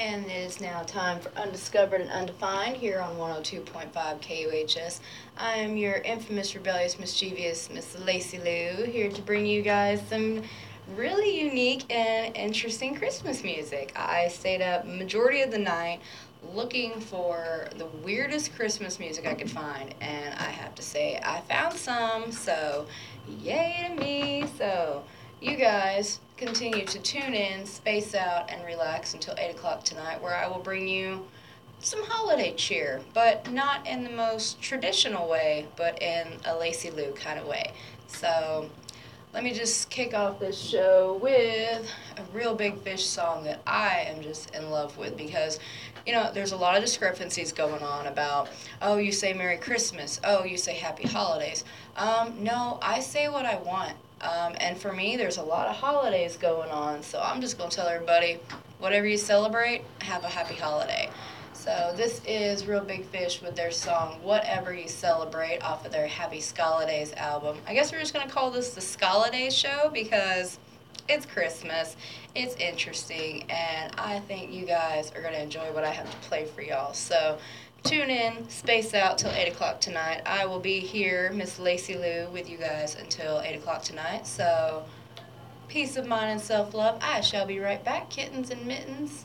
And 0.00 0.26
it 0.26 0.30
is 0.30 0.60
now 0.60 0.82
time 0.82 1.18
for 1.18 1.32
Undiscovered 1.36 2.00
and 2.00 2.10
Undefined 2.10 2.76
here 2.76 3.00
on 3.00 3.16
102.5 3.16 3.92
KUHS. 4.20 5.00
I 5.36 5.54
am 5.54 5.76
your 5.76 5.96
infamous, 5.96 6.54
rebellious, 6.54 7.00
mischievous 7.00 7.68
Miss 7.68 7.98
Lacey 7.98 8.38
Lou 8.38 8.84
here 8.84 9.10
to 9.10 9.22
bring 9.22 9.44
you 9.44 9.60
guys 9.60 10.00
some 10.08 10.42
really 10.94 11.40
unique 11.42 11.92
and 11.92 12.36
interesting 12.36 12.94
Christmas 12.94 13.42
music. 13.42 13.92
I 13.96 14.28
stayed 14.28 14.62
up 14.62 14.86
majority 14.86 15.42
of 15.42 15.50
the 15.50 15.58
night 15.58 16.00
looking 16.54 17.00
for 17.00 17.68
the 17.76 17.86
weirdest 17.86 18.54
Christmas 18.54 19.00
music 19.00 19.26
I 19.26 19.34
could 19.34 19.50
find, 19.50 19.96
and 20.00 20.32
I 20.34 20.50
have 20.50 20.76
to 20.76 20.82
say 20.82 21.18
I 21.24 21.40
found 21.40 21.74
some. 21.74 22.30
So, 22.30 22.86
yay 23.40 23.88
to 23.88 24.00
me! 24.00 24.44
So, 24.56 25.02
you 25.40 25.56
guys 25.56 26.20
continue 26.36 26.84
to 26.84 26.98
tune 26.98 27.34
in, 27.34 27.64
space 27.66 28.14
out, 28.14 28.50
and 28.50 28.64
relax 28.64 29.14
until 29.14 29.34
8 29.38 29.50
o'clock 29.50 29.84
tonight, 29.84 30.20
where 30.22 30.34
I 30.34 30.48
will 30.48 30.58
bring 30.58 30.88
you 30.88 31.26
some 31.80 32.02
holiday 32.04 32.54
cheer, 32.54 33.00
but 33.14 33.50
not 33.52 33.86
in 33.86 34.02
the 34.02 34.10
most 34.10 34.60
traditional 34.60 35.28
way, 35.28 35.66
but 35.76 36.00
in 36.02 36.26
a 36.44 36.56
Lacey 36.56 36.90
Lou 36.90 37.12
kind 37.12 37.38
of 37.38 37.46
way. 37.46 37.72
So, 38.08 38.68
let 39.34 39.44
me 39.44 39.52
just 39.52 39.90
kick 39.90 40.14
off 40.14 40.40
this 40.40 40.58
show 40.58 41.18
with 41.22 41.88
a 42.16 42.22
Reel 42.32 42.54
Big 42.54 42.78
Fish 42.78 43.06
song 43.06 43.44
that 43.44 43.60
I 43.66 44.06
am 44.08 44.22
just 44.22 44.54
in 44.54 44.70
love 44.70 44.96
with 44.96 45.16
because, 45.16 45.60
you 46.06 46.14
know, 46.14 46.32
there's 46.32 46.52
a 46.52 46.56
lot 46.56 46.76
of 46.76 46.82
discrepancies 46.82 47.52
going 47.52 47.82
on 47.82 48.06
about, 48.06 48.48
oh, 48.80 48.96
you 48.96 49.12
say 49.12 49.34
Merry 49.34 49.58
Christmas, 49.58 50.18
oh, 50.24 50.44
you 50.44 50.56
say 50.56 50.74
Happy 50.74 51.06
Holidays. 51.06 51.64
Um, 51.96 52.42
no, 52.42 52.78
I 52.80 53.00
say 53.00 53.28
what 53.28 53.44
I 53.44 53.58
want. 53.58 53.94
Um, 54.20 54.54
and 54.60 54.76
for 54.76 54.92
me, 54.92 55.16
there's 55.16 55.36
a 55.36 55.42
lot 55.42 55.68
of 55.68 55.76
holidays 55.76 56.36
going 56.36 56.70
on, 56.70 57.02
so 57.02 57.20
I'm 57.20 57.40
just 57.40 57.56
going 57.56 57.70
to 57.70 57.76
tell 57.76 57.86
everybody 57.86 58.38
whatever 58.78 59.06
you 59.06 59.16
celebrate, 59.16 59.82
have 60.00 60.24
a 60.24 60.28
happy 60.28 60.54
holiday. 60.54 61.08
So 61.52 61.92
this 61.96 62.20
is 62.26 62.66
Reel 62.66 62.84
Big 62.84 63.04
Fish 63.06 63.42
with 63.42 63.54
their 63.54 63.70
song 63.70 64.18
Whatever 64.22 64.72
You 64.72 64.88
Celebrate 64.88 65.58
off 65.60 65.84
of 65.84 65.92
their 65.92 66.06
Happy 66.06 66.38
Skalidays 66.38 67.16
album. 67.16 67.58
I 67.66 67.74
guess 67.74 67.92
we're 67.92 68.00
just 68.00 68.14
going 68.14 68.26
to 68.26 68.32
call 68.32 68.50
this 68.50 68.70
the 68.70 68.80
Skalidays 68.80 69.52
show 69.52 69.90
because 69.92 70.58
it's 71.08 71.26
Christmas, 71.26 71.96
it's 72.34 72.54
interesting, 72.56 73.44
and 73.50 73.94
I 73.98 74.20
think 74.20 74.52
you 74.52 74.66
guys 74.66 75.10
are 75.14 75.22
going 75.22 75.34
to 75.34 75.42
enjoy 75.42 75.72
what 75.72 75.84
I 75.84 75.90
have 75.90 76.10
to 76.10 76.16
play 76.28 76.44
for 76.44 76.62
y'all. 76.62 76.92
So 76.92 77.38
tune 77.84 78.10
in, 78.10 78.48
space 78.48 78.94
out 78.94 79.18
till 79.18 79.30
8 79.30 79.48
o'clock 79.48 79.80
tonight. 79.80 80.22
I 80.26 80.46
will 80.46 80.60
be 80.60 80.80
here, 80.80 81.30
Miss 81.32 81.58
Lacey 81.58 81.96
Lou, 81.96 82.28
with 82.30 82.48
you 82.48 82.58
guys 82.58 82.94
until 82.94 83.40
8 83.40 83.56
o'clock 83.56 83.82
tonight. 83.82 84.26
So, 84.26 84.84
peace 85.68 85.96
of 85.96 86.06
mind 86.06 86.30
and 86.32 86.40
self 86.40 86.74
love. 86.74 86.98
I 87.02 87.20
shall 87.20 87.46
be 87.46 87.60
right 87.60 87.82
back, 87.84 88.10
kittens 88.10 88.50
and 88.50 88.66
mittens. 88.66 89.24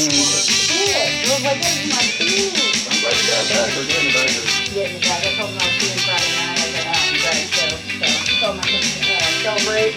you 0.00 0.08
got 1.42 1.60
back. 1.60 1.80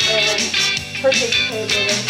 And 0.06 0.42
participate 1.02 1.62
with 1.62 1.88
them. 1.88 2.02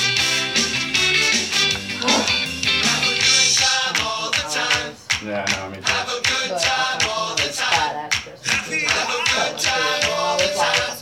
Have 2.81 3.03
a 3.03 3.13
good 3.13 3.53
time 3.57 3.95
all 4.01 4.29
the 4.29 4.43
time. 4.49 4.93
Yeah, 5.23 5.45
no, 5.51 5.69
me 5.69 5.77
too. 5.77 5.83
Have 5.91 6.09
a 6.09 6.21
good 6.21 6.49
time 6.59 7.01
all 7.09 7.35
the 7.35 7.49
time. 7.53 8.09
Happy, 8.43 8.79
have 8.85 9.09
a 9.09 9.21
good 9.23 9.57
time 9.59 10.03
all 10.11 10.37
the 10.37 10.49
time. 10.55 10.97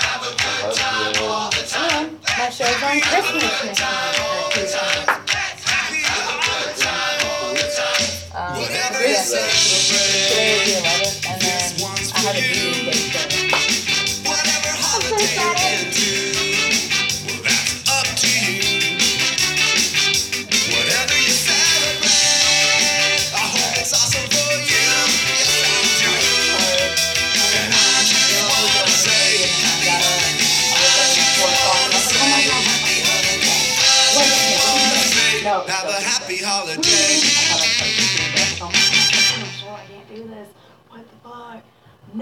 Have 0.00 0.22
a 0.22 0.32
good 0.36 0.74
time 0.76 1.14
all 1.22 1.50
the 1.50 1.64
time. 1.66 2.08
My 2.38 2.50
show's 2.50 2.82
on 2.82 3.00
Christmas 3.00 3.64
next 3.64 3.80
month, 3.80 4.18
or 4.20 4.52
Tuesday. 4.52 4.93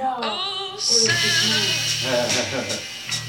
No. 0.02 0.19
It 0.19 0.75
was 0.75 1.06
just 1.06 1.46
me. 1.46 2.10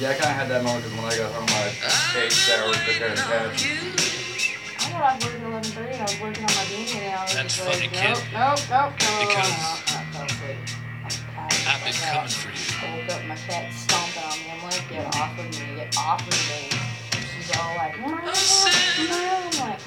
yeah, 0.01 0.09
I 0.09 0.13
kind 0.17 0.25
of 0.25 0.37
had 0.41 0.49
that 0.49 0.63
moment 0.65 0.81
because 0.89 0.97
when 0.97 1.05
I 1.05 1.17
got 1.21 1.29
home, 1.37 1.45
I 1.53 1.69
ate 2.17 2.33
sour, 2.33 2.73
took 2.73 2.97
out 2.97 3.13
a 3.13 3.53
catch. 3.53 4.57
got 4.89 5.01
off 5.05 5.21
work 5.21 5.37
at 5.37 5.41
eleven 5.45 5.69
thirty. 5.69 5.93
I 5.93 6.01
was 6.01 6.17
working 6.17 6.41
on 6.41 6.49
my 6.57 6.65
beanie 6.73 6.97
and 6.97 7.13
I 7.13 7.21
was 7.21 7.33
That's 7.37 7.53
just 7.53 7.61
funny, 7.61 7.93
like, 7.93 7.93
kid. 7.93 8.09
nope, 8.09 8.25
nope, 8.33 8.57
nope, 8.73 8.89
no, 8.89 9.21
Because 9.21 9.53
no, 9.53 10.01
no, 10.17 10.17
no, 10.17 10.25
no. 10.25 10.65
I'm 11.05 11.13
tired. 11.13 11.61
I've 11.69 11.81
been 11.85 11.93
coming 11.93 12.33
for 12.33 12.49
you. 12.49 12.65
I 12.73 12.97
woke 12.97 13.05
up, 13.13 13.21
my 13.29 13.37
cat's 13.37 13.77
stomping 13.85 14.25
on 14.25 14.33
me. 14.33 14.49
I'm 14.49 14.65
like, 14.65 14.81
get 14.89 15.05
off 15.13 15.37
of 15.37 15.45
me, 15.45 15.77
get 15.77 15.93
off 15.93 16.25
of 16.25 16.33
me. 16.49 16.73
And 16.73 17.21
she's 17.21 17.53
all 17.53 17.69
like, 17.77 18.01
meow, 18.01 18.17
meow. 18.17 19.45
I'm 19.45 19.61
like, 19.61 19.77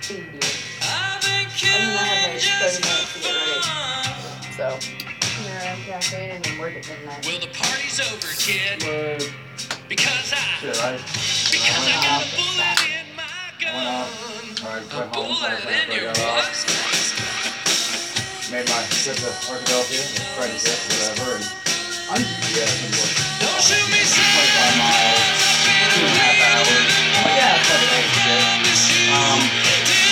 feed 0.00 0.32
you. 0.32 0.48
I've 0.80 1.20
been 1.20 1.44
I 1.44 1.76
mean, 1.76 1.92
I 1.92 2.08
have 2.08 2.32
like 2.32 2.40
30 2.40 2.88
minutes 2.88 3.12
to 3.12 3.20
get 3.20 3.36
ready. 3.36 3.60
So, 4.56 5.19
here 5.50 5.98
I 5.98 6.16
and 6.16 6.44
then 6.44 6.58
work 6.58 6.74
at 6.76 6.86
midnight. 6.88 7.26
Well, 7.26 7.40
the 7.40 7.50
party's 7.52 7.98
over, 8.00 8.28
kid. 8.38 8.78
Because 9.88 10.32
I, 10.32 10.38
shit, 10.62 10.78
I, 10.78 10.92
because 11.50 11.82
I 11.82 11.96
got 11.98 12.22
a 12.22 12.28
bullet 12.38 12.78
in 12.86 13.06
my 13.16 13.26
I 13.26 13.58
gun. 13.58 13.74
I 14.62 15.02
A 15.02 15.06
bullet 15.10 15.60
in 15.66 15.90
I 15.90 15.94
your 15.94 16.10
off. 16.10 16.16
bus. 16.16 16.62
Made 18.50 18.68
my 18.70 18.82
trip 18.90 19.16
to 19.18 19.30
Arkadelphia, 19.50 20.02
to 20.02 20.14
get 20.14 20.26
whatever, 20.90 21.36
and 21.38 21.46
on 22.10 22.18
GPS 22.18 22.82
Don't 23.42 23.62
shoot 23.62 23.86
me, 23.90 24.02
25 24.02 24.78
miles, 24.78 25.22
two 25.94 26.02
and 26.02 26.14
a 26.14 26.18
half 26.18 26.38
hours. 26.50 26.86
I'm 27.14 27.24
like, 27.26 27.38
yeah, 27.38 27.58
it's 27.58 27.68
fucking 27.70 27.94
ain't 27.98 28.10
shit. 28.74 29.10
Um, 29.14 29.89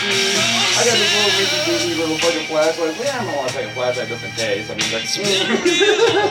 to. 0.00 0.08
I 0.80 0.82
got 0.84 0.96
this 0.96 1.12
little 1.12 1.34
Ricky 1.40 1.58
Disney 1.70 1.94
little 2.00 2.18
fucking 2.18 2.46
flashlight. 2.46 2.96
Well, 2.96 3.04
yeah, 3.04 3.18
I'm 3.20 3.26
gonna 3.26 3.36
want 3.36 3.50
to 3.50 3.54
take 3.56 3.66
a 3.68 3.70
flashlight 3.70 4.08
just 4.08 4.24
in 4.24 4.30
case. 4.32 4.70
I 4.70 4.74
mean, 4.74 4.90
that's. 4.90 5.16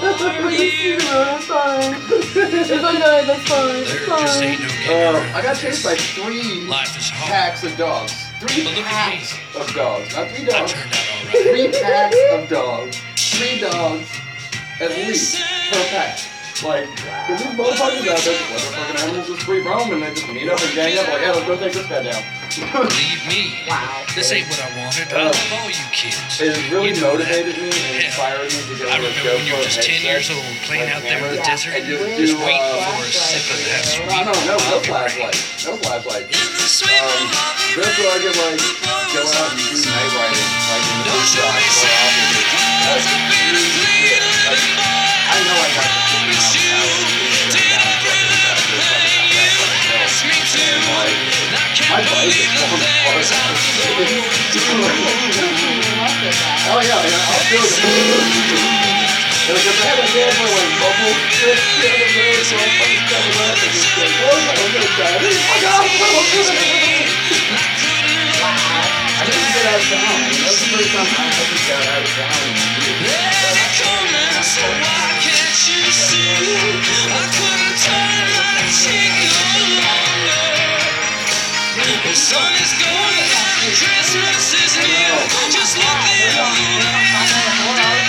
That's 0.10 1.46
fine. 1.46 1.96
It's 2.10 2.72
okay, 2.72 3.26
that's 3.26 3.48
fine. 3.50 3.76
It's 3.82 4.06
fine. 4.06 4.44
ain't 4.44 4.60
no 4.62 4.68
getting 4.68 5.16
Uh, 5.16 5.38
I 5.38 5.42
got 5.42 5.56
this. 5.56 5.62
chased 5.62 5.84
by 5.86 5.96
three 5.96 6.66
Life 6.68 6.98
is 6.98 7.10
hard. 7.10 7.30
packs 7.32 7.64
of 7.64 7.76
dogs. 7.78 8.14
Three 8.40 8.64
But 8.64 8.76
look 8.76 8.86
at 8.86 8.86
packs 8.86 9.38
of 9.56 9.76
dogs. 9.76 10.16
Not 10.16 10.30
three 10.32 10.46
dogs. 10.46 10.72
turned 10.74 10.94
out 10.94 11.08
all 11.10 11.26
right. 11.26 11.44
Three 11.44 11.68
packs 11.82 12.18
of 12.34 12.50
dogs. 12.50 13.02
Three 13.18 13.60
dogs. 13.60 14.08
At 14.82 14.90
least 14.92 15.38
per 15.72 15.84
pack. 15.90 16.20
Like, 16.60 16.92
cause 17.00 17.40
these 17.40 17.56
motherfuckers 17.56 18.04
out 18.04 18.20
there, 18.20 18.36
just 18.36 18.52
let 18.52 18.60
their 18.60 18.74
fucking 18.76 19.00
animals 19.00 19.28
just 19.32 19.44
free 19.48 19.62
roam 19.64 19.94
and 19.96 20.04
they 20.04 20.12
just 20.12 20.28
meet 20.28 20.50
up 20.52 20.60
and 20.60 20.74
gang 20.76 20.98
up 21.00 21.08
like, 21.08 21.22
yeah, 21.24 21.32
let's 21.32 21.48
go 21.48 21.56
take 21.56 21.72
this 21.72 21.88
guy 21.88 22.04
down. 22.04 22.20
Believe 22.52 23.22
me, 23.32 23.64
Wow. 23.70 24.04
this 24.18 24.28
ain't 24.36 24.44
what 24.52 24.60
I 24.60 24.68
wanted. 24.76 25.08
Uh, 25.14 25.30
I 25.30 25.32
love 25.32 25.54
all 25.56 25.70
you 25.72 25.86
kids. 25.96 26.20
It 26.42 26.52
really 26.68 26.92
You 26.92 27.00
know 27.00 27.16
that. 27.16 27.32
motivated 27.32 27.56
me 27.64 27.70
and 27.72 27.96
Yeah. 27.96 28.12
inspired 28.12 28.52
me 28.52 28.60
to 28.60 28.76
go 28.76 28.90
I 28.92 29.00
to 29.00 29.08
remember 29.08 29.32
when 29.40 29.46
you 29.48 29.56
were 29.56 29.64
just 29.64 29.80
10 29.88 30.02
years 30.04 30.28
old, 30.34 30.44
playing 30.68 30.90
like 30.92 31.00
out 31.00 31.04
there 31.08 31.16
in 31.22 31.32
the 31.32 31.40
cameras, 31.40 31.48
desert, 31.48 31.74
and 31.80 31.86
just 31.88 32.04
With 32.04 32.18
do, 32.20 32.44
waiting 32.44 32.60
uh, 32.60 32.92
for 32.92 33.08
a 33.08 33.12
sip 33.14 33.46
of 33.48 33.60
that 33.70 33.86
flashlight. 33.88 33.96
sweet 33.96 34.12
I 34.12 34.24
don't 34.28 34.44
know, 34.50 34.60
no 34.60 34.78
flashlight. 34.84 35.38
No 35.64 35.72
flashlight. 35.80 36.26
In 36.28 36.44
the 36.60 36.68
sweet 36.68 37.00
Um, 37.00 37.08
Bobby 37.08 37.72
Just 37.72 37.96
so 37.96 38.04
I 38.04 38.20
Ray. 38.20 38.20
could 38.20 38.36
like 38.36 38.60
go 39.16 39.24
out 39.24 39.48
and 39.48 39.62
do 39.64 39.78
night 39.80 40.12
riding, 40.12 40.50
like 40.68 40.84
in 40.84 40.96
the 41.00 41.06
Don't 41.08 41.24
beach 41.24 41.32
show 41.32 41.48
shop 41.48 41.56
me 41.56 41.64
more 41.72 41.88
often. 42.04 42.28
Cause 42.84 43.06
I've 43.08 43.24
been 43.32 43.56
a 43.56 43.64
clean 43.80 44.22
Like. 44.50 44.66
I 45.30 45.38
know 45.46 45.54
I 45.62 45.70
got 45.78 45.86
to 45.86 46.09
Oh 56.70 56.82
yeah, 56.86 57.02
I'll 57.02 57.42
feel 57.50 57.66
it. 57.66 57.82
And 59.50 59.58
I 59.58 59.74
had 59.82 59.98
a 59.98 60.06
dad 60.14 60.30
for 60.38 60.46
like 60.46 60.70
bubble 60.78 61.18
trip 61.34 61.58
the 61.82 61.90
other 61.90 62.06
day, 62.14 62.38
so 62.46 62.54
I 62.54 62.70
fucking 62.78 63.02
covered 63.10 63.42
up 63.50 63.58
and 63.58 63.74
just 63.74 63.90
like, 63.98 64.14
my 64.14 64.38
god, 65.66 65.90
fuck 65.90 66.14
off, 66.14 66.30
I 69.18 69.26
didn't 69.26 69.50
get 69.50 69.66
out 69.66 69.82
of 69.82 69.90
town. 69.90 70.30
That's 70.46 70.62
the 70.62 70.70
first 70.70 70.94
time 70.94 71.10
I 71.10 71.26
ever 71.26 71.58
got 71.66 71.82
out 71.90 72.06
of 72.06 72.14
town. 72.14 72.54
Let 73.02 73.58
it 73.58 73.74
come 73.82 74.06
now, 74.14 74.46
so? 74.46 74.62
I 74.62 75.18
couldn't 75.26 75.39
Just 85.50 85.78
look 85.78 86.00
the 86.06 86.20
other 86.30 86.52
way. 86.54 86.80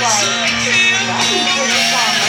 Like 0.02 0.50
here. 0.62 2.19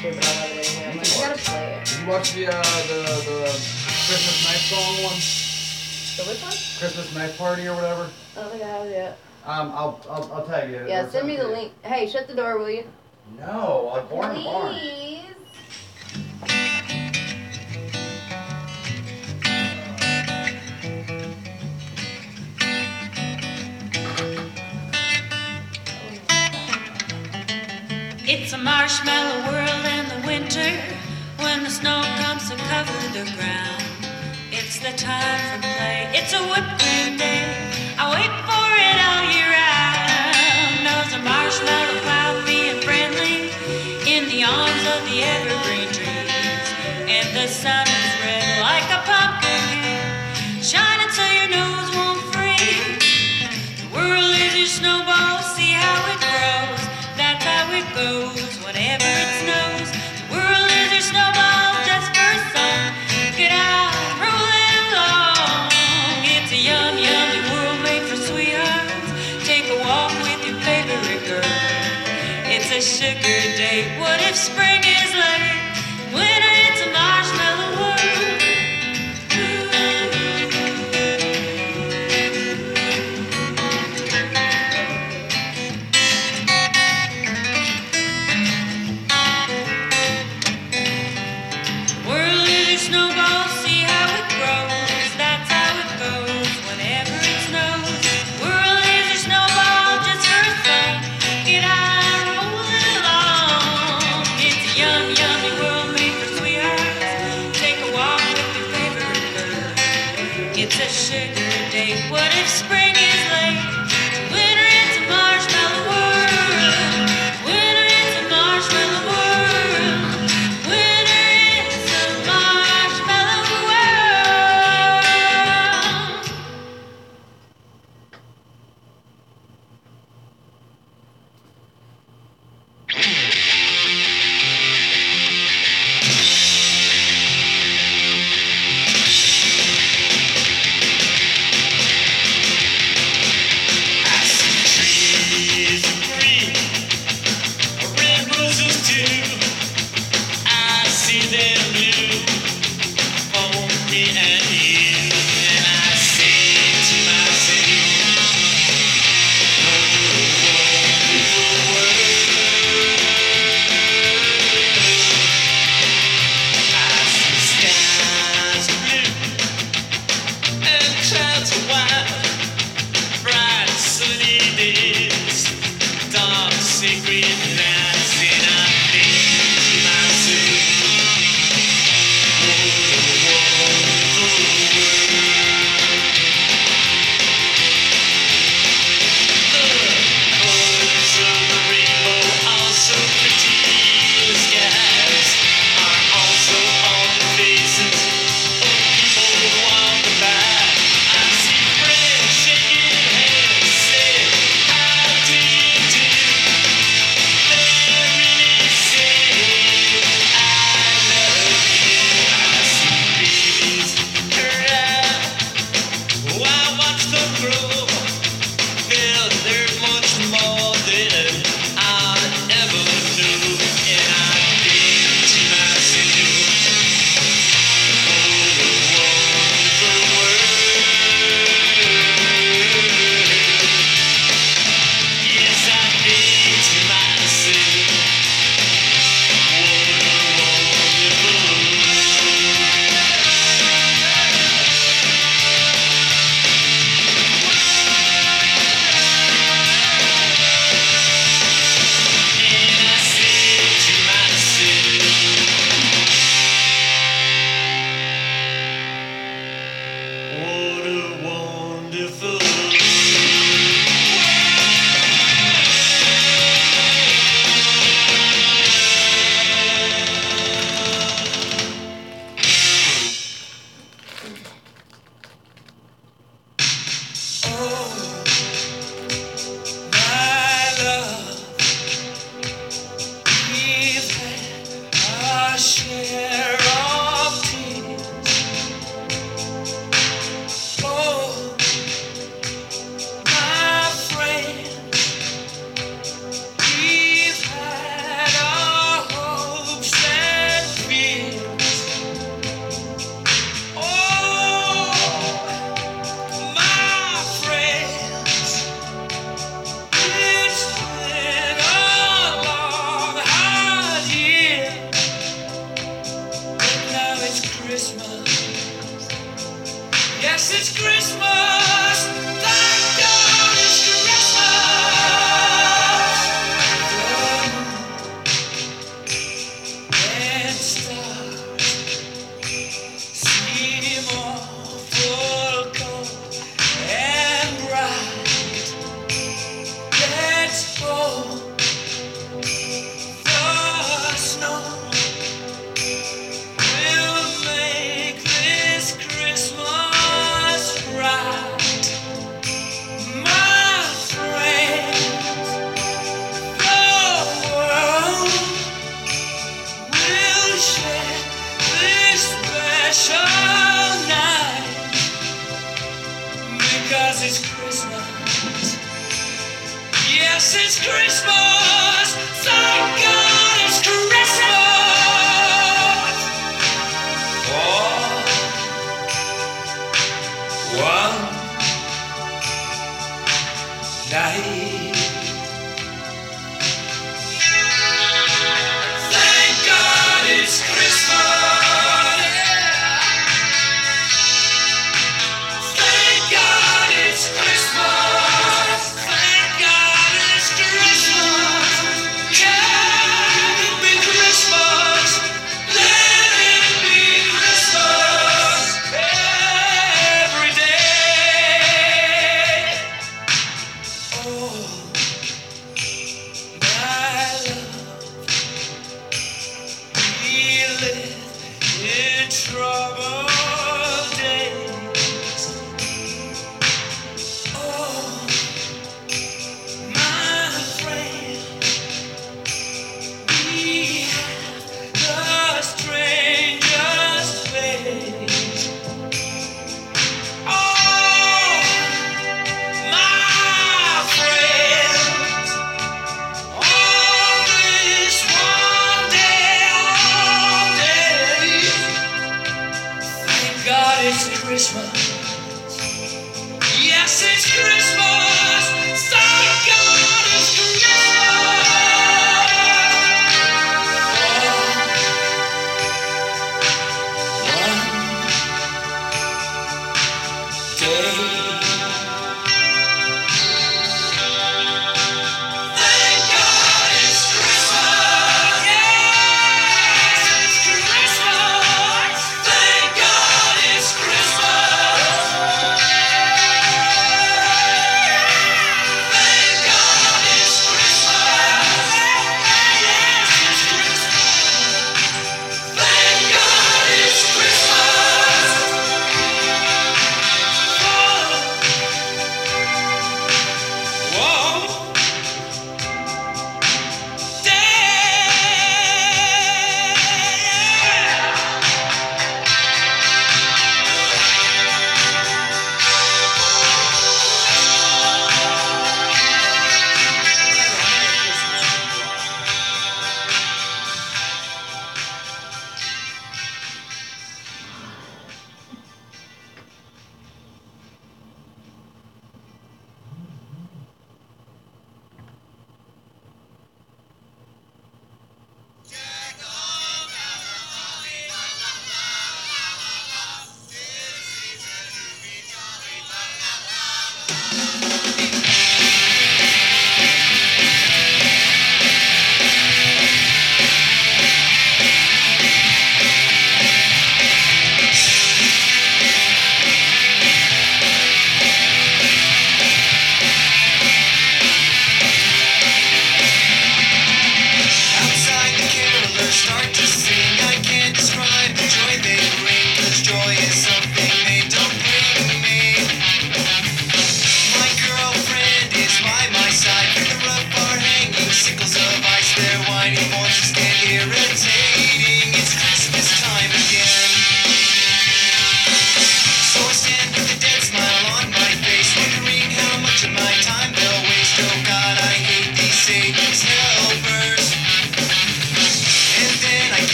Played 0.00 0.14
last 0.16 0.16
year, 0.16 0.16
but 0.16 0.26
I 0.26 0.40
love 0.40 0.58
it 0.58 0.76
anyway. 0.76 0.90
I'm 0.90 0.96
like, 0.98 1.06
I 1.06 1.28
gotta 1.28 1.38
play 1.42 1.74
it. 1.74 1.84
Did 1.86 1.98
you 2.00 2.08
watch 2.08 2.34
the 2.34 2.46
uh, 2.48 2.62
the 2.88 3.00
the 3.28 3.40
Christmas 4.06 4.38
night 4.46 4.64
song 4.70 5.04
one? 5.04 5.20
So 5.20 6.24
which 6.24 6.42
one? 6.42 6.52
Christmas 6.78 7.14
night 7.14 7.36
party 7.38 7.68
or 7.68 7.74
whatever? 7.74 8.08
I 8.36 8.40
don't 8.40 8.50
think 8.50 8.62
I 8.62 8.68
have 8.68 8.86
it 8.86 8.90
yet. 8.90 9.18
Um, 9.44 9.72
I'll 9.72 10.00
I'll, 10.10 10.32
I'll 10.32 10.46
tag 10.46 10.70
you. 10.70 10.86
Yeah, 10.86 11.08
send 11.08 11.26
me 11.26 11.36
the 11.36 11.42
something. 11.42 11.58
link. 11.60 11.72
Hey, 11.82 12.08
shut 12.08 12.26
the 12.28 12.34
door, 12.34 12.58
will 12.58 12.70
you? 12.70 12.84
No, 13.38 13.92
I'm 13.94 14.06
born 14.08 14.30
in 14.32 14.40
a 14.40 14.44
barn. 14.44 14.74
Please. 14.74 15.16
It's 28.32 28.52
a 28.52 28.58
marshmallow 28.58 29.50
world 29.50 29.69
snow 31.70 32.02
comes 32.18 32.50
to 32.50 32.56
cover 32.66 32.98
the 33.14 33.24
ground. 33.38 33.84
It's 34.50 34.80
the 34.80 34.90
time 34.98 35.38
for 35.46 35.60
play. 35.78 36.10
It's 36.18 36.32
a 36.34 36.42
whipped 36.50 36.82
cream 36.82 37.16
day. 37.16 37.46
I 37.94 38.10
wait 38.10 38.32
for 38.42 38.68
it 38.74 38.98
all 39.06 39.22
year 39.30 39.50
round. 39.54 40.82
Knows 40.82 41.10
a 41.14 41.22
marshmallow 41.22 41.98
cloud 42.02 42.42
being 42.44 42.82
friendly 42.82 43.54
in 44.02 44.26
the 44.26 44.42
arms 44.42 44.84
of 44.94 45.00
the 45.06 45.22
evergreen 45.22 45.86
trees. 45.94 46.66
And 47.06 47.28
the 47.38 47.46
sun 47.46 47.86
is 47.86 48.12
red 48.18 48.58
like 48.66 48.88
a 48.90 49.00
pumpkin, 49.06 50.58
shining 50.58 51.12
so 51.14 51.22
your 51.38 51.50
nose 51.54 51.88
won't 51.94 52.22
freeze. 52.34 52.98
The 53.78 53.88
world 53.94 54.34
is 54.42 54.58
your 54.58 54.66
snowball, 54.66 55.38
see 55.54 55.70
how 55.70 55.98
it 56.10 56.18
grows. 56.18 56.82
That's 57.14 57.44
how 57.46 57.70
it 57.78 57.86
goes 57.94 58.58
whenever 58.66 59.06
it 59.06 59.30
snows. 59.38 59.69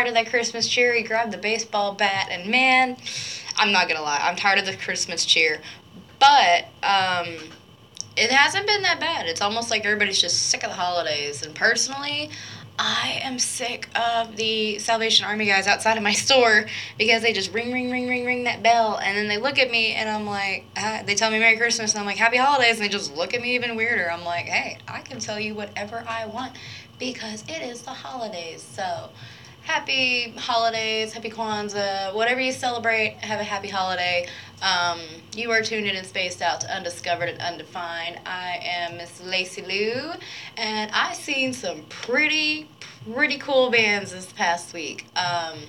Tired 0.00 0.08
of 0.08 0.14
that 0.14 0.30
Christmas 0.30 0.66
cheer, 0.66 0.94
he 0.94 1.02
grabbed 1.02 1.30
the 1.30 1.38
baseball 1.38 1.92
bat, 1.92 2.28
and 2.30 2.50
man, 2.50 2.96
I'm 3.56 3.70
not 3.70 3.86
gonna 3.86 4.00
lie, 4.00 4.20
I'm 4.22 4.36
tired 4.36 4.58
of 4.58 4.64
the 4.64 4.76
Christmas 4.76 5.26
cheer. 5.26 5.60
But 6.18 6.64
um, 6.82 7.36
it 8.16 8.30
hasn't 8.30 8.66
been 8.66 8.82
that 8.82 8.98
bad. 8.98 9.26
It's 9.26 9.42
almost 9.42 9.70
like 9.70 9.84
everybody's 9.84 10.20
just 10.20 10.48
sick 10.48 10.62
of 10.62 10.70
the 10.70 10.76
holidays. 10.76 11.42
And 11.44 11.54
personally, 11.54 12.30
I 12.78 13.20
am 13.22 13.38
sick 13.38 13.88
of 13.94 14.36
the 14.36 14.78
Salvation 14.78 15.26
Army 15.26 15.46
guys 15.46 15.66
outside 15.66 15.98
of 15.98 16.02
my 16.02 16.12
store 16.26 16.64
because 16.96 17.20
they 17.20 17.34
just 17.34 17.52
ring, 17.52 17.70
ring, 17.70 17.90
ring, 17.90 18.08
ring, 18.08 18.24
ring 18.24 18.44
that 18.44 18.62
bell, 18.62 18.98
and 19.02 19.18
then 19.18 19.28
they 19.28 19.36
look 19.36 19.58
at 19.58 19.70
me 19.70 19.92
and 19.92 20.08
I'm 20.08 20.24
like, 20.24 20.64
uh, 20.78 21.02
they 21.02 21.14
tell 21.14 21.30
me 21.30 21.38
Merry 21.38 21.58
Christmas, 21.58 21.92
and 21.92 22.00
I'm 22.00 22.06
like, 22.06 22.16
Happy 22.16 22.38
Holidays, 22.38 22.76
and 22.76 22.84
they 22.84 22.88
just 22.88 23.14
look 23.14 23.34
at 23.34 23.42
me 23.42 23.54
even 23.54 23.76
weirder. 23.76 24.10
I'm 24.10 24.24
like, 24.24 24.46
hey, 24.46 24.78
I 24.88 25.00
can 25.02 25.18
tell 25.18 25.38
you 25.38 25.54
whatever 25.54 26.02
I 26.08 26.24
want 26.24 26.54
because 26.98 27.42
it 27.48 27.62
is 27.62 27.82
the 27.82 27.90
holidays. 27.90 28.62
So, 28.62 29.10
happy 29.62 30.30
holidays, 30.36 31.12
happy 31.12 31.30
Kwanzaa, 31.30 32.14
whatever 32.14 32.40
you 32.40 32.52
celebrate, 32.52 33.16
have 33.20 33.40
a 33.40 33.44
happy 33.44 33.68
holiday. 33.68 34.26
Um, 34.62 35.00
you 35.34 35.50
are 35.50 35.62
tuned 35.62 35.86
in 35.86 35.96
and 35.96 36.06
spaced 36.06 36.42
out 36.42 36.60
to 36.62 36.74
Undiscovered 36.74 37.28
and 37.28 37.40
Undefined. 37.40 38.20
I 38.26 38.58
am 38.62 38.96
Miss 38.96 39.22
Lacey 39.22 39.62
Lou, 39.62 40.12
and 40.56 40.90
I've 40.92 41.16
seen 41.16 41.52
some 41.52 41.82
pretty, 41.88 42.68
pretty 43.12 43.38
cool 43.38 43.70
bands 43.70 44.12
this 44.12 44.32
past 44.32 44.74
week. 44.74 45.06
Um, 45.16 45.60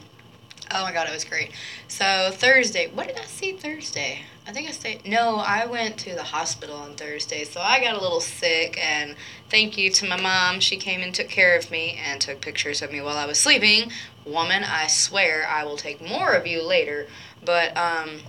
oh 0.73 0.83
my 0.83 0.91
god, 0.91 1.07
it 1.07 1.13
was 1.13 1.23
great. 1.23 1.51
So 1.87 2.31
Thursday, 2.33 2.89
what 2.93 3.07
did 3.07 3.17
I 3.17 3.25
see 3.25 3.53
Thursday? 3.53 4.21
I 4.51 4.53
think 4.53 4.67
I 4.67 4.71
stayed. 4.71 5.07
No, 5.07 5.37
I 5.37 5.65
went 5.65 5.97
to 5.99 6.13
the 6.13 6.23
hospital 6.23 6.75
on 6.75 6.95
Thursday, 6.95 7.45
so 7.45 7.61
I 7.61 7.79
got 7.79 7.95
a 7.95 8.01
little 8.01 8.19
sick. 8.19 8.77
And 8.85 9.15
thank 9.49 9.77
you 9.77 9.89
to 9.91 10.05
my 10.05 10.19
mom, 10.19 10.59
she 10.59 10.75
came 10.75 10.99
and 10.99 11.15
took 11.15 11.29
care 11.29 11.57
of 11.57 11.71
me 11.71 11.97
and 12.05 12.19
took 12.19 12.41
pictures 12.41 12.81
of 12.81 12.91
me 12.91 12.99
while 12.99 13.15
I 13.15 13.25
was 13.25 13.39
sleeping. 13.39 13.93
Woman, 14.25 14.65
I 14.65 14.87
swear 14.87 15.47
I 15.47 15.63
will 15.63 15.77
take 15.77 16.01
more 16.01 16.33
of 16.33 16.45
you 16.45 16.61
later. 16.61 17.07
But 17.45 17.77
um, 17.77 18.19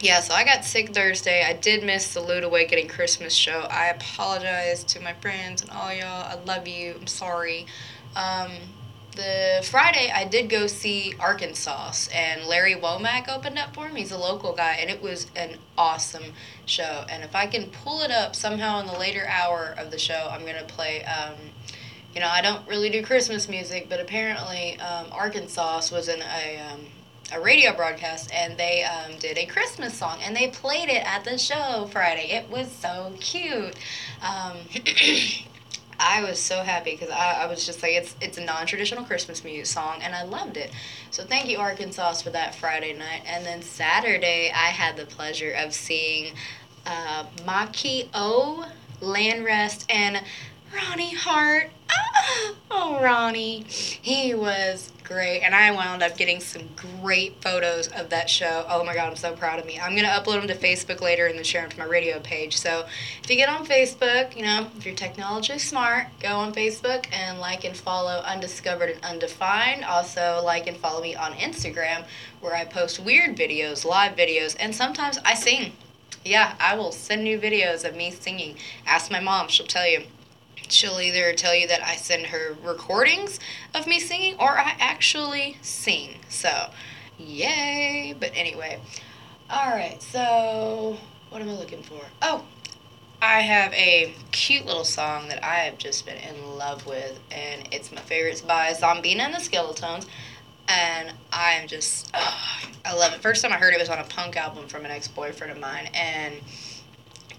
yeah, 0.00 0.20
so 0.20 0.34
I 0.34 0.44
got 0.44 0.66
sick 0.66 0.92
Thursday. 0.92 1.42
I 1.42 1.54
did 1.54 1.82
miss 1.82 2.12
the 2.12 2.20
Lewd 2.20 2.44
Awakening 2.44 2.88
Christmas 2.88 3.32
show. 3.32 3.60
I 3.70 3.86
apologize 3.86 4.84
to 4.84 5.00
my 5.00 5.14
friends 5.14 5.62
and 5.62 5.70
all 5.70 5.90
y'all. 5.94 6.26
I 6.26 6.38
love 6.44 6.68
you. 6.68 6.94
I'm 7.00 7.06
sorry. 7.06 7.64
Um, 8.14 8.50
the 9.14 9.66
Friday, 9.70 10.10
I 10.14 10.24
did 10.24 10.48
go 10.48 10.66
see 10.66 11.14
Arkansauce, 11.18 12.08
and 12.14 12.44
Larry 12.44 12.74
Womack 12.74 13.28
opened 13.28 13.58
up 13.58 13.74
for 13.74 13.86
him. 13.86 13.96
He's 13.96 14.12
a 14.12 14.18
local 14.18 14.52
guy, 14.54 14.74
and 14.80 14.90
it 14.90 15.02
was 15.02 15.26
an 15.36 15.56
awesome 15.78 16.32
show. 16.66 17.04
And 17.08 17.22
if 17.22 17.34
I 17.34 17.46
can 17.46 17.70
pull 17.70 18.02
it 18.02 18.10
up 18.10 18.34
somehow 18.34 18.80
in 18.80 18.86
the 18.86 18.98
later 18.98 19.26
hour 19.28 19.74
of 19.78 19.90
the 19.90 19.98
show, 19.98 20.28
I'm 20.30 20.44
gonna 20.44 20.64
play. 20.64 21.04
Um, 21.04 21.34
you 22.14 22.20
know, 22.20 22.28
I 22.28 22.42
don't 22.42 22.66
really 22.68 22.90
do 22.90 23.02
Christmas 23.02 23.48
music, 23.48 23.88
but 23.88 24.00
apparently 24.00 24.78
um, 24.78 25.06
Arkansauce 25.06 25.90
was 25.90 26.08
in 26.08 26.20
a 26.20 26.58
um, 26.72 26.80
a 27.32 27.40
radio 27.40 27.74
broadcast, 27.74 28.32
and 28.32 28.56
they 28.56 28.84
um, 28.84 29.18
did 29.18 29.38
a 29.38 29.46
Christmas 29.46 29.94
song, 29.94 30.18
and 30.22 30.36
they 30.36 30.48
played 30.48 30.88
it 30.88 31.04
at 31.06 31.24
the 31.24 31.38
show 31.38 31.88
Friday. 31.90 32.30
It 32.30 32.48
was 32.50 32.70
so 32.70 33.12
cute. 33.18 33.74
I 35.98 36.22
was 36.22 36.38
so 36.38 36.62
happy 36.62 36.92
because 36.92 37.10
I, 37.10 37.42
I 37.42 37.46
was 37.46 37.64
just 37.66 37.82
like 37.82 37.92
it's 37.92 38.14
it's 38.20 38.38
a 38.38 38.44
non-traditional 38.44 39.04
Christmas 39.04 39.44
music 39.44 39.66
song 39.66 40.00
and 40.02 40.14
I 40.14 40.24
loved 40.24 40.56
it. 40.56 40.70
So 41.10 41.24
thank 41.24 41.48
you 41.48 41.58
Arkansauce 41.58 42.22
for 42.22 42.30
that 42.30 42.54
Friday 42.54 42.92
night. 42.92 43.22
And 43.26 43.44
then 43.44 43.62
Saturday 43.62 44.50
I 44.54 44.68
had 44.68 44.96
the 44.96 45.06
pleasure 45.06 45.52
of 45.52 45.72
seeing 45.74 46.34
uh, 46.86 47.24
Maki 47.46 48.08
O, 48.14 48.66
Landrest, 49.00 49.86
and 49.88 50.22
Ronnie 50.74 51.14
Heart. 51.14 51.70
Ah, 51.90 52.52
oh 52.70 53.00
Ronnie, 53.00 53.64
he 53.68 54.34
was 54.34 54.90
great, 55.04 55.42
and 55.42 55.54
I 55.54 55.70
wound 55.70 56.02
up 56.02 56.16
getting 56.16 56.40
some 56.40 56.62
great 57.00 57.40
photos 57.42 57.88
of 57.88 58.10
that 58.10 58.28
show. 58.28 58.66
Oh 58.68 58.82
my 58.82 58.94
god, 58.94 59.08
I'm 59.10 59.16
so 59.16 59.34
proud 59.34 59.60
of 59.60 59.66
me. 59.66 59.78
I'm 59.78 59.94
gonna 59.94 60.08
upload 60.08 60.40
them 60.40 60.48
to 60.48 60.54
Facebook 60.54 61.00
later 61.00 61.26
and 61.26 61.36
then 61.36 61.44
share 61.44 61.62
them 61.62 61.70
to 61.70 61.78
my 61.78 61.84
radio 61.84 62.18
page. 62.18 62.56
So 62.56 62.86
if 63.22 63.30
you 63.30 63.36
get 63.36 63.48
on 63.48 63.66
Facebook, 63.66 64.36
you 64.36 64.42
know, 64.42 64.66
if 64.76 64.84
you're 64.84 64.96
technology 64.96 65.58
smart, 65.58 66.08
go 66.20 66.36
on 66.36 66.52
Facebook 66.52 67.06
and 67.12 67.38
like 67.38 67.64
and 67.64 67.76
follow 67.76 68.22
Undiscovered 68.22 68.90
and 68.90 69.04
Undefined. 69.04 69.84
Also, 69.84 70.40
like 70.44 70.66
and 70.66 70.76
follow 70.76 71.02
me 71.02 71.14
on 71.14 71.32
Instagram, 71.34 72.04
where 72.40 72.54
I 72.56 72.64
post 72.64 72.98
weird 72.98 73.36
videos, 73.36 73.84
live 73.84 74.16
videos, 74.16 74.56
and 74.58 74.74
sometimes 74.74 75.18
I 75.24 75.34
sing. 75.34 75.72
Yeah, 76.24 76.54
I 76.58 76.74
will 76.74 76.90
send 76.90 77.28
you 77.28 77.38
videos 77.38 77.84
of 77.84 77.94
me 77.94 78.10
singing. 78.10 78.56
Ask 78.86 79.10
my 79.10 79.20
mom, 79.20 79.48
she'll 79.48 79.66
tell 79.66 79.86
you 79.86 80.04
she'll 80.68 81.00
either 81.00 81.32
tell 81.34 81.54
you 81.54 81.66
that 81.68 81.82
I 81.82 81.96
send 81.96 82.26
her 82.26 82.56
recordings 82.62 83.38
of 83.74 83.86
me 83.86 84.00
singing 84.00 84.36
or 84.38 84.58
I 84.58 84.74
actually 84.78 85.58
sing. 85.62 86.16
So, 86.28 86.70
yay. 87.18 88.14
But 88.18 88.32
anyway, 88.34 88.80
all 89.50 89.70
right. 89.70 90.02
So, 90.02 90.98
what 91.30 91.42
am 91.42 91.48
I 91.48 91.54
looking 91.54 91.82
for? 91.82 92.00
Oh, 92.22 92.44
I 93.22 93.40
have 93.40 93.72
a 93.72 94.14
cute 94.32 94.66
little 94.66 94.84
song 94.84 95.28
that 95.28 95.42
I 95.42 95.56
have 95.60 95.78
just 95.78 96.04
been 96.04 96.18
in 96.18 96.56
love 96.56 96.86
with, 96.86 97.18
and 97.30 97.66
it's 97.72 97.90
my 97.90 98.00
favorite. 98.02 98.32
It's 98.32 98.40
by 98.42 98.72
Zombina 98.72 99.20
and 99.20 99.34
the 99.34 99.38
Skeletones. 99.38 100.06
And 100.68 101.12
I'm 101.32 101.66
just, 101.66 102.10
oh, 102.14 102.58
I 102.84 102.94
love 102.94 103.12
it. 103.12 103.20
First 103.20 103.42
time 103.42 103.52
I 103.52 103.56
heard 103.56 103.74
it 103.74 103.80
was 103.80 103.88
on 103.88 103.98
a 103.98 104.04
punk 104.04 104.36
album 104.36 104.66
from 104.66 104.84
an 104.84 104.90
ex 104.90 105.08
boyfriend 105.08 105.52
of 105.52 105.58
mine, 105.58 105.88
and 105.94 106.34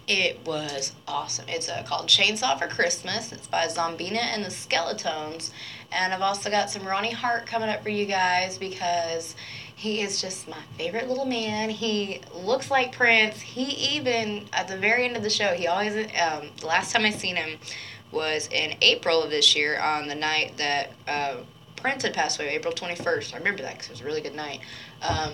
it 0.08 0.46
was 0.46 0.94
awesome. 1.08 1.46
It's 1.48 1.68
uh, 1.68 1.84
called 1.84 2.08
Chainsaw 2.08 2.60
for 2.60 2.68
Christmas. 2.68 3.32
It's 3.32 3.48
by 3.48 3.66
Zombina 3.68 4.20
and 4.20 4.44
the 4.44 4.50
Skeletones. 4.50 5.52
And 5.92 6.14
I've 6.14 6.22
also 6.22 6.50
got 6.50 6.70
some 6.70 6.88
Ronnie 6.88 7.12
Heart 7.12 7.48
coming 7.48 7.70
up 7.70 7.82
for 7.82 7.90
you 7.90 8.06
guys 8.06 8.58
because 8.58 9.36
he 9.76 10.02
is 10.02 10.22
just 10.22 10.48
my 10.48 10.62
favorite 10.78 11.10
little 11.10 11.26
man. 11.26 11.70
He 11.70 12.22
looks 12.34 12.70
like 12.70 12.92
Prince. 12.92 13.42
He 13.42 13.96
even, 13.96 14.48
at 14.54 14.68
the 14.68 14.78
very 14.78 15.06
end 15.06 15.18
of 15.18 15.24
the 15.24 15.30
show, 15.30 15.54
he 15.54 15.68
always, 15.68 15.96
um, 15.96 16.50
the 16.60 16.68
last 16.68 16.92
time 16.92 17.04
I 17.04 17.10
seen 17.10 17.36
him 17.36 17.58
was 18.12 18.48
in 18.52 18.76
April 18.82 19.24
of 19.24 19.32
this 19.32 19.56
year 19.56 19.80
on 19.80 20.08
the 20.08 20.16
night 20.16 20.56
that 20.58 20.92
uh, 21.08 21.38
Prince 21.78 22.04
had 22.04 22.14
passed 22.14 22.40
away, 22.40 22.50
April 22.50 22.74
21st. 22.74 23.34
I 23.34 23.38
remember 23.38 23.64
that 23.64 23.74
because 23.74 23.88
it 23.88 23.92
was 23.92 24.02
a 24.02 24.06
really 24.06 24.22
good 24.22 24.36
night. 24.36 24.60
Um, 25.02 25.34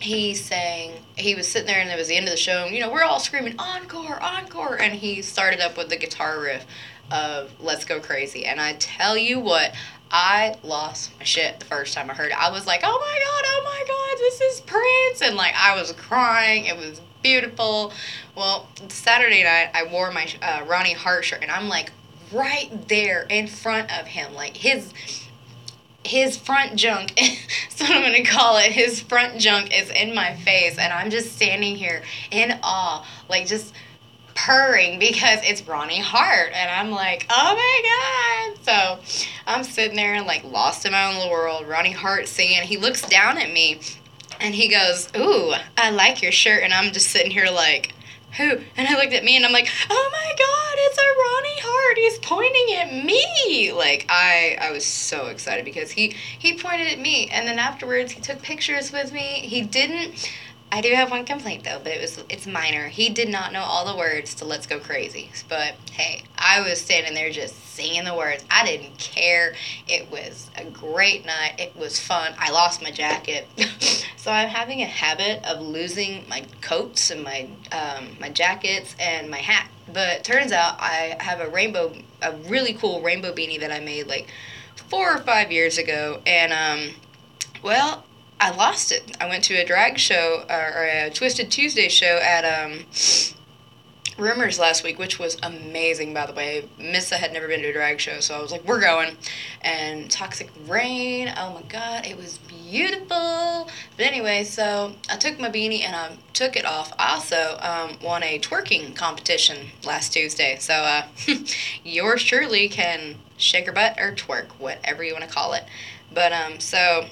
he 0.00 0.34
sang 0.34 0.92
he 1.16 1.34
was 1.34 1.48
sitting 1.48 1.66
there 1.66 1.80
and 1.80 1.90
it 1.90 1.96
was 1.96 2.08
the 2.08 2.16
end 2.16 2.26
of 2.26 2.30
the 2.30 2.36
show 2.36 2.64
and 2.64 2.74
you 2.74 2.80
know 2.80 2.90
we're 2.90 3.02
all 3.02 3.18
screaming 3.18 3.54
encore 3.58 4.22
encore 4.22 4.80
and 4.80 4.92
he 4.92 5.22
started 5.22 5.60
up 5.60 5.76
with 5.76 5.88
the 5.88 5.96
guitar 5.96 6.40
riff 6.40 6.66
of 7.10 7.52
let's 7.60 7.84
go 7.84 8.00
crazy. 8.00 8.44
And 8.44 8.60
i 8.60 8.74
tell 8.74 9.16
you 9.16 9.40
what 9.40 9.74
i 10.10 10.56
lost 10.62 11.16
my 11.18 11.24
shit 11.24 11.60
the 11.60 11.66
first 11.66 11.94
time 11.94 12.10
i 12.10 12.14
heard 12.14 12.30
it. 12.30 12.38
I 12.38 12.50
was 12.50 12.66
like 12.66 12.80
oh 12.82 12.98
my 12.98 13.18
god 13.24 13.44
oh 13.46 13.62
my 13.64 13.84
god 13.86 14.18
this 14.18 14.40
is 14.40 14.60
prince! 14.60 15.22
And 15.22 15.36
like 15.36 15.54
i 15.56 15.78
was 15.78 15.92
crying. 15.92 16.66
It 16.66 16.76
was 16.76 17.00
beautiful. 17.22 17.92
Well 18.34 18.68
saturday 18.88 19.44
night 19.44 19.70
i 19.74 19.84
wore 19.84 20.10
my 20.12 20.28
uh, 20.42 20.64
ronnie 20.66 20.92
heart 20.92 21.24
shirt 21.24 21.42
and 21.42 21.50
i'm 21.50 21.68
like 21.68 21.92
right 22.32 22.88
there 22.88 23.26
in 23.28 23.46
front 23.46 23.96
of 23.98 24.06
him. 24.06 24.34
Like 24.34 24.56
his 24.56 24.92
his 26.06 26.36
front 26.36 26.76
junk 26.76 27.12
that's 27.16 27.80
what 27.80 27.90
i'm 27.90 28.02
gonna 28.02 28.24
call 28.24 28.56
it 28.58 28.72
his 28.72 29.00
front 29.00 29.38
junk 29.38 29.76
is 29.76 29.90
in 29.90 30.14
my 30.14 30.34
face 30.36 30.78
and 30.78 30.92
i'm 30.92 31.10
just 31.10 31.32
standing 31.34 31.76
here 31.76 32.02
in 32.30 32.58
awe 32.62 33.06
like 33.28 33.46
just 33.46 33.74
purring 34.34 34.98
because 34.98 35.38
it's 35.42 35.66
ronnie 35.66 36.00
heart 36.00 36.50
and 36.54 36.70
i'm 36.70 36.90
like 36.90 37.26
oh 37.30 37.54
my 37.54 38.54
god. 38.54 38.64
So 38.64 39.22
i'm 39.46 39.64
sitting 39.64 39.96
there 39.96 40.14
and 40.14 40.26
like 40.26 40.44
lost 40.44 40.84
in 40.84 40.92
my 40.92 41.06
own 41.06 41.14
little 41.14 41.30
world 41.30 41.66
ronnie 41.66 41.92
heart 41.92 42.28
singing. 42.28 42.62
He 42.62 42.76
looks 42.76 43.02
down 43.02 43.38
at 43.38 43.50
me 43.50 43.80
and 44.40 44.54
he 44.54 44.68
goes 44.68 45.08
ooh 45.16 45.54
i 45.76 45.90
like 45.90 46.22
your 46.22 46.32
shirt 46.32 46.62
and 46.62 46.74
i'm 46.74 46.92
just 46.92 47.08
sitting 47.08 47.30
here 47.30 47.48
like 47.50 47.94
who? 48.32 48.58
And 48.76 48.88
I 48.88 48.94
looked 48.96 49.12
at 49.14 49.24
me 49.24 49.36
and 49.36 49.46
I'm 49.46 49.52
like, 49.52 49.68
oh 49.88 50.10
my 50.12 50.34
god, 50.38 50.74
it's 50.78 50.98
a 50.98 51.02
Ronnie 51.02 51.60
Heart. 51.62 51.98
He's 51.98 52.18
pointing 52.18 52.74
at 52.76 53.04
me. 53.04 53.72
Like 53.72 54.06
I, 54.08 54.58
I 54.60 54.70
was 54.72 54.84
so 54.84 55.26
excited 55.26 55.64
because 55.64 55.90
he 55.90 56.14
he 56.38 56.58
pointed 56.58 56.88
at 56.88 56.98
me, 56.98 57.28
and 57.30 57.46
then 57.46 57.58
afterwards 57.58 58.12
he 58.12 58.20
took 58.20 58.42
pictures 58.42 58.92
with 58.92 59.12
me. 59.12 59.40
He 59.40 59.62
didn't. 59.62 60.30
I 60.72 60.80
do 60.80 60.92
have 60.94 61.10
one 61.10 61.24
complaint 61.24 61.64
though, 61.64 61.78
but 61.82 61.92
it 61.92 62.00
was 62.00 62.22
it's 62.28 62.46
minor. 62.46 62.88
He 62.88 63.08
did 63.08 63.28
not 63.28 63.52
know 63.52 63.62
all 63.62 63.86
the 63.86 63.96
words 63.96 64.34
to 64.36 64.44
"Let's 64.44 64.66
Go 64.66 64.80
Crazy," 64.80 65.30
but 65.48 65.74
hey, 65.92 66.24
I 66.36 66.60
was 66.60 66.80
standing 66.80 67.14
there 67.14 67.30
just 67.30 67.54
singing 67.74 68.04
the 68.04 68.14
words. 68.14 68.44
I 68.50 68.64
didn't 68.64 68.98
care. 68.98 69.54
It 69.86 70.10
was 70.10 70.50
a 70.56 70.64
great 70.64 71.24
night. 71.24 71.54
It 71.58 71.76
was 71.76 72.00
fun. 72.00 72.34
I 72.38 72.50
lost 72.50 72.82
my 72.82 72.90
jacket, 72.90 73.46
so 74.16 74.32
I'm 74.32 74.48
having 74.48 74.82
a 74.82 74.86
habit 74.86 75.44
of 75.44 75.60
losing 75.60 76.28
my 76.28 76.44
coats 76.60 77.10
and 77.10 77.22
my 77.22 77.48
um, 77.70 78.16
my 78.20 78.28
jackets 78.28 78.96
and 78.98 79.30
my 79.30 79.38
hat. 79.38 79.70
But 79.92 80.24
turns 80.24 80.50
out 80.50 80.80
I 80.80 81.16
have 81.20 81.40
a 81.40 81.48
rainbow, 81.48 81.94
a 82.20 82.32
really 82.48 82.74
cool 82.74 83.02
rainbow 83.02 83.32
beanie 83.32 83.60
that 83.60 83.70
I 83.70 83.78
made 83.78 84.08
like 84.08 84.28
four 84.74 85.14
or 85.14 85.18
five 85.18 85.52
years 85.52 85.78
ago, 85.78 86.20
and 86.26 86.52
um, 86.52 86.94
well, 87.62 88.05
I 88.38 88.50
lost 88.50 88.92
it. 88.92 89.16
I 89.20 89.28
went 89.28 89.44
to 89.44 89.54
a 89.54 89.64
drag 89.64 89.98
show 89.98 90.44
uh, 90.48 90.72
or 90.74 90.84
a 90.84 91.10
Twisted 91.10 91.50
Tuesday 91.50 91.88
show 91.88 92.18
at 92.22 92.44
um 92.44 92.84
Rumors 94.18 94.58
last 94.58 94.82
week, 94.82 94.98
which 94.98 95.18
was 95.18 95.36
amazing, 95.42 96.14
by 96.14 96.24
the 96.24 96.32
way. 96.32 96.66
Missa 96.78 97.16
had 97.16 97.34
never 97.34 97.48
been 97.48 97.60
to 97.60 97.68
a 97.68 97.72
drag 97.72 98.00
show, 98.00 98.20
so 98.20 98.34
I 98.34 98.40
was 98.40 98.50
like, 98.50 98.64
we're 98.64 98.80
going. 98.80 99.14
And 99.60 100.10
Toxic 100.10 100.50
Rain, 100.66 101.30
oh 101.36 101.52
my 101.52 101.62
god, 101.68 102.06
it 102.06 102.16
was 102.16 102.38
beautiful. 102.38 103.68
But 103.98 104.06
anyway, 104.06 104.44
so 104.44 104.94
I 105.10 105.16
took 105.16 105.38
my 105.38 105.50
beanie 105.50 105.82
and 105.82 105.94
I 105.94 106.16
took 106.32 106.56
it 106.56 106.64
off. 106.64 106.94
I 106.98 107.12
also 107.12 107.58
um, 107.60 107.98
won 108.02 108.22
a 108.22 108.38
twerking 108.38 108.96
competition 108.96 109.66
last 109.84 110.14
Tuesday, 110.14 110.56
so 110.60 110.72
uh, 110.72 111.02
yours 111.84 112.24
truly 112.24 112.70
can 112.70 113.16
shake 113.36 113.66
her 113.66 113.72
butt 113.72 114.00
or 114.00 114.12
twerk, 114.12 114.46
whatever 114.58 115.04
you 115.04 115.12
want 115.12 115.24
to 115.24 115.30
call 115.30 115.52
it. 115.52 115.64
But 116.10 116.32
um, 116.32 116.58
so 116.58 117.04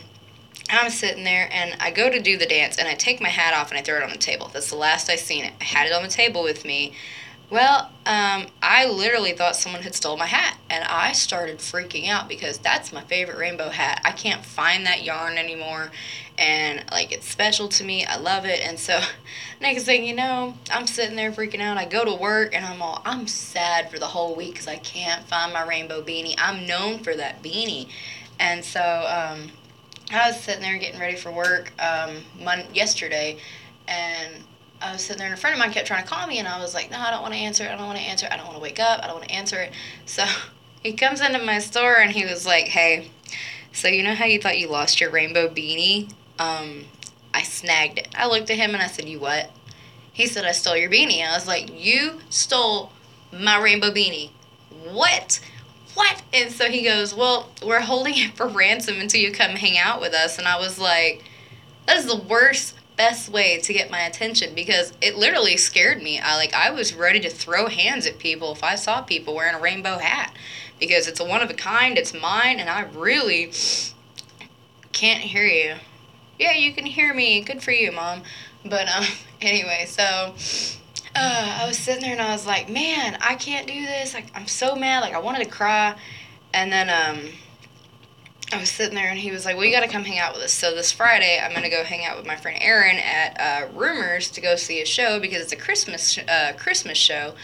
I'm 0.70 0.90
sitting 0.90 1.24
there 1.24 1.48
and 1.52 1.76
I 1.80 1.90
go 1.90 2.10
to 2.10 2.20
do 2.20 2.36
the 2.36 2.46
dance 2.46 2.78
and 2.78 2.88
I 2.88 2.94
take 2.94 3.20
my 3.20 3.28
hat 3.28 3.54
off 3.54 3.70
and 3.70 3.78
I 3.78 3.82
throw 3.82 3.96
it 3.96 4.02
on 4.02 4.10
the 4.10 4.18
table. 4.18 4.50
That's 4.52 4.70
the 4.70 4.76
last 4.76 5.10
I 5.10 5.16
seen 5.16 5.44
it. 5.44 5.52
I 5.60 5.64
had 5.64 5.86
it 5.86 5.92
on 5.92 6.02
the 6.02 6.08
table 6.08 6.42
with 6.42 6.64
me. 6.64 6.94
Well, 7.50 7.90
um, 8.06 8.46
I 8.62 8.86
literally 8.90 9.32
thought 9.32 9.54
someone 9.54 9.82
had 9.82 9.94
stole 9.94 10.16
my 10.16 10.26
hat 10.26 10.56
and 10.70 10.82
I 10.82 11.12
started 11.12 11.58
freaking 11.58 12.08
out 12.08 12.28
because 12.28 12.58
that's 12.58 12.92
my 12.92 13.02
favorite 13.02 13.38
rainbow 13.38 13.68
hat. 13.68 14.00
I 14.04 14.12
can't 14.12 14.44
find 14.44 14.86
that 14.86 15.04
yarn 15.04 15.36
anymore 15.36 15.90
and 16.38 16.82
like 16.90 17.12
it's 17.12 17.28
special 17.28 17.68
to 17.68 17.84
me. 17.84 18.04
I 18.06 18.16
love 18.16 18.46
it. 18.46 18.60
And 18.66 18.78
so 18.78 19.00
next 19.60 19.84
thing 19.84 20.04
you 20.04 20.14
know, 20.14 20.54
I'm 20.72 20.86
sitting 20.86 21.16
there 21.16 21.32
freaking 21.32 21.60
out. 21.60 21.76
I 21.76 21.84
go 21.84 22.04
to 22.04 22.14
work 22.14 22.54
and 22.54 22.64
I'm 22.64 22.80
all 22.80 23.02
I'm 23.04 23.26
sad 23.26 23.90
for 23.90 23.98
the 23.98 24.06
whole 24.06 24.34
week 24.34 24.56
cuz 24.56 24.66
I 24.66 24.76
can't 24.76 25.28
find 25.28 25.52
my 25.52 25.62
rainbow 25.62 26.02
beanie. 26.02 26.34
I'm 26.38 26.66
known 26.66 27.04
for 27.04 27.14
that 27.14 27.42
beanie. 27.42 27.88
And 28.40 28.64
so 28.64 28.80
um 28.80 29.52
I 30.16 30.28
was 30.28 30.40
sitting 30.40 30.62
there 30.62 30.78
getting 30.78 31.00
ready 31.00 31.16
for 31.16 31.30
work 31.30 31.72
um, 31.80 32.16
mon- 32.40 32.72
yesterday, 32.72 33.38
and 33.88 34.44
I 34.80 34.92
was 34.92 35.02
sitting 35.02 35.18
there, 35.18 35.26
and 35.28 35.34
a 35.34 35.40
friend 35.40 35.54
of 35.54 35.60
mine 35.60 35.72
kept 35.72 35.86
trying 35.86 36.04
to 36.04 36.08
call 36.08 36.26
me, 36.26 36.38
and 36.38 36.48
I 36.48 36.60
was 36.60 36.74
like, 36.74 36.90
no, 36.90 36.98
I 36.98 37.10
don't 37.10 37.22
want 37.22 37.34
to 37.34 37.40
answer 37.40 37.64
it. 37.64 37.70
I 37.70 37.76
don't 37.76 37.86
want 37.86 37.98
to 37.98 38.04
answer. 38.04 38.28
I 38.30 38.36
don't 38.36 38.46
want 38.46 38.56
to 38.56 38.62
wake 38.62 38.80
up. 38.80 39.00
I 39.02 39.06
don't 39.06 39.16
want 39.16 39.28
to 39.28 39.34
answer 39.34 39.60
it. 39.60 39.72
So 40.06 40.24
he 40.82 40.92
comes 40.92 41.20
into 41.22 41.38
my 41.38 41.58
store, 41.58 41.96
and 41.96 42.12
he 42.12 42.24
was 42.24 42.44
like, 42.46 42.66
hey, 42.66 43.10
so 43.72 43.88
you 43.88 44.02
know 44.02 44.14
how 44.14 44.26
you 44.26 44.38
thought 44.38 44.58
you 44.58 44.68
lost 44.68 45.00
your 45.00 45.10
rainbow 45.10 45.48
beanie? 45.48 46.10
Um, 46.38 46.84
I 47.32 47.42
snagged 47.42 47.98
it. 47.98 48.08
I 48.16 48.28
looked 48.28 48.50
at 48.50 48.56
him, 48.56 48.74
and 48.74 48.82
I 48.82 48.86
said, 48.86 49.08
you 49.08 49.18
what? 49.18 49.50
He 50.12 50.26
said, 50.26 50.44
I 50.44 50.52
stole 50.52 50.76
your 50.76 50.90
beanie. 50.90 51.26
I 51.26 51.34
was 51.34 51.48
like, 51.48 51.70
you 51.72 52.20
stole 52.30 52.92
my 53.32 53.60
rainbow 53.60 53.90
beanie. 53.90 54.30
What? 54.90 55.40
What? 55.94 56.22
And 56.32 56.52
so 56.52 56.66
he 56.66 56.84
goes, 56.84 57.14
well, 57.14 57.50
we're 57.64 57.80
holding 57.80 58.14
it 58.16 58.36
for 58.36 58.46
ransom 58.46 59.00
until 59.00 59.20
you 59.20 59.32
come 59.32 59.50
hang 59.50 59.78
out 59.78 60.00
with 60.00 60.14
us. 60.14 60.38
And 60.38 60.46
I 60.46 60.58
was 60.58 60.78
like, 60.78 61.24
that 61.86 61.96
is 61.96 62.06
the 62.06 62.16
worst, 62.16 62.74
best 62.96 63.28
way 63.28 63.58
to 63.60 63.72
get 63.72 63.90
my 63.90 64.00
attention 64.00 64.54
because 64.54 64.92
it 65.00 65.16
literally 65.16 65.56
scared 65.56 66.02
me. 66.02 66.18
I 66.18 66.36
like, 66.36 66.54
I 66.54 66.70
was 66.70 66.94
ready 66.94 67.20
to 67.20 67.30
throw 67.30 67.68
hands 67.68 68.06
at 68.06 68.18
people 68.18 68.52
if 68.52 68.62
I 68.62 68.74
saw 68.74 69.02
people 69.02 69.34
wearing 69.34 69.54
a 69.54 69.60
rainbow 69.60 69.98
hat 69.98 70.34
because 70.78 71.06
it's 71.06 71.20
a 71.20 71.24
one 71.24 71.42
of 71.42 71.50
a 71.50 71.54
kind, 71.54 71.96
it's 71.96 72.12
mine, 72.12 72.58
and 72.58 72.68
I 72.68 72.82
really 72.82 73.52
can't 74.92 75.20
hear 75.20 75.44
you. 75.44 75.76
Yeah, 76.38 76.52
you 76.52 76.72
can 76.72 76.86
hear 76.86 77.14
me. 77.14 77.42
Good 77.42 77.62
for 77.62 77.70
you, 77.70 77.92
mom. 77.92 78.22
But 78.64 78.88
um, 78.88 79.04
anyway, 79.40 79.86
so 79.86 80.34
uh, 81.16 81.58
I 81.62 81.66
was 81.66 81.78
sitting 81.78 82.02
there 82.02 82.12
and 82.12 82.22
I 82.22 82.32
was 82.32 82.46
like, 82.46 82.68
man, 82.68 83.16
I 83.20 83.34
can't 83.34 83.66
do 83.66 83.86
this. 83.86 84.14
Like, 84.14 84.26
I'm 84.34 84.46
so 84.46 84.74
mad. 84.74 85.00
Like, 85.00 85.14
I 85.14 85.18
wanted 85.18 85.44
to 85.44 85.50
cry. 85.50 85.94
And 86.52 86.72
then 86.72 86.88
um, 86.88 87.32
I 88.52 88.58
was 88.58 88.70
sitting 88.70 88.94
there 88.94 89.08
and 89.08 89.18
he 89.18 89.30
was 89.30 89.44
like, 89.44 89.56
well, 89.56 89.64
you 89.64 89.72
got 89.72 89.80
to 89.80 89.88
come 89.88 90.04
hang 90.04 90.18
out 90.18 90.34
with 90.34 90.42
us. 90.42 90.52
So 90.52 90.74
this 90.74 90.92
Friday, 90.92 91.40
I'm 91.42 91.50
going 91.50 91.64
to 91.64 91.70
go 91.70 91.82
hang 91.82 92.04
out 92.04 92.16
with 92.16 92.26
my 92.26 92.36
friend 92.36 92.58
Aaron 92.60 92.96
at 92.98 93.40
uh, 93.40 93.68
Rumors 93.72 94.30
to 94.32 94.40
go 94.40 94.56
see 94.56 94.80
a 94.80 94.86
show 94.86 95.18
because 95.18 95.42
it's 95.42 95.52
a 95.52 95.56
Christmas 95.56 96.18
uh, 96.18 96.52
Christmas 96.56 96.98
show. 96.98 97.34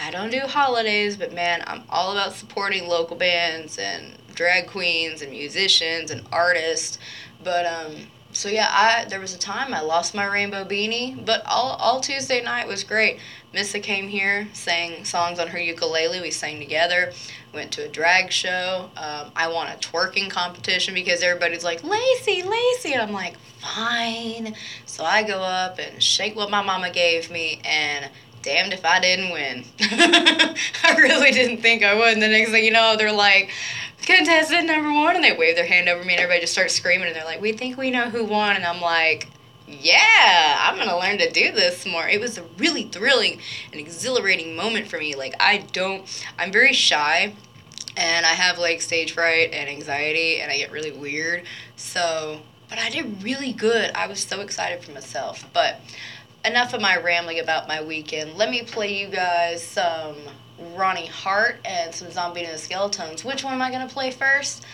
I 0.00 0.10
don't 0.10 0.30
do 0.30 0.40
holidays, 0.40 1.16
but 1.16 1.32
man, 1.32 1.64
I'm 1.66 1.82
all 1.90 2.12
about 2.12 2.32
supporting 2.32 2.86
local 2.86 3.16
bands 3.16 3.78
and 3.78 4.16
drag 4.34 4.68
queens 4.68 5.22
and 5.22 5.32
musicians 5.32 6.10
and 6.10 6.26
artists. 6.30 6.98
But 7.42 7.66
um, 7.66 8.08
so 8.38 8.48
yeah, 8.48 8.68
I 8.70 9.04
there 9.06 9.18
was 9.18 9.34
a 9.34 9.38
time 9.38 9.74
I 9.74 9.80
lost 9.80 10.14
my 10.14 10.24
rainbow 10.24 10.64
beanie, 10.64 11.26
but 11.26 11.44
all 11.44 11.70
all 11.80 12.00
Tuesday 12.00 12.40
night 12.40 12.68
was 12.68 12.84
great. 12.84 13.18
Missa 13.52 13.80
came 13.80 14.06
here, 14.06 14.46
sang 14.52 15.04
songs 15.04 15.40
on 15.40 15.48
her 15.48 15.58
ukulele. 15.58 16.20
We 16.20 16.30
sang 16.30 16.60
together. 16.60 17.12
Went 17.52 17.72
to 17.72 17.86
a 17.86 17.88
drag 17.88 18.30
show. 18.30 18.90
Um, 18.96 19.32
I 19.34 19.48
won 19.48 19.66
a 19.66 19.76
twerking 19.78 20.30
competition 20.30 20.94
because 20.94 21.20
everybody's 21.20 21.64
like 21.64 21.82
Lacey, 21.82 22.44
Lacey, 22.44 22.92
and 22.92 23.02
I'm 23.02 23.12
like 23.12 23.36
fine. 23.60 24.54
So 24.86 25.02
I 25.04 25.24
go 25.24 25.40
up 25.40 25.80
and 25.80 26.00
shake 26.00 26.36
what 26.36 26.48
my 26.48 26.62
mama 26.62 26.92
gave 26.92 27.32
me, 27.32 27.60
and 27.64 28.08
damned 28.42 28.72
if 28.72 28.84
I 28.84 29.00
didn't 29.00 29.32
win. 29.32 29.64
I 29.80 30.94
really 30.96 31.32
didn't 31.32 31.60
think 31.60 31.82
I 31.82 31.94
would. 31.94 32.12
And 32.12 32.22
the 32.22 32.28
next 32.28 32.52
thing 32.52 32.64
you 32.64 32.70
know, 32.70 32.94
they're 32.96 33.10
like, 33.10 33.50
contestant 34.02 34.66
number 34.66 34.92
one, 34.92 35.16
and 35.16 35.24
they 35.24 35.36
wave 35.36 35.56
their 35.56 35.66
hand 35.66 35.88
over 35.88 36.04
me, 36.04 36.14
and 36.14 36.20
everybody 36.20 36.40
just 36.40 36.52
starts 36.52 36.74
screaming, 36.74 37.06
and 37.06 37.16
they're 37.16 37.24
like, 37.24 37.40
we 37.40 37.52
think 37.52 37.76
we 37.76 37.90
know 37.90 38.10
who 38.10 38.24
won, 38.24 38.56
and 38.56 38.64
I'm 38.64 38.80
like, 38.80 39.28
yeah, 39.66 40.56
I'm 40.60 40.78
gonna 40.78 40.98
learn 40.98 41.18
to 41.18 41.30
do 41.30 41.52
this 41.52 41.84
more. 41.84 42.08
It 42.08 42.20
was 42.20 42.38
a 42.38 42.44
really 42.56 42.84
thrilling 42.84 43.40
and 43.70 43.80
exhilarating 43.80 44.56
moment 44.56 44.88
for 44.88 44.98
me. 44.98 45.14
Like, 45.14 45.34
I 45.40 45.58
don't, 45.72 46.04
I'm 46.38 46.50
very 46.50 46.72
shy, 46.72 47.34
and 47.96 48.24
I 48.24 48.30
have 48.30 48.58
like 48.58 48.80
stage 48.80 49.12
fright 49.12 49.52
and 49.52 49.68
anxiety, 49.68 50.40
and 50.40 50.50
I 50.50 50.56
get 50.56 50.70
really 50.70 50.92
weird. 50.92 51.42
So, 51.76 52.40
but 52.68 52.78
I 52.78 52.90
did 52.90 53.22
really 53.22 53.52
good. 53.52 53.90
I 53.94 54.06
was 54.06 54.20
so 54.20 54.40
excited 54.40 54.84
for 54.84 54.92
myself. 54.92 55.44
But 55.52 55.80
enough 56.44 56.72
of 56.74 56.80
my 56.80 56.98
rambling 56.98 57.40
about 57.40 57.68
my 57.68 57.82
weekend. 57.82 58.36
Let 58.36 58.50
me 58.50 58.62
play 58.62 58.94
you 58.94 59.08
guys 59.08 59.62
some 59.62 60.16
Ronnie 60.74 61.06
Heart 61.06 61.60
and 61.64 61.94
some 61.94 62.10
Zombie 62.10 62.44
and 62.44 62.52
the 62.52 62.58
Skeletones. 62.58 63.24
Which 63.24 63.44
one 63.44 63.54
am 63.54 63.62
I 63.62 63.70
gonna 63.70 63.88
play 63.88 64.10
first? 64.10 64.64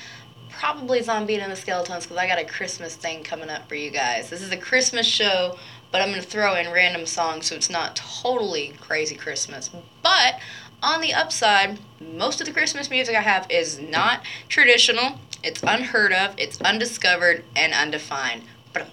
Probably 0.50 1.02
Zombie 1.02 1.36
and 1.36 1.50
the 1.50 1.56
Skeletones 1.56 2.02
because 2.02 2.16
I 2.16 2.26
got 2.26 2.38
a 2.38 2.44
Christmas 2.44 2.94
thing 2.94 3.24
coming 3.24 3.50
up 3.50 3.68
for 3.68 3.74
you 3.74 3.90
guys. 3.90 4.30
This 4.30 4.42
is 4.42 4.52
a 4.52 4.56
Christmas 4.56 5.06
show, 5.06 5.58
but 5.90 6.00
I'm 6.00 6.10
gonna 6.10 6.22
throw 6.22 6.54
in 6.54 6.70
random 6.70 7.06
songs 7.06 7.46
so 7.46 7.54
it's 7.54 7.70
not 7.70 7.96
totally 7.96 8.74
crazy 8.80 9.16
Christmas. 9.16 9.70
But 10.02 10.38
on 10.82 11.00
the 11.00 11.14
upside, 11.14 11.78
most 12.00 12.40
of 12.40 12.46
the 12.46 12.52
Christmas 12.52 12.90
music 12.90 13.16
I 13.16 13.22
have 13.22 13.46
is 13.50 13.80
not 13.80 14.20
traditional. 14.48 15.18
It's 15.42 15.62
unheard 15.62 16.12
of, 16.12 16.34
it's 16.38 16.60
undiscovered, 16.60 17.44
and 17.56 17.72
undefined. 17.72 18.42
But 18.72 18.88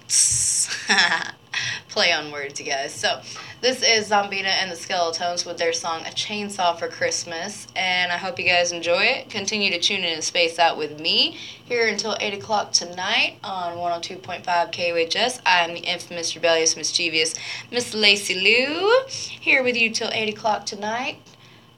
play 1.89 2.11
on 2.11 2.31
words, 2.31 2.59
you 2.59 2.65
guys. 2.65 2.93
So, 2.93 3.21
this 3.61 3.83
is 3.83 4.09
Zombina 4.09 4.45
and 4.45 4.71
the 4.71 4.75
Skeletones 4.75 5.45
with 5.45 5.57
their 5.57 5.73
song 5.73 6.01
A 6.01 6.09
Chainsaw 6.09 6.77
for 6.77 6.87
Christmas. 6.87 7.67
And 7.75 8.11
I 8.11 8.17
hope 8.17 8.39
you 8.39 8.45
guys 8.45 8.71
enjoy 8.71 9.03
it. 9.03 9.29
Continue 9.29 9.69
to 9.71 9.79
tune 9.79 10.03
in 10.03 10.13
and 10.13 10.23
space 10.23 10.57
out 10.57 10.77
with 10.77 10.99
me 10.99 11.37
here 11.65 11.87
until 11.87 12.17
8 12.19 12.33
o'clock 12.33 12.71
tonight 12.71 13.37
on 13.43 13.77
102.5 13.77 14.43
KUHS. 14.43 15.41
I'm 15.45 15.73
the 15.73 15.81
infamous, 15.81 16.35
rebellious, 16.35 16.75
mischievous 16.75 17.35
Miss 17.71 17.93
Lacey 17.93 18.35
Lou 18.35 19.05
here 19.07 19.63
with 19.63 19.75
you 19.75 19.89
till 19.89 20.09
8 20.11 20.29
o'clock 20.29 20.65
tonight. 20.65 21.17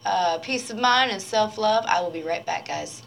Uh, 0.06 0.38
peace 0.40 0.70
of 0.70 0.78
mind 0.78 1.12
and 1.12 1.22
self 1.22 1.58
love. 1.58 1.86
I 1.88 2.02
will 2.02 2.12
be 2.12 2.24
right 2.24 2.46
back, 2.46 2.68
guys. 2.68 3.04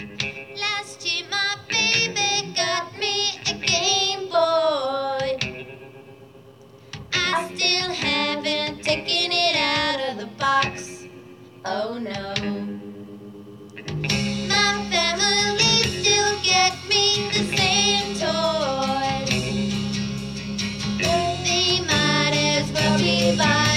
Last 0.00 1.04
year 1.04 1.26
my 1.30 1.56
baby 1.68 2.54
got 2.56 2.98
me 2.98 3.38
a 3.46 3.52
Game 3.52 4.30
Boy. 4.30 5.76
I 7.12 7.52
still 7.54 7.90
haven't 7.92 8.82
taken 8.82 9.30
it 9.30 9.56
out 9.56 10.00
of 10.10 10.18
the 10.18 10.26
box. 10.38 11.04
Oh 11.66 11.98
no. 11.98 12.34
My 14.48 14.72
family 14.90 15.82
still 16.00 16.40
get 16.42 16.72
me 16.88 17.28
the 17.34 17.44
same 17.54 18.14
toys. 18.14 19.28
They 20.96 21.80
might 21.86 22.32
as 22.34 22.72
well 22.72 22.98
be 22.98 23.36
buying 23.36 23.69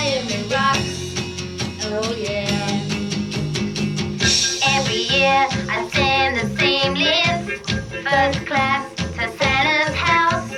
year 5.24 5.48
I 5.70 5.90
send 5.96 6.32
the 6.40 6.48
same 6.60 6.94
list, 6.96 7.72
first 8.04 8.40
class 8.46 8.84
to 8.96 9.26
Santa's 9.38 9.96
house. 9.96 10.50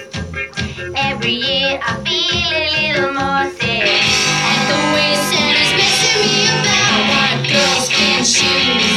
Every 0.96 1.36
year 1.48 1.80
I 1.90 1.92
feel 2.06 2.50
a 2.58 2.66
little 2.78 3.14
more 3.22 3.46
sick. 3.60 4.02
And 4.50 4.62
the 4.72 4.80
way 4.94 5.12
Santa's 5.30 5.72
messing 5.80 6.20
me 6.26 6.38
about, 6.56 7.38
girlskin 7.52 8.24
shoes 8.26 8.95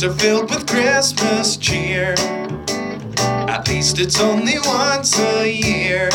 streets 0.00 0.02
are 0.02 0.18
filled 0.18 0.50
with 0.50 0.66
Christmas 0.66 1.56
cheer. 1.56 2.14
At 3.48 3.68
least 3.68 3.98
it's 3.98 4.20
only 4.20 4.54
once 4.64 5.18
a 5.18 5.50
year. 5.50 6.08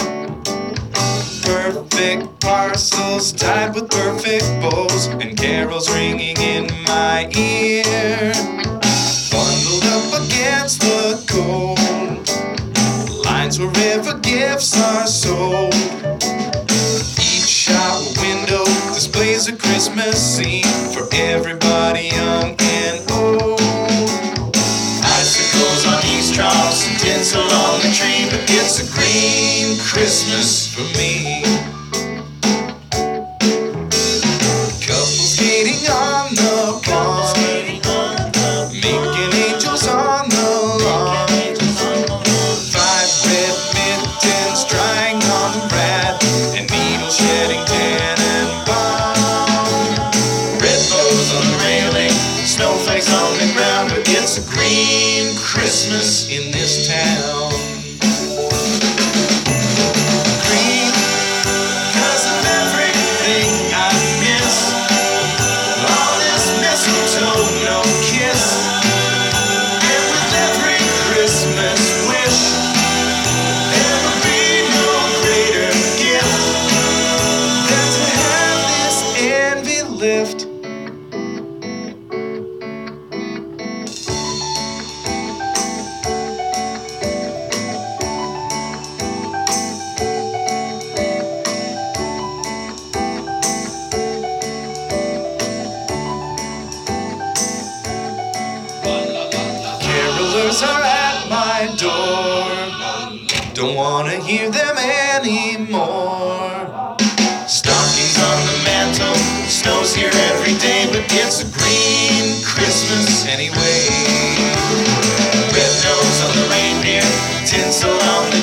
Perfect 1.43 2.39
parcels 2.39 3.31
tied 3.31 3.75
with 3.75 3.89
perfect 3.89 4.45
bows, 4.61 5.07
and 5.07 5.38
carols 5.38 5.89
ringing 5.93 6.38
in 6.38 6.67
my 6.88 7.29
ear. 7.36 8.33
Bundled 9.31 9.86
up 9.95 10.21
against 10.23 10.81
the 10.81 11.21
cold, 11.29 11.79
lines 13.25 13.59
wherever 13.59 14.17
gifts 14.19 14.75
are 14.81 15.07
sold. 15.07 15.73
Each 17.19 17.47
shop 17.47 18.01
window 18.17 18.65
displays 18.93 19.47
a 19.47 19.55
Christmas 19.55 20.17
scene 20.17 20.63
for 20.93 21.07
everybody 21.13 22.07
young 22.07 22.64
Christmas 30.06 30.68
food. 30.68 30.95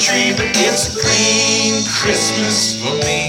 Tree, 0.02 0.32
but 0.36 0.50
it's 0.56 0.88
a 0.88 0.94
green 0.98 1.84
Christmas 1.86 2.74
for 2.74 2.94
me. 3.06 3.21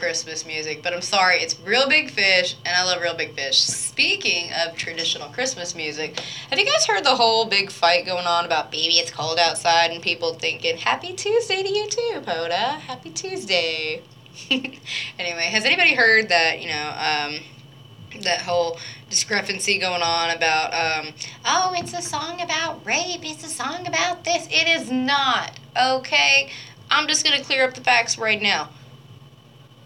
Christmas 0.00 0.46
music, 0.46 0.82
but 0.82 0.94
I'm 0.94 1.02
sorry, 1.02 1.36
it's 1.36 1.60
Reel 1.60 1.86
Big 1.86 2.10
Fish, 2.10 2.56
and 2.64 2.74
I 2.74 2.84
love 2.84 3.02
Reel 3.02 3.14
Big 3.14 3.34
Fish. 3.34 3.60
Speaking 3.60 4.50
of 4.64 4.74
traditional 4.74 5.28
Christmas 5.28 5.74
music, 5.74 6.18
have 6.48 6.58
you 6.58 6.64
guys 6.64 6.86
heard 6.86 7.04
the 7.04 7.14
whole 7.14 7.44
big 7.44 7.70
fight 7.70 8.06
going 8.06 8.26
on 8.26 8.46
about 8.46 8.72
baby 8.72 8.94
it's 8.94 9.10
cold 9.10 9.38
outside 9.38 9.90
and 9.90 10.02
people 10.02 10.32
thinking, 10.32 10.78
Happy 10.78 11.12
Tuesday 11.12 11.62
to 11.62 11.68
you 11.68 11.86
too, 11.86 12.22
Poda? 12.22 12.80
Happy 12.80 13.10
Tuesday. 13.10 14.02
anyway, 14.50 15.44
has 15.44 15.66
anybody 15.66 15.94
heard 15.94 16.30
that, 16.30 16.62
you 16.62 16.68
know, 16.68 16.88
um, 16.96 18.22
that 18.22 18.40
whole 18.40 18.78
discrepancy 19.10 19.78
going 19.78 20.02
on 20.02 20.30
about 20.30 20.72
um, 20.72 21.12
oh 21.44 21.74
it's 21.76 21.94
a 21.94 22.02
song 22.02 22.40
about 22.40 22.84
rape 22.84 23.20
it's 23.22 23.44
a 23.44 23.48
song 23.48 23.86
about 23.86 24.24
this 24.24 24.46
it 24.50 24.68
is 24.68 24.90
not 24.90 25.58
okay 25.80 26.50
i'm 26.90 27.06
just 27.06 27.24
going 27.24 27.38
to 27.38 27.44
clear 27.44 27.64
up 27.64 27.74
the 27.74 27.80
facts 27.80 28.18
right 28.18 28.42
now 28.42 28.68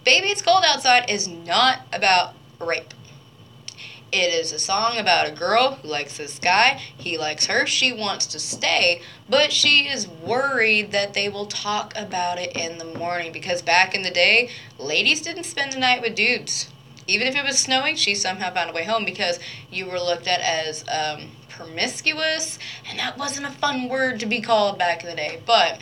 baby 0.05 0.28
it's 0.28 0.42
cold 0.42 0.64
outside 0.66 1.09
is 1.09 1.26
not 1.26 1.80
about 1.92 2.34
rape 2.61 2.94
it 4.14 4.32
is 4.32 4.52
a 4.52 4.61
song 4.61 4.96
about 4.96 5.26
a 5.26 5.32
girl 5.32 5.74
who 5.82 5.88
likes 5.88 6.18
this 6.18 6.38
guy. 6.38 6.80
He 6.96 7.18
likes 7.18 7.46
her. 7.46 7.66
She 7.66 7.92
wants 7.92 8.26
to 8.26 8.38
stay, 8.38 9.02
but 9.28 9.52
she 9.52 9.88
is 9.88 10.07
worried 10.07 10.92
that 10.92 11.14
they 11.14 11.28
will 11.28 11.46
talk 11.46 11.92
about 11.96 12.38
it 12.38 12.57
in 12.57 12.78
the 12.78 12.84
morning 12.84 13.32
because 13.32 13.61
back 13.61 13.92
in 13.92 14.02
the 14.02 14.12
day, 14.12 14.50
ladies 14.78 15.20
didn't 15.20 15.42
spend 15.42 15.72
the 15.72 15.80
night 15.80 16.00
with 16.00 16.14
dudes. 16.14 16.70
Even 17.09 17.26
if 17.26 17.34
it 17.34 17.44
was 17.44 17.59
snowing, 17.59 17.96
she 17.96 18.14
somehow 18.14 18.55
found 18.55 18.70
a 18.70 18.72
way 18.72 18.84
home 18.84 19.05
because 19.05 19.40
you 19.68 19.86
were 19.86 19.98
looked 19.98 20.28
at 20.28 20.38
as 20.38 20.84
um, 20.88 21.32
promiscuous, 21.48 22.61
and 22.88 22.96
that 23.00 23.18
wasn't 23.18 23.48
a 23.48 23.50
fun 23.50 23.88
word 23.88 24.20
to 24.20 24.26
be 24.26 24.40
called 24.40 24.78
back 24.78 25.02
in 25.02 25.11
the 25.11 25.16
day. 25.16 25.42
But 25.44 25.80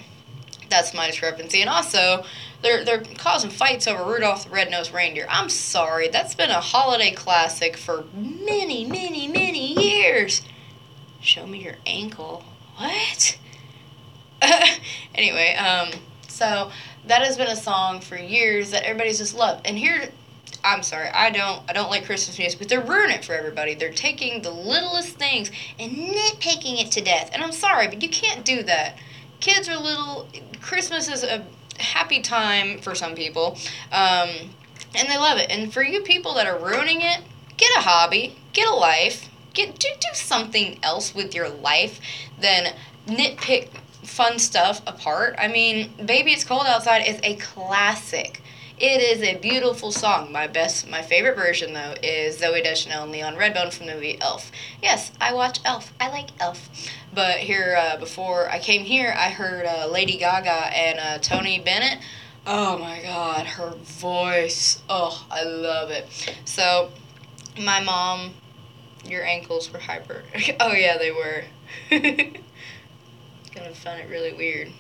that's 0.70 0.94
my 0.94 1.06
discrepancy. 1.06 1.60
And 1.60 1.68
also, 1.68 2.24
they're 2.62 2.84
they're 2.84 3.02
causing 3.18 3.50
fights 3.50 3.86
over 3.86 4.04
Rudolph 4.04 4.44
the 4.44 4.50
Red-Nosed 4.50 4.92
Reindeer. 4.92 5.26
I'm 5.28 5.48
sorry, 5.48 6.08
that's 6.08 6.34
been 6.34 6.50
a 6.50 6.60
holiday 6.60 7.12
classic 7.12 7.76
for 7.76 8.04
many, 8.14 8.84
many, 8.84 9.28
many 9.28 9.74
years. 9.74 10.42
Show 11.20 11.46
me 11.46 11.62
your 11.62 11.76
ankle. 11.86 12.44
What? 12.76 13.38
anyway, 15.14 15.54
um, 15.54 15.90
so 16.28 16.70
that 17.06 17.22
has 17.22 17.36
been 17.36 17.48
a 17.48 17.56
song 17.56 18.00
for 18.00 18.16
years 18.16 18.70
that 18.70 18.84
everybody's 18.84 19.18
just 19.18 19.34
loved. 19.34 19.66
And 19.66 19.78
here, 19.78 20.08
I'm 20.64 20.82
sorry, 20.82 21.08
I 21.08 21.30
don't, 21.30 21.62
I 21.68 21.72
don't 21.72 21.90
like 21.90 22.04
Christmas 22.06 22.38
music, 22.38 22.58
but 22.58 22.68
they're 22.68 22.80
ruining 22.80 23.16
it 23.16 23.24
for 23.24 23.34
everybody. 23.34 23.74
They're 23.74 23.92
taking 23.92 24.42
the 24.42 24.50
littlest 24.50 25.16
things 25.16 25.50
and 25.78 25.92
nitpicking 25.92 26.82
it 26.82 26.90
to 26.92 27.00
death. 27.00 27.30
And 27.32 27.42
I'm 27.42 27.52
sorry, 27.52 27.88
but 27.88 28.02
you 28.02 28.08
can't 28.08 28.44
do 28.44 28.62
that. 28.64 28.96
Kids 29.40 29.68
are 29.68 29.76
little. 29.76 30.28
Christmas 30.60 31.08
is 31.08 31.24
a 31.24 31.44
happy 31.78 32.20
time 32.20 32.78
for 32.78 32.94
some 32.94 33.14
people, 33.14 33.58
um, 33.90 34.30
and 34.94 35.08
they 35.08 35.16
love 35.16 35.38
it. 35.38 35.50
And 35.50 35.72
for 35.72 35.82
you 35.82 36.02
people 36.02 36.34
that 36.34 36.46
are 36.46 36.58
ruining 36.58 37.00
it, 37.00 37.20
get 37.56 37.70
a 37.76 37.80
hobby, 37.80 38.36
get 38.52 38.68
a 38.68 38.74
life, 38.74 39.28
get 39.54 39.78
do, 39.78 39.88
do 40.00 40.08
something 40.14 40.78
else 40.82 41.14
with 41.14 41.34
your 41.34 41.48
life 41.48 42.00
than 42.40 42.74
nitpick 43.06 43.68
fun 44.02 44.38
stuff 44.38 44.82
apart. 44.86 45.34
I 45.38 45.48
mean, 45.48 45.92
Baby 46.04 46.32
It's 46.32 46.44
Cold 46.44 46.66
Outside 46.66 47.06
is 47.06 47.18
a 47.22 47.36
classic. 47.36 48.41
It 48.82 49.00
is 49.00 49.22
a 49.22 49.36
beautiful 49.36 49.92
song. 49.92 50.32
My 50.32 50.48
best, 50.48 50.90
my 50.90 51.02
favorite 51.02 51.36
version 51.36 51.72
though 51.72 51.94
is 52.02 52.40
Zooey 52.40 52.64
Deschanel 52.64 53.04
and 53.04 53.12
Leon 53.12 53.36
Redbone 53.36 53.72
from 53.72 53.86
the 53.86 53.94
movie 53.94 54.20
Elf. 54.20 54.50
Yes, 54.82 55.12
I 55.20 55.32
watch 55.34 55.60
Elf. 55.64 55.92
I 56.00 56.08
like 56.08 56.30
Elf. 56.40 56.68
But 57.14 57.36
here, 57.36 57.76
uh, 57.78 57.96
before 57.98 58.50
I 58.50 58.58
came 58.58 58.82
here, 58.82 59.14
I 59.16 59.28
heard 59.28 59.66
uh, 59.66 59.86
Lady 59.86 60.18
Gaga 60.18 60.76
and 60.76 60.98
uh, 60.98 61.18
Tony 61.18 61.60
Bennett. 61.60 62.00
Oh 62.44 62.76
my 62.76 63.00
God, 63.02 63.46
her 63.46 63.70
voice. 63.70 64.82
Oh, 64.88 65.26
I 65.30 65.44
love 65.44 65.92
it. 65.92 66.08
So, 66.44 66.90
my 67.56 67.78
mom, 67.84 68.34
your 69.04 69.24
ankles 69.24 69.72
were 69.72 69.78
hyper. 69.78 70.24
oh 70.58 70.72
yeah, 70.72 70.98
they 70.98 71.12
were. 71.12 71.44
Gonna 73.54 73.74
find 73.74 74.00
it 74.00 74.08
really 74.10 74.32
weird. 74.32 74.72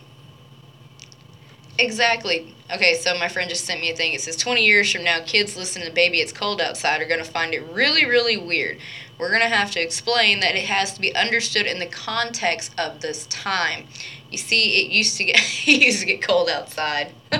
Exactly. 1.78 2.54
Okay, 2.72 2.94
so 2.94 3.18
my 3.18 3.28
friend 3.28 3.48
just 3.48 3.64
sent 3.64 3.80
me 3.80 3.90
a 3.90 3.96
thing. 3.96 4.12
It 4.12 4.20
says 4.20 4.36
20 4.36 4.64
years 4.64 4.92
from 4.92 5.04
now, 5.04 5.20
kids 5.24 5.56
listening 5.56 5.86
to 5.88 5.92
Baby 5.92 6.20
It's 6.20 6.32
Cold 6.32 6.60
Outside 6.60 7.00
are 7.00 7.06
going 7.06 7.22
to 7.22 7.30
find 7.30 7.54
it 7.54 7.62
really, 7.72 8.04
really 8.04 8.36
weird. 8.36 8.78
We're 9.18 9.30
going 9.30 9.42
to 9.42 9.48
have 9.48 9.70
to 9.72 9.80
explain 9.80 10.40
that 10.40 10.54
it 10.54 10.64
has 10.64 10.92
to 10.94 11.00
be 11.00 11.14
understood 11.14 11.66
in 11.66 11.78
the 11.78 11.86
context 11.86 12.72
of 12.78 13.00
this 13.00 13.26
time. 13.26 13.86
You 14.30 14.38
see, 14.38 14.82
it 14.84 14.90
used 14.90 15.16
to 15.18 15.24
get 15.24 15.36
it 15.66 15.82
used 15.82 16.00
to 16.00 16.06
get 16.06 16.22
cold 16.22 16.48
outside. 16.48 17.12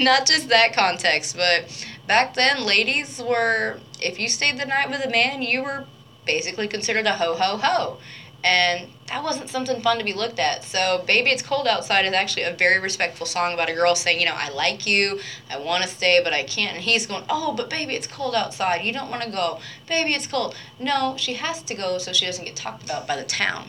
Not 0.00 0.26
just 0.26 0.48
that 0.48 0.74
context, 0.74 1.36
but 1.36 1.86
back 2.06 2.34
then, 2.34 2.64
ladies 2.64 3.20
were 3.20 3.80
if 4.00 4.18
you 4.18 4.28
stayed 4.28 4.58
the 4.58 4.66
night 4.66 4.90
with 4.90 5.04
a 5.04 5.10
man, 5.10 5.42
you 5.42 5.62
were 5.62 5.84
basically 6.26 6.68
considered 6.68 7.06
a 7.06 7.12
ho 7.12 7.34
ho 7.34 7.56
ho. 7.56 7.98
And 8.44 8.88
that 9.12 9.22
wasn't 9.22 9.50
something 9.50 9.82
fun 9.82 9.98
to 9.98 10.04
be 10.04 10.14
looked 10.14 10.38
at. 10.38 10.64
So, 10.64 11.04
Baby 11.06 11.30
It's 11.32 11.42
Cold 11.42 11.68
Outside 11.68 12.06
is 12.06 12.14
actually 12.14 12.44
a 12.44 12.54
very 12.54 12.80
respectful 12.80 13.26
song 13.26 13.52
about 13.52 13.68
a 13.68 13.74
girl 13.74 13.94
saying, 13.94 14.18
you 14.18 14.24
know, 14.24 14.34
I 14.34 14.48
like 14.48 14.86
you, 14.86 15.20
I 15.50 15.58
want 15.58 15.82
to 15.82 15.88
stay, 15.88 16.22
but 16.24 16.32
I 16.32 16.44
can't. 16.44 16.76
And 16.76 16.82
he's 16.82 17.06
going, 17.06 17.24
oh, 17.28 17.52
but 17.52 17.68
baby, 17.68 17.94
it's 17.94 18.06
cold 18.06 18.34
outside. 18.34 18.80
You 18.82 18.92
don't 18.94 19.10
want 19.10 19.22
to 19.22 19.30
go. 19.30 19.60
Baby, 19.86 20.14
it's 20.14 20.26
cold. 20.26 20.54
No, 20.80 21.14
she 21.18 21.34
has 21.34 21.60
to 21.64 21.74
go 21.74 21.98
so 21.98 22.14
she 22.14 22.24
doesn't 22.24 22.46
get 22.46 22.56
talked 22.56 22.84
about 22.84 23.06
by 23.06 23.16
the 23.16 23.24
town. 23.24 23.68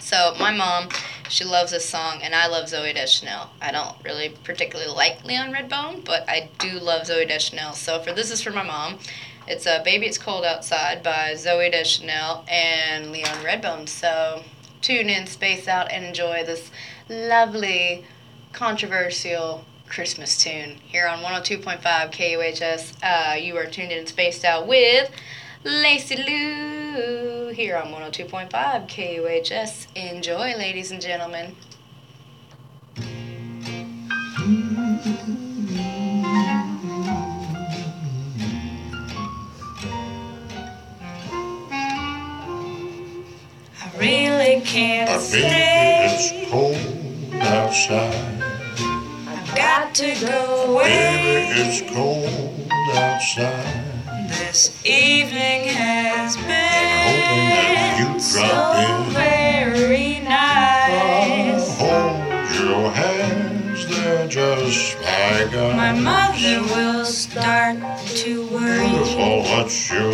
So, 0.00 0.34
my 0.40 0.50
mom, 0.50 0.88
she 1.28 1.44
loves 1.44 1.70
this 1.70 1.88
song, 1.88 2.20
and 2.24 2.34
I 2.34 2.48
love 2.48 2.66
Zooey 2.66 2.92
Deschanel. 2.92 3.48
I 3.62 3.70
don't 3.70 3.94
really 4.02 4.30
particularly 4.42 4.90
like 4.90 5.24
Leon 5.24 5.52
Redbone, 5.52 6.04
but 6.04 6.28
I 6.28 6.48
do 6.58 6.80
love 6.80 7.02
Zooey 7.02 7.28
Deschanel. 7.28 7.74
So, 7.74 8.00
for 8.00 8.12
this 8.12 8.32
is 8.32 8.42
for 8.42 8.50
my 8.50 8.64
mom. 8.64 8.98
It's 9.46 9.68
uh, 9.68 9.82
Baby 9.84 10.06
It's 10.06 10.18
Cold 10.18 10.44
Outside 10.44 11.04
by 11.04 11.34
Zooey 11.34 11.70
Deschanel 11.70 12.44
and 12.48 13.12
Leon 13.12 13.38
Redbone. 13.44 13.88
So 13.88 14.42
tune 14.80 15.08
in, 15.08 15.26
space 15.26 15.68
out, 15.68 15.90
and 15.90 16.04
enjoy 16.04 16.44
this 16.44 16.70
lovely, 17.08 18.04
controversial 18.52 19.64
Christmas 19.88 20.36
tune 20.36 20.76
here 20.86 21.06
on 21.06 21.18
102.5 21.18 21.80
KUHS. 21.82 22.94
Uh, 23.02 23.34
you 23.34 23.56
are 23.56 23.66
tuned 23.66 23.92
in 23.92 23.98
and 23.98 24.08
spaced 24.08 24.44
out 24.44 24.66
with 24.66 25.10
Lacey 25.64 26.16
Lou 26.16 27.48
here 27.52 27.76
on 27.76 27.88
102.5 27.88 28.50
KUHS. 28.50 29.86
Enjoy, 29.94 30.56
ladies 30.56 30.90
and 30.90 31.02
gentlemen. 31.02 31.56
Really 44.00 44.60
can't 44.62 45.08
baby, 45.10 45.20
stay. 45.20 46.06
it's 46.10 46.50
cold 46.50 47.34
outside. 47.42 48.42
I've 49.28 49.54
got 49.56 49.94
to 49.96 50.14
go 50.26 50.72
away. 50.72 50.84
Baby, 50.84 51.68
it's 51.68 51.92
cold 51.94 52.68
outside. 52.94 53.86
This 54.28 54.84
evening 54.86 55.68
has 55.68 56.36
hoping 56.36 56.48
that 56.48 57.96
been 57.98 58.14
you 58.14 58.20
so 58.20 58.40
drop 58.40 59.06
in. 59.08 59.12
very 59.12 60.20
nice. 60.20 61.76
Oh, 61.80 61.84
hold 61.84 62.54
your 62.60 62.90
hands, 62.90 63.86
they're 63.86 64.28
just 64.28 64.96
like 65.02 65.52
My 65.52 65.90
ice. 65.90 66.00
mother 66.00 66.62
will 66.74 67.04
start 67.04 67.76
to 68.06 68.46
worry, 68.48 68.88
Beautiful, 68.88 69.42
what's 69.42 69.90
your 69.90 70.12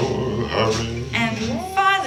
hurry? 0.49 1.05
and 1.15 1.37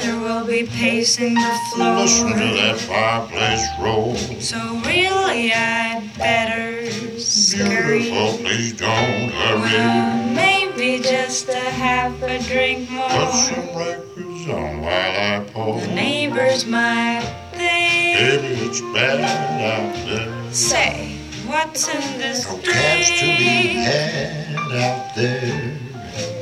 father 0.10 0.22
will 0.22 0.46
be 0.46 0.64
pacing 0.66 1.36
the 1.36 1.60
floor. 1.74 1.96
Listen 1.96 2.32
to 2.32 2.38
that 2.38 2.80
fireplace 2.80 3.66
roll. 3.80 4.16
So 4.40 4.58
really, 4.86 5.52
I'd 5.54 6.10
better 6.18 6.90
scurry. 7.20 8.04
Beautiful, 8.04 8.38
please 8.44 8.74
don't 8.74 9.32
Well, 9.32 9.60
hurry. 9.62 10.34
maybe 10.36 11.04
just 11.04 11.50
a 11.50 11.60
half 11.60 12.22
a 12.24 12.40
drink 12.44 12.90
more. 12.90 13.10
Put 13.10 13.32
some 13.32 13.78
records 13.78 14.50
on 14.50 14.82
while 14.82 15.42
I 15.42 15.46
pour. 15.52 15.82
The 15.82 15.88
neighbors 15.88 16.66
might 16.66 17.24
think. 17.54 18.42
Baby, 18.42 18.66
it's 18.66 18.82
bad 18.94 19.20
out 19.22 19.94
there. 20.06 20.54
Say, 20.54 21.18
what's 21.46 21.88
in 21.88 22.18
this 22.20 22.46
No 22.48 22.58
cash 22.60 23.20
to 23.20 23.26
be 23.26 23.74
had 23.86 24.58
out 24.74 25.16
there. 25.16 25.78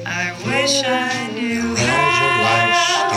I 0.06 0.32
wish 0.46 0.84
I 0.86 1.32
knew 1.34 1.74
Rise 1.74 1.78
it 1.78 1.88
like 1.88 1.88
how 1.88 2.27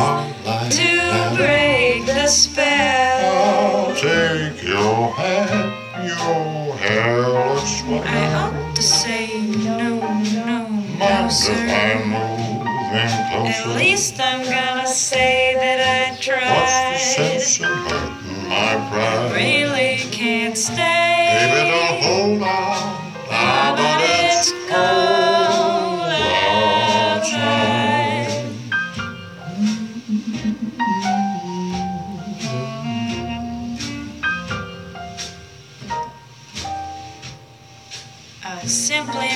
to 0.01 1.37
break 1.37 2.07
the 2.07 2.27
spell. 2.27 3.21
Oh, 3.23 3.95
take 3.95 4.63
your 4.63 5.13
hat, 5.13 5.69
your 6.05 6.77
hair 6.77 7.29
looks 7.29 7.83
I 8.07 8.35
ought 8.35 8.77
to 8.77 8.83
say 8.83 9.43
no, 9.43 9.99
no, 9.99 10.69
no, 10.99 11.29
sir. 11.29 11.53
I'm 11.53 12.09
moving 12.09 12.67
At 12.97 13.77
least 13.77 14.21
I'm 14.21 14.43
gonna 14.45 14.87
say 14.87 15.55
that 15.55 15.81
I 15.81 16.11
What's 16.21 16.81
the 16.91 16.99
sense 16.99 17.61
in 17.61 17.65
hurting 17.67 18.49
my 18.49 18.89
pride? 18.91 19.33
Really 19.37 19.99
can't 20.11 20.57
stay. 20.57 21.51
Baby, 21.53 21.71
don't 21.71 22.03
hold 22.03 22.43
on. 22.43 22.70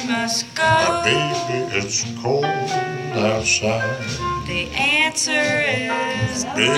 Must 0.09 0.47
But 0.55 0.87
go. 0.87 1.05
baby, 1.05 1.77
it's 1.79 2.05
cold 2.21 2.45
outside. 2.45 4.05
The 4.47 4.69
answer 4.77 5.31
is 5.31 6.45
Baby, 6.45 6.75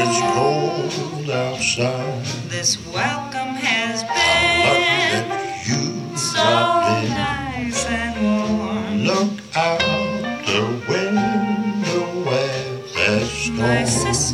it's 0.00 0.20
cold 0.32 1.30
outside. 1.30 2.24
This 2.48 2.78
welcome 2.88 3.54
has 3.60 4.02
been 4.04 5.28
you 5.66 6.16
so 6.16 6.42
nice 6.42 7.84
and 7.86 8.14
warm. 8.58 9.04
Look 9.04 9.40
out 9.56 9.80
the 10.46 10.62
window 10.88 12.24
where 12.24 12.78
there's 12.94 13.50
My 13.50 13.84
storm. 13.84 14.31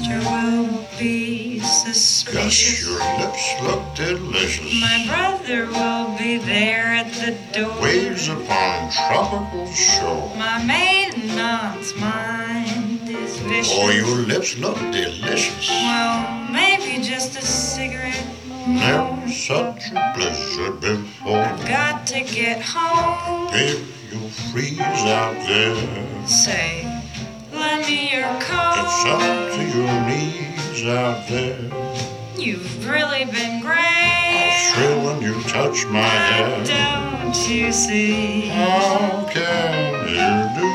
Suspicious. 2.50 2.88
your 2.88 3.18
lips 3.18 3.62
look 3.62 3.94
delicious. 3.94 4.80
My 4.80 5.04
brother 5.06 5.66
will 5.66 6.18
be 6.18 6.38
there 6.38 6.86
at 6.86 7.12
the 7.12 7.36
door. 7.52 7.80
Waves 7.82 8.28
upon 8.28 8.90
tropical 8.90 9.66
shore. 9.72 10.34
My 10.36 10.64
maiden 10.64 11.30
aunt's 11.38 11.94
mind 11.96 13.08
is 13.08 13.38
vicious. 13.38 13.72
Oh, 13.74 13.90
your 13.90 14.26
lips 14.26 14.56
look 14.58 14.76
delicious. 14.76 15.68
Well, 15.68 16.48
maybe 16.50 17.02
just 17.02 17.38
a 17.38 17.42
cigarette. 17.42 18.26
Never 18.66 19.28
such 19.30 19.90
a 19.92 20.12
blizzard 20.14 20.80
before. 20.80 21.38
I've 21.38 21.66
got 21.66 22.06
to 22.08 22.20
get 22.20 22.60
home. 22.62 23.50
Baby, 23.50 23.84
you'll 24.10 24.28
freeze 24.28 24.78
out 24.80 25.34
there. 25.46 26.26
Say, 26.26 26.84
lend 27.52 27.86
me 27.86 28.12
your 28.12 28.28
coat. 28.40 28.74
It's 28.78 29.04
up 29.06 29.52
to 29.54 29.78
your 29.78 30.06
knees 30.06 30.84
out 30.84 31.26
there. 31.28 32.17
You've 32.38 32.88
really 32.88 33.24
been 33.24 33.60
great. 33.60 33.74
I'll 33.74 34.72
great. 34.72 34.74
thrill 34.74 35.06
when 35.06 35.22
you 35.22 35.42
touch 35.42 35.84
my 35.86 36.00
hair. 36.00 36.64
Don't 36.64 37.48
you 37.50 37.72
see? 37.72 38.46
How 38.48 39.26
can 39.28 40.08
you 40.08 40.30
do 40.54 40.70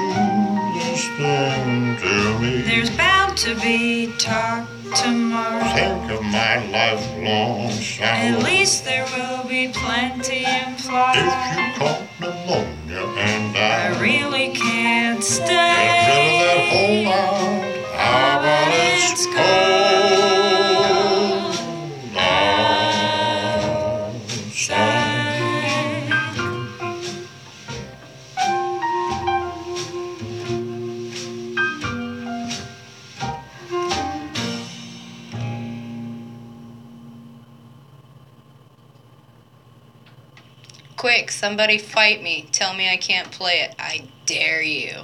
this 0.77 1.07
thing 1.17 1.97
to 1.97 2.39
me? 2.39 2.61
There's 2.63 2.89
bound 2.97 3.37
to 3.37 3.55
be 3.61 4.11
talk 4.19 4.67
tomorrow. 4.93 5.63
Think 5.73 6.11
of 6.11 6.21
my 6.23 6.65
lifelong 6.69 7.71
sorrow. 7.71 8.09
At 8.09 8.43
least 8.43 8.83
there 8.83 9.05
will 9.15 9.47
be 9.47 9.69
plenty 9.69 10.43
in 10.43 10.75
If 10.75 11.57
you 11.57 11.79
caught 11.79 12.01
pneumonia 12.19 13.05
and 13.17 13.57
I 13.57 13.95
I 13.95 14.01
really 14.01 14.51
can't 14.51 15.21
get 15.21 15.39
rid 15.39 16.27
of 16.27 16.39
that 16.39 16.59
stay. 16.59 17.03
whole 17.05 17.13
out, 17.13 17.95
how 17.95 18.39
about 18.39 18.73
it's 18.75 19.25
cold 19.27 20.32
Quick, 41.13 41.29
somebody 41.29 41.77
fight 41.77 42.23
me. 42.23 42.47
Tell 42.51 42.73
me 42.73 42.89
I 42.89 42.97
can't 42.97 43.29
play 43.29 43.59
it. 43.59 43.75
I 43.77 44.07
dare 44.25 44.63
you. 44.63 45.03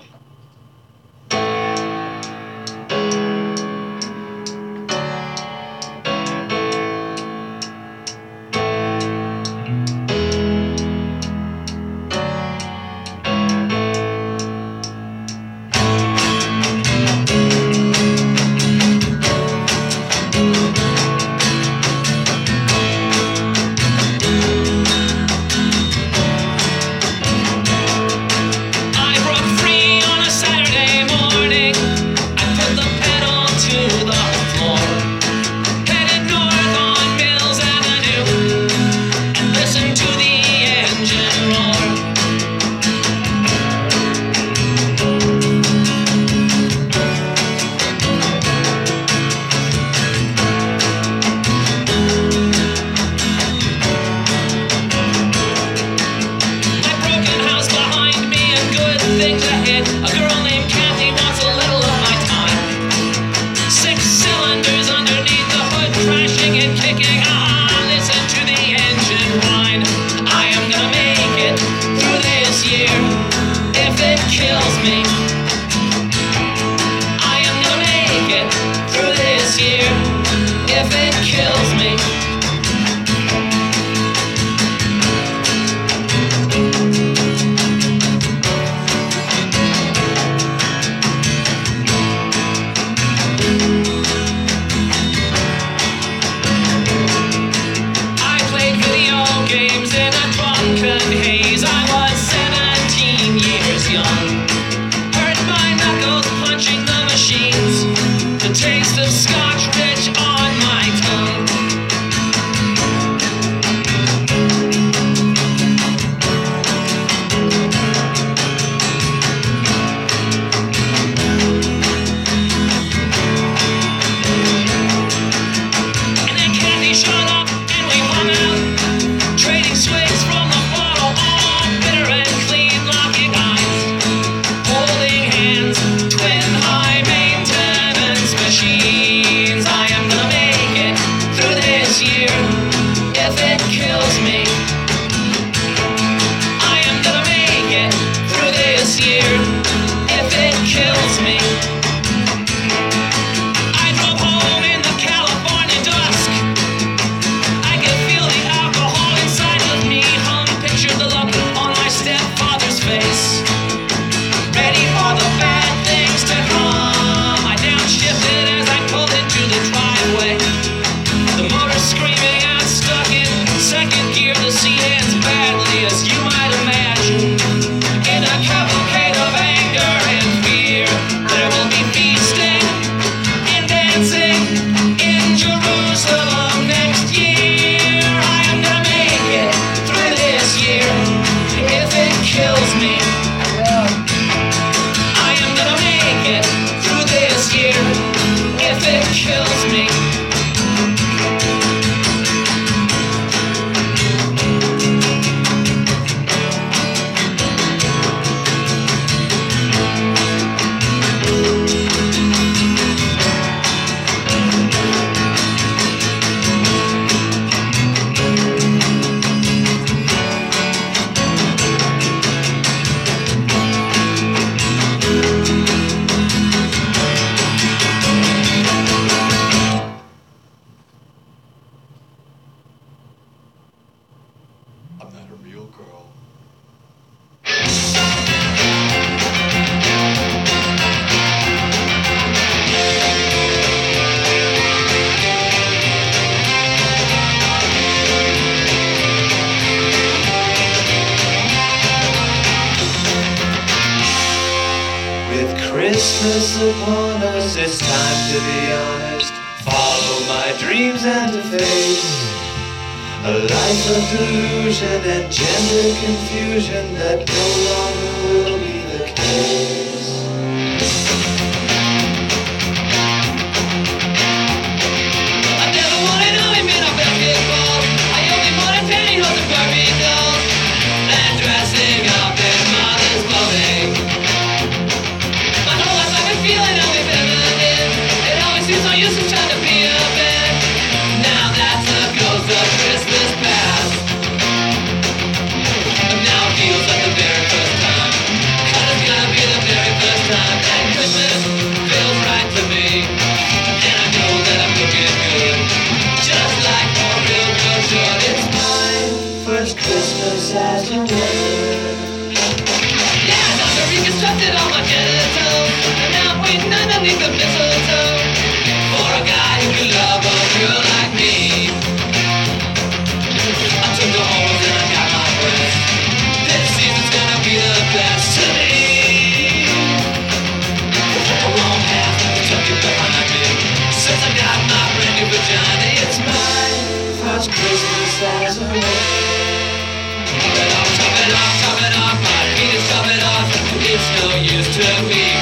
It's 344.02 344.24
no 344.24 344.36
use 344.36 344.78
to 344.78 345.04
me. 345.10 345.39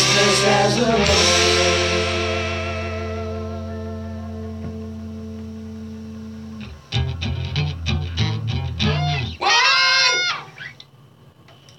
First 0.00 0.46
as 0.46 0.78
a 0.78 0.82
woman. 0.82 1.06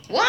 Woman! 0.09 0.27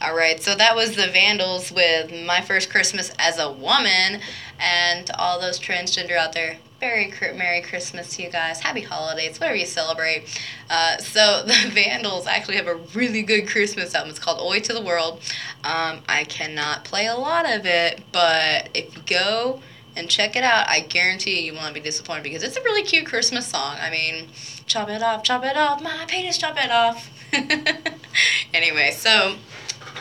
All 0.00 0.14
right, 0.14 0.40
so 0.40 0.54
that 0.54 0.76
was 0.76 0.94
the 0.94 1.08
Vandals 1.08 1.72
with 1.72 2.12
My 2.26 2.40
First 2.40 2.70
Christmas 2.70 3.10
as 3.18 3.38
a 3.38 3.50
Woman. 3.50 4.20
And 4.60 5.10
all 5.18 5.40
those 5.40 5.58
transgender 5.58 6.16
out 6.16 6.32
there, 6.32 6.58
Cri- 6.80 7.32
Merry 7.36 7.60
Christmas 7.60 8.16
to 8.16 8.22
you 8.22 8.30
guys. 8.30 8.60
Happy 8.60 8.82
holidays, 8.82 9.40
whatever 9.40 9.56
you 9.56 9.66
celebrate. 9.66 10.24
Uh, 10.70 10.98
so, 10.98 11.42
the 11.46 11.70
Vandals 11.70 12.26
actually 12.26 12.56
have 12.56 12.68
a 12.68 12.76
really 12.94 13.22
good 13.22 13.48
Christmas 13.48 13.94
album. 13.94 14.10
It's 14.10 14.18
called 14.18 14.40
Oi 14.40 14.60
to 14.60 14.72
the 14.72 14.80
World. 14.80 15.20
Um, 15.64 16.00
I 16.08 16.24
cannot 16.28 16.84
play 16.84 17.06
a 17.06 17.16
lot 17.16 17.50
of 17.50 17.66
it, 17.66 18.02
but 18.12 18.68
if 18.74 18.96
you 18.96 19.02
go 19.06 19.60
and 19.96 20.08
check 20.08 20.36
it 20.36 20.44
out, 20.44 20.68
I 20.68 20.80
guarantee 20.80 21.40
you, 21.40 21.52
you 21.52 21.58
won't 21.58 21.74
be 21.74 21.80
disappointed 21.80 22.22
because 22.22 22.44
it's 22.44 22.56
a 22.56 22.62
really 22.62 22.84
cute 22.84 23.06
Christmas 23.06 23.48
song. 23.48 23.76
I 23.80 23.90
mean, 23.90 24.28
chop 24.66 24.88
it 24.88 25.02
off, 25.02 25.24
chop 25.24 25.44
it 25.44 25.56
off, 25.56 25.82
my 25.82 26.04
penis, 26.06 26.38
chop 26.38 26.56
it 26.56 26.70
off. 26.70 27.10
anyway, 28.54 28.92
so 28.92 29.34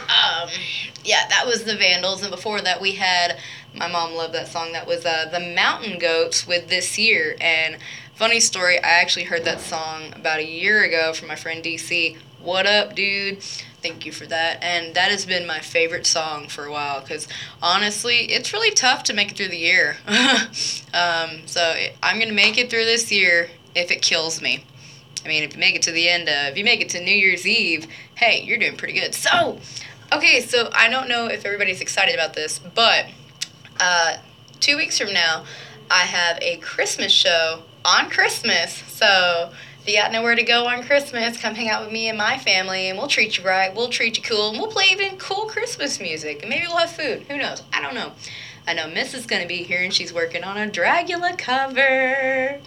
um, 0.07 0.49
yeah, 1.03 1.27
that 1.29 1.45
was 1.45 1.63
the 1.63 1.75
Vandals, 1.75 2.21
and 2.21 2.31
before 2.31 2.61
that 2.61 2.79
we 2.79 2.93
had 2.93 3.37
my 3.75 3.87
mom 3.87 4.13
loved 4.13 4.33
that 4.33 4.47
song. 4.47 4.71
That 4.71 4.87
was 4.87 5.05
uh, 5.05 5.29
the 5.31 5.39
Mountain 5.39 5.99
Goats 5.99 6.47
with 6.47 6.69
This 6.69 6.97
Year. 6.97 7.35
And 7.39 7.77
funny 8.15 8.39
story, 8.39 8.77
I 8.79 8.99
actually 9.01 9.25
heard 9.25 9.45
that 9.45 9.61
song 9.61 10.13
about 10.15 10.39
a 10.39 10.45
year 10.45 10.83
ago 10.83 11.13
from 11.13 11.27
my 11.27 11.35
friend 11.35 11.63
DC. 11.63 12.17
What 12.41 12.65
up, 12.65 12.95
dude? 12.95 13.41
Thank 13.81 14.05
you 14.05 14.11
for 14.11 14.25
that. 14.25 14.63
And 14.63 14.95
that 14.95 15.11
has 15.11 15.25
been 15.25 15.45
my 15.45 15.59
favorite 15.59 16.05
song 16.05 16.47
for 16.47 16.65
a 16.65 16.71
while 16.71 17.01
because 17.01 17.27
honestly, 17.61 18.31
it's 18.31 18.53
really 18.53 18.71
tough 18.71 19.03
to 19.03 19.13
make 19.13 19.31
it 19.31 19.37
through 19.37 19.49
the 19.49 19.57
year. 19.57 19.97
um, 20.93 21.45
so 21.45 21.75
I'm 22.01 22.19
gonna 22.19 22.33
make 22.33 22.57
it 22.57 22.69
through 22.69 22.85
this 22.85 23.11
year 23.11 23.49
if 23.75 23.91
it 23.91 24.01
kills 24.01 24.41
me. 24.41 24.65
I 25.23 25.27
mean, 25.27 25.43
if 25.43 25.53
you 25.53 25.59
make 25.59 25.75
it 25.75 25.81
to 25.83 25.91
the 25.91 26.09
end 26.09 26.29
of, 26.29 26.51
if 26.51 26.57
you 26.57 26.63
make 26.63 26.81
it 26.81 26.89
to 26.89 27.03
New 27.03 27.11
Year's 27.11 27.45
Eve, 27.45 27.87
hey, 28.15 28.41
you're 28.43 28.57
doing 28.57 28.77
pretty 28.77 28.93
good. 28.93 29.13
So, 29.13 29.59
okay, 30.13 30.41
so 30.41 30.69
I 30.73 30.89
don't 30.89 31.09
know 31.09 31.27
if 31.27 31.45
everybody's 31.45 31.81
excited 31.81 32.15
about 32.15 32.33
this, 32.33 32.59
but 32.59 33.07
uh, 33.79 34.17
two 34.59 34.77
weeks 34.77 34.97
from 34.97 35.13
now, 35.13 35.45
I 35.89 36.01
have 36.01 36.37
a 36.41 36.57
Christmas 36.57 37.11
show 37.11 37.63
on 37.85 38.09
Christmas. 38.09 38.73
So 38.87 39.51
if 39.81 39.87
you 39.87 39.95
got 39.95 40.11
nowhere 40.11 40.35
to 40.35 40.43
go 40.43 40.67
on 40.67 40.83
Christmas, 40.83 41.39
come 41.39 41.55
hang 41.55 41.69
out 41.69 41.83
with 41.83 41.93
me 41.93 42.09
and 42.09 42.17
my 42.17 42.37
family, 42.37 42.89
and 42.89 42.97
we'll 42.97 43.07
treat 43.07 43.37
you 43.37 43.45
right. 43.45 43.73
We'll 43.73 43.89
treat 43.89 44.17
you 44.17 44.23
cool, 44.23 44.49
and 44.49 44.59
we'll 44.59 44.71
play 44.71 44.85
even 44.91 45.17
cool 45.17 45.45
Christmas 45.45 45.99
music. 45.99 46.41
And 46.41 46.49
maybe 46.49 46.67
we'll 46.67 46.77
have 46.77 46.91
food. 46.91 47.23
Who 47.29 47.37
knows? 47.37 47.63
I 47.71 47.81
don't 47.81 47.95
know. 47.95 48.11
I 48.67 48.73
know 48.73 48.89
Miss 48.89 49.13
is 49.13 49.25
going 49.25 49.41
to 49.41 49.47
be 49.47 49.63
here, 49.63 49.81
and 49.81 49.93
she's 49.93 50.11
working 50.11 50.43
on 50.43 50.57
a 50.57 50.69
Dracula 50.69 51.35
cover. 51.37 52.59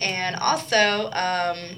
And 0.00 0.36
also, 0.36 1.06
um, 1.12 1.76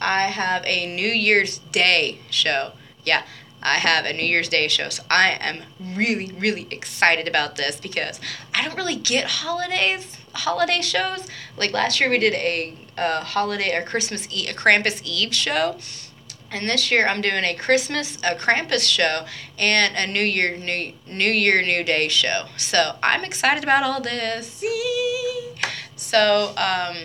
I 0.00 0.22
have 0.22 0.64
a 0.64 0.94
New 0.94 1.08
Year's 1.08 1.58
Day 1.58 2.20
show. 2.30 2.72
Yeah, 3.04 3.24
I 3.62 3.74
have 3.74 4.04
a 4.04 4.12
New 4.12 4.24
Year's 4.24 4.48
Day 4.48 4.68
show. 4.68 4.88
So 4.88 5.02
I 5.10 5.38
am 5.40 5.62
really, 5.96 6.32
really 6.38 6.68
excited 6.70 7.26
about 7.26 7.56
this 7.56 7.80
because 7.80 8.20
I 8.54 8.64
don't 8.64 8.76
really 8.76 8.96
get 8.96 9.26
holidays, 9.26 10.16
holiday 10.32 10.80
shows. 10.82 11.26
Like 11.56 11.72
last 11.72 12.00
year 12.00 12.10
we 12.10 12.18
did 12.18 12.34
a, 12.34 12.76
uh 12.96 13.20
holiday, 13.22 13.72
a 13.76 13.84
Christmas 13.84 14.28
Eve, 14.30 14.50
a 14.50 14.54
Krampus 14.54 15.02
Eve 15.02 15.34
show. 15.34 15.76
And 16.50 16.68
this 16.68 16.92
year 16.92 17.08
I'm 17.08 17.20
doing 17.20 17.44
a 17.44 17.54
Christmas, 17.54 18.16
a 18.18 18.36
Krampus 18.36 18.88
show, 18.88 19.26
and 19.58 19.96
a 19.96 20.06
New 20.06 20.22
Year, 20.22 20.56
New 20.56 20.92
New 21.06 21.30
Year, 21.30 21.60
New 21.62 21.82
Day 21.82 22.08
show. 22.08 22.46
So 22.56 22.96
I'm 23.02 23.24
excited 23.24 23.64
about 23.64 23.82
all 23.82 24.00
this. 24.00 24.64
So, 25.98 26.54
um, 26.58 26.98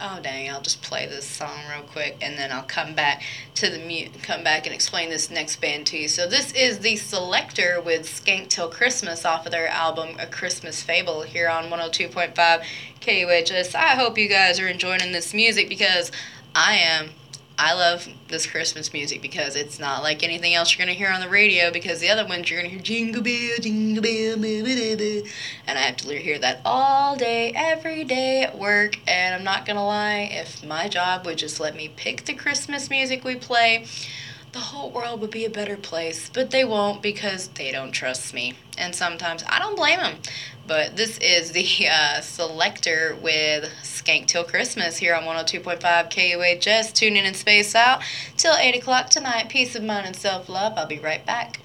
oh 0.00 0.20
dang, 0.22 0.50
I'll 0.50 0.62
just 0.62 0.82
play 0.82 1.06
this 1.06 1.26
song 1.26 1.58
real 1.70 1.82
quick, 1.82 2.16
and 2.20 2.38
then 2.38 2.50
I'll 2.50 2.62
come 2.62 2.94
back 2.94 3.22
to 3.56 3.68
the 3.68 3.78
mute, 3.78 4.22
come 4.22 4.42
back 4.42 4.66
and 4.66 4.74
explain 4.74 5.10
this 5.10 5.30
next 5.30 5.60
band 5.60 5.86
to 5.88 5.98
you. 5.98 6.08
So 6.08 6.26
this 6.26 6.52
is 6.52 6.78
the 6.78 6.94
Selecter 6.94 7.84
with 7.84 8.06
Skank 8.06 8.48
Till 8.48 8.70
Christmas 8.70 9.24
off 9.24 9.46
of 9.46 9.52
their 9.52 9.68
album 9.68 10.16
A 10.18 10.26
Christmas 10.26 10.82
Fable 10.82 11.22
here 11.22 11.48
on 11.48 11.64
102.5 11.64 12.64
KUHS. 13.00 13.74
I 13.74 13.94
hope 13.96 14.18
you 14.18 14.28
guys 14.28 14.58
are 14.58 14.68
enjoying 14.68 15.12
this 15.12 15.34
music 15.34 15.68
because 15.68 16.10
I 16.54 16.76
am. 16.76 17.10
I 17.62 17.74
love 17.74 18.08
this 18.28 18.46
Christmas 18.46 18.90
music 18.94 19.20
because 19.20 19.54
it's 19.54 19.78
not 19.78 20.02
like 20.02 20.22
anything 20.22 20.54
else 20.54 20.72
you're 20.72 20.82
gonna 20.82 20.96
hear 20.96 21.10
on 21.10 21.20
the 21.20 21.28
radio. 21.28 21.70
Because 21.70 22.00
the 22.00 22.08
other 22.08 22.26
ones 22.26 22.50
you're 22.50 22.58
gonna 22.58 22.70
hear 22.70 22.80
jingle 22.80 23.22
bell, 23.22 23.58
jingle 23.60 24.02
bell, 24.02 24.36
blah, 24.38 24.62
blah, 24.62 24.96
blah. 24.96 25.30
and 25.66 25.78
I 25.78 25.82
have 25.82 25.98
to 25.98 26.18
hear 26.18 26.38
that 26.38 26.62
all 26.64 27.16
day, 27.16 27.52
every 27.54 28.02
day 28.04 28.44
at 28.44 28.56
work. 28.56 28.98
And 29.06 29.34
I'm 29.34 29.44
not 29.44 29.66
gonna 29.66 29.84
lie, 29.84 30.30
if 30.32 30.64
my 30.64 30.88
job 30.88 31.26
would 31.26 31.36
just 31.36 31.60
let 31.60 31.76
me 31.76 31.92
pick 31.94 32.24
the 32.24 32.32
Christmas 32.32 32.88
music 32.88 33.24
we 33.24 33.36
play, 33.36 33.84
the 34.52 34.58
whole 34.58 34.90
world 34.90 35.20
would 35.20 35.30
be 35.30 35.44
a 35.44 35.50
better 35.50 35.76
place. 35.76 36.30
But 36.32 36.50
they 36.50 36.64
won't 36.64 37.02
because 37.02 37.48
they 37.48 37.70
don't 37.70 37.92
trust 37.92 38.34
me, 38.34 38.54
and 38.76 38.94
sometimes 38.94 39.44
I 39.48 39.58
don't 39.58 39.76
blame 39.76 39.98
them. 39.98 40.16
But 40.66 40.96
this 40.96 41.18
is 41.18 41.52
the 41.52 41.62
uh, 41.88 42.20
Selecter 42.20 43.20
with 43.20 43.70
Skank 43.82 44.26
Till 44.26 44.44
Christmas 44.44 44.98
here 44.98 45.14
on 45.14 45.24
102.5 45.24 45.80
KUHS. 45.80 46.92
Tune 46.92 47.16
in 47.16 47.24
and 47.24 47.36
space 47.36 47.74
out 47.74 48.02
till 48.36 48.54
8 48.54 48.76
o'clock 48.76 49.10
tonight. 49.10 49.48
Peace 49.48 49.74
of 49.74 49.82
mind 49.82 50.06
and 50.06 50.16
self 50.16 50.48
love. 50.48 50.74
I'll 50.76 50.86
be 50.86 50.98
right 50.98 51.24
back. 51.24 51.60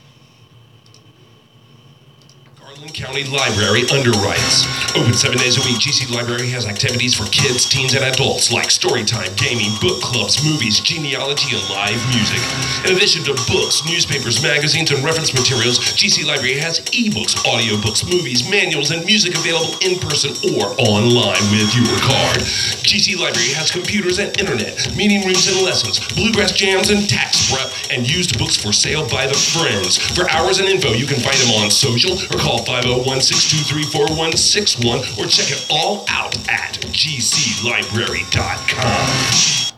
Garland 2.66 2.96
County 2.96 3.24
Library 3.26 3.86
underwrites. 3.94 4.66
Open 4.98 5.14
seven 5.14 5.38
days 5.38 5.54
a 5.54 5.62
week, 5.70 5.78
GC 5.78 6.10
Library 6.10 6.50
has 6.50 6.66
activities 6.66 7.14
for 7.14 7.30
kids, 7.30 7.70
teens, 7.70 7.94
and 7.94 8.04
adults 8.04 8.52
like 8.52 8.72
story 8.72 9.06
time, 9.06 9.30
gaming, 9.38 9.70
book 9.78 10.02
clubs, 10.02 10.42
movies, 10.42 10.80
genealogy, 10.80 11.54
and 11.54 11.62
live 11.70 12.02
music. 12.10 12.42
In 12.82 12.98
addition 12.98 13.22
to 13.30 13.38
books, 13.46 13.86
newspapers, 13.86 14.42
magazines, 14.42 14.90
and 14.90 15.06
reference 15.06 15.30
materials, 15.30 15.78
GC 15.94 16.26
Library 16.26 16.58
has 16.58 16.82
ebooks, 16.90 17.38
audiobooks, 17.46 18.02
movies, 18.02 18.50
manuals, 18.50 18.90
and 18.90 19.06
music 19.06 19.38
available 19.38 19.78
in 19.86 20.02
person 20.02 20.34
or 20.58 20.74
online 20.82 21.46
with 21.54 21.70
your 21.78 21.94
card. 22.02 22.42
GC 22.82 23.14
Library 23.14 23.54
has 23.54 23.70
computers 23.70 24.18
and 24.18 24.34
internet, 24.42 24.74
meeting 24.98 25.22
rooms 25.22 25.46
and 25.54 25.62
lessons, 25.62 26.02
bluegrass 26.18 26.52
jams 26.52 26.90
and 26.90 27.06
tax 27.06 27.54
prep, 27.54 27.70
and 27.94 28.10
used 28.10 28.40
books 28.42 28.58
for 28.58 28.74
sale 28.74 29.06
by 29.06 29.30
the 29.30 29.38
friends. 29.54 30.02
For 30.18 30.26
hours 30.34 30.58
and 30.58 30.68
info, 30.68 30.98
you 30.98 31.06
can 31.06 31.22
find 31.22 31.38
them 31.46 31.62
on 31.62 31.70
social 31.70 32.18
or 32.34 32.42
call 32.42 32.55
501 32.60 33.20
623 33.22 33.84
4161 33.92 35.00
or 35.20 35.28
check 35.30 35.52
it 35.52 35.66
all 35.70 36.06
out 36.10 36.34
at 36.50 36.74
gclibrary.com. 36.94 39.76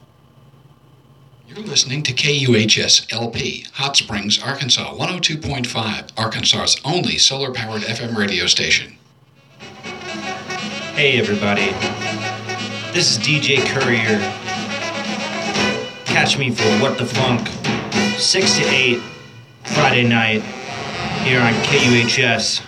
You're 1.47 1.65
listening 1.65 2.03
to 2.03 2.13
KUHS 2.13 3.11
LP, 3.11 3.65
Hot 3.73 3.97
Springs, 3.97 4.39
Arkansas 4.43 4.93
102.5, 4.93 6.11
Arkansas's 6.17 6.80
only 6.86 7.17
solar 7.17 7.51
powered 7.51 7.82
FM 7.82 8.15
radio 8.15 8.45
station. 8.45 8.95
Hey 10.93 11.17
everybody, 11.17 11.71
this 12.93 13.09
is 13.11 13.17
DJ 13.17 13.65
Courier. 13.65 14.19
Catch 16.05 16.38
me 16.38 16.51
for 16.51 16.69
What 16.80 16.99
the 16.99 17.05
Funk, 17.05 17.47
6 18.19 18.57
to 18.57 18.63
8, 18.63 18.99
Friday 19.63 20.03
night, 20.07 20.43
here 21.23 21.41
on 21.41 21.53
KUHS 21.63 22.61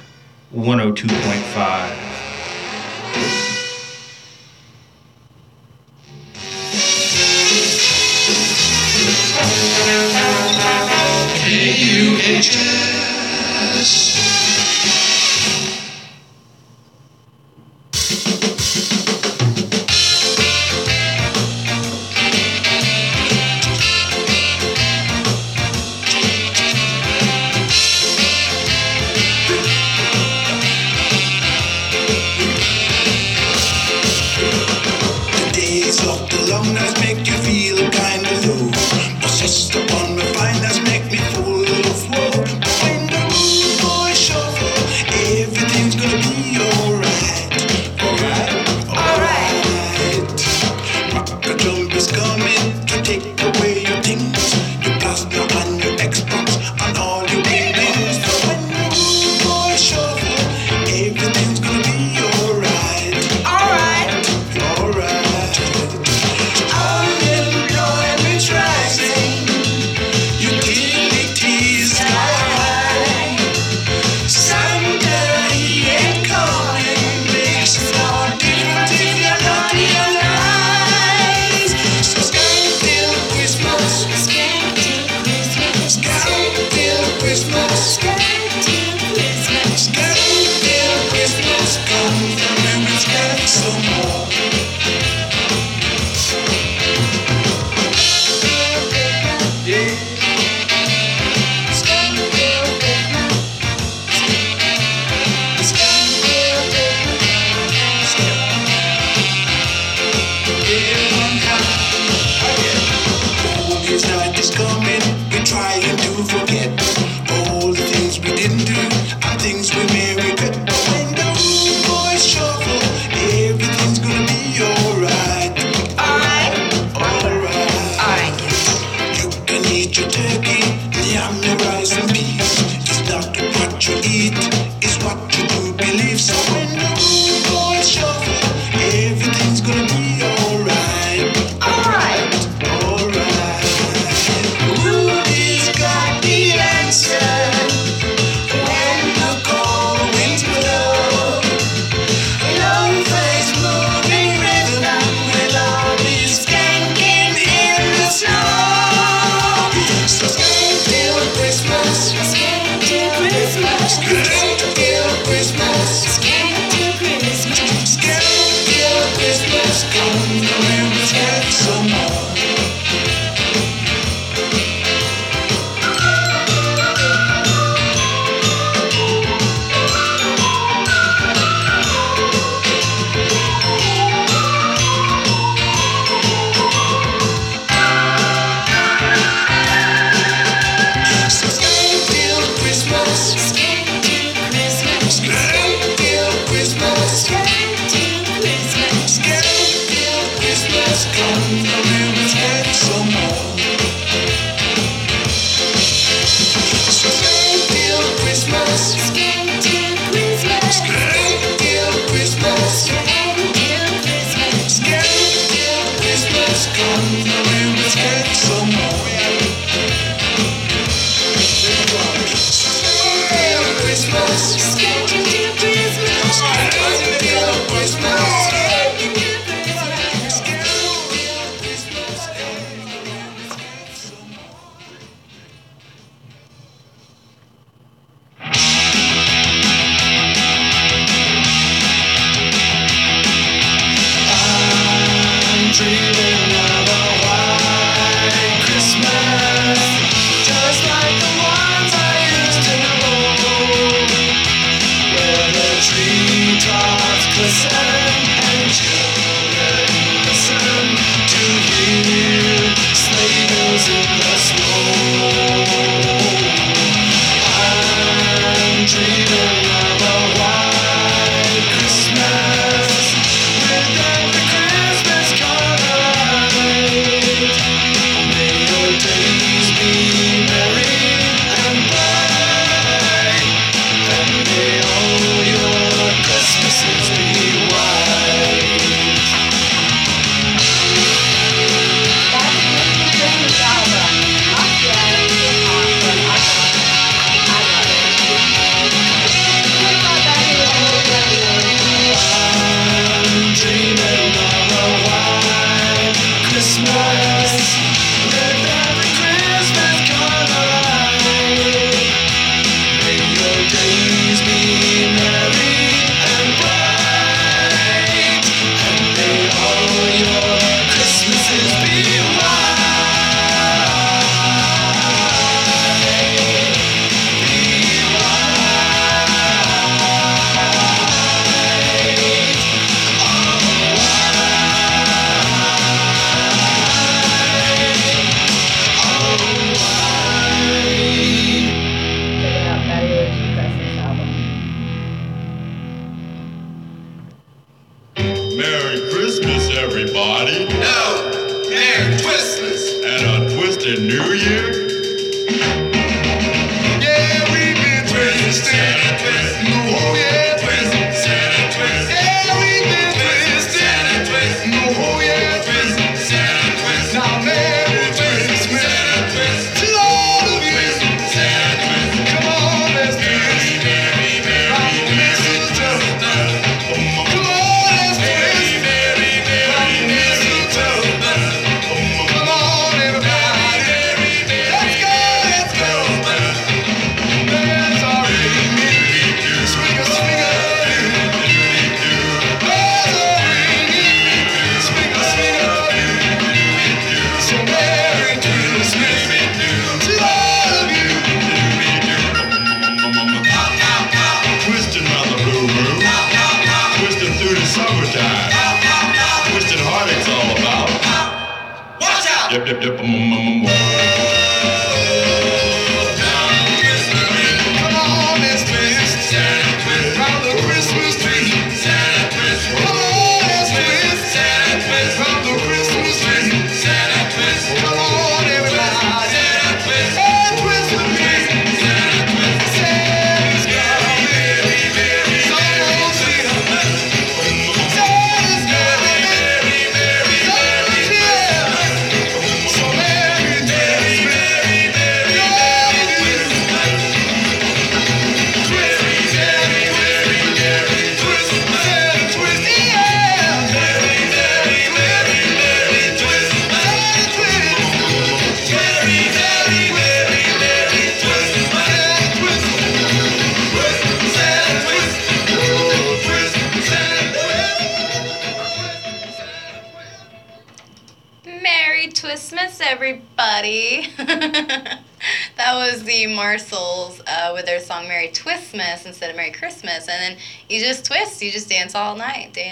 102.5. 0.52 2.10
The 11.46 12.99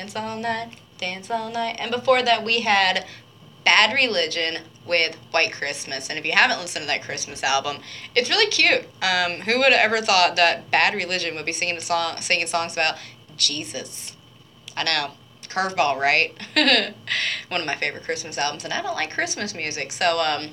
dance 0.08 0.16
all 0.16 0.38
night, 0.38 0.70
dance 0.98 1.30
all 1.30 1.52
night. 1.52 1.76
And 1.80 1.92
before 1.92 2.22
that, 2.22 2.46
we 2.46 2.62
had 2.62 3.06
Bad 3.66 3.94
Religion 3.94 4.64
with 4.86 5.18
White 5.32 5.52
Christmas. 5.52 6.10
And 6.10 6.18
if 6.18 6.26
you 6.26 6.32
haven't 6.32 6.60
listened 6.60 6.84
to 6.84 6.88
that 6.88 7.04
Christmas 7.04 7.44
album, 7.44 7.80
it's 8.16 8.30
really 8.30 8.50
cute. 8.50 8.86
Um, 9.02 9.42
who 9.42 9.60
would 9.60 9.74
have 9.74 9.82
ever 9.82 10.00
thought 10.00 10.38
that 10.38 10.72
Bad 10.72 10.94
Religion 10.94 11.36
would 11.36 11.46
be 11.46 11.52
singing 11.52 11.76
a 11.76 11.82
song, 11.82 12.22
singing 12.22 12.48
songs 12.48 12.74
about 12.74 12.96
Jesus? 13.36 14.16
I 14.78 14.86
know. 14.86 15.12
Curveball, 15.50 15.98
right? 15.98 16.38
One 17.50 17.60
of 17.60 17.68
my 17.68 17.76
favorite 17.76 18.04
Christmas 18.04 18.38
albums, 18.38 18.64
and 18.64 18.74
I 18.74 18.82
don't 18.82 18.96
like 18.96 19.14
Christmas 19.14 19.54
music. 19.54 19.92
So, 19.92 20.20
um, 20.20 20.52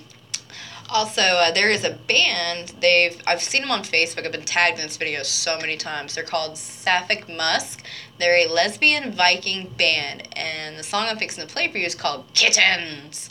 also, 0.89 1.23
uh, 1.23 1.51
there 1.51 1.70
is 1.70 1.85
a 1.85 1.90
band. 1.90 2.73
They've 2.81 3.20
I've 3.27 3.43
seen 3.43 3.62
them 3.62 3.70
on 3.70 3.82
Facebook. 3.82 4.24
I've 4.24 4.32
been 4.32 4.44
tagged 4.44 4.78
in 4.78 4.86
this 4.86 4.97
video 4.97 5.23
so 5.23 5.59
many 5.59 5.77
times. 5.77 6.15
They're 6.15 6.24
called 6.24 6.56
Sapphic 6.56 7.28
Musk. 7.28 7.85
They're 8.19 8.47
a 8.47 8.51
lesbian 8.51 9.12
Viking 9.12 9.69
band, 9.77 10.28
and 10.36 10.78
the 10.78 10.82
song 10.82 11.06
I'm 11.09 11.19
fixing 11.19 11.47
to 11.47 11.52
play 11.52 11.70
for 11.70 11.78
you 11.78 11.86
is 11.86 11.94
called 11.94 12.32
Kittenz. 12.35 13.31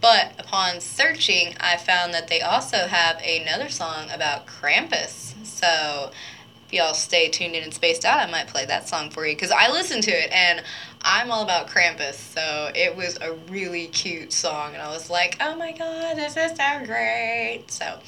But 0.00 0.34
upon 0.38 0.80
searching, 0.80 1.54
I 1.60 1.76
found 1.76 2.12
that 2.14 2.28
they 2.28 2.40
also 2.42 2.86
have 2.86 3.20
another 3.22 3.68
song 3.68 4.10
about 4.12 4.46
Krampus. 4.46 5.34
So 5.46 6.10
if 6.66 6.72
y'all 6.72 6.94
stay 6.94 7.28
tuned 7.28 7.54
in 7.54 7.62
and 7.62 7.72
spaced 7.72 8.04
out, 8.04 8.20
I 8.20 8.30
might 8.30 8.46
play 8.46 8.66
that 8.66 8.88
song 8.88 9.10
for 9.10 9.26
you 9.26 9.34
because 9.34 9.50
I 9.50 9.70
listened 9.70 10.02
to 10.04 10.10
it 10.10 10.30
and 10.30 10.62
I'm 11.06 11.30
all 11.30 11.42
about 11.42 11.68
Krampus. 11.68 12.14
So 12.14 12.70
it 12.74 12.96
was 12.96 13.18
a 13.20 13.34
really 13.50 13.88
cute 13.88 14.32
song, 14.32 14.72
and 14.72 14.82
I 14.82 14.88
was 14.88 15.10
like, 15.10 15.36
oh 15.38 15.54
my 15.54 15.72
god, 15.72 16.16
this 16.16 16.34
is 16.36 16.56
so 16.56 16.86
great. 16.86 17.64
So, 17.68 17.98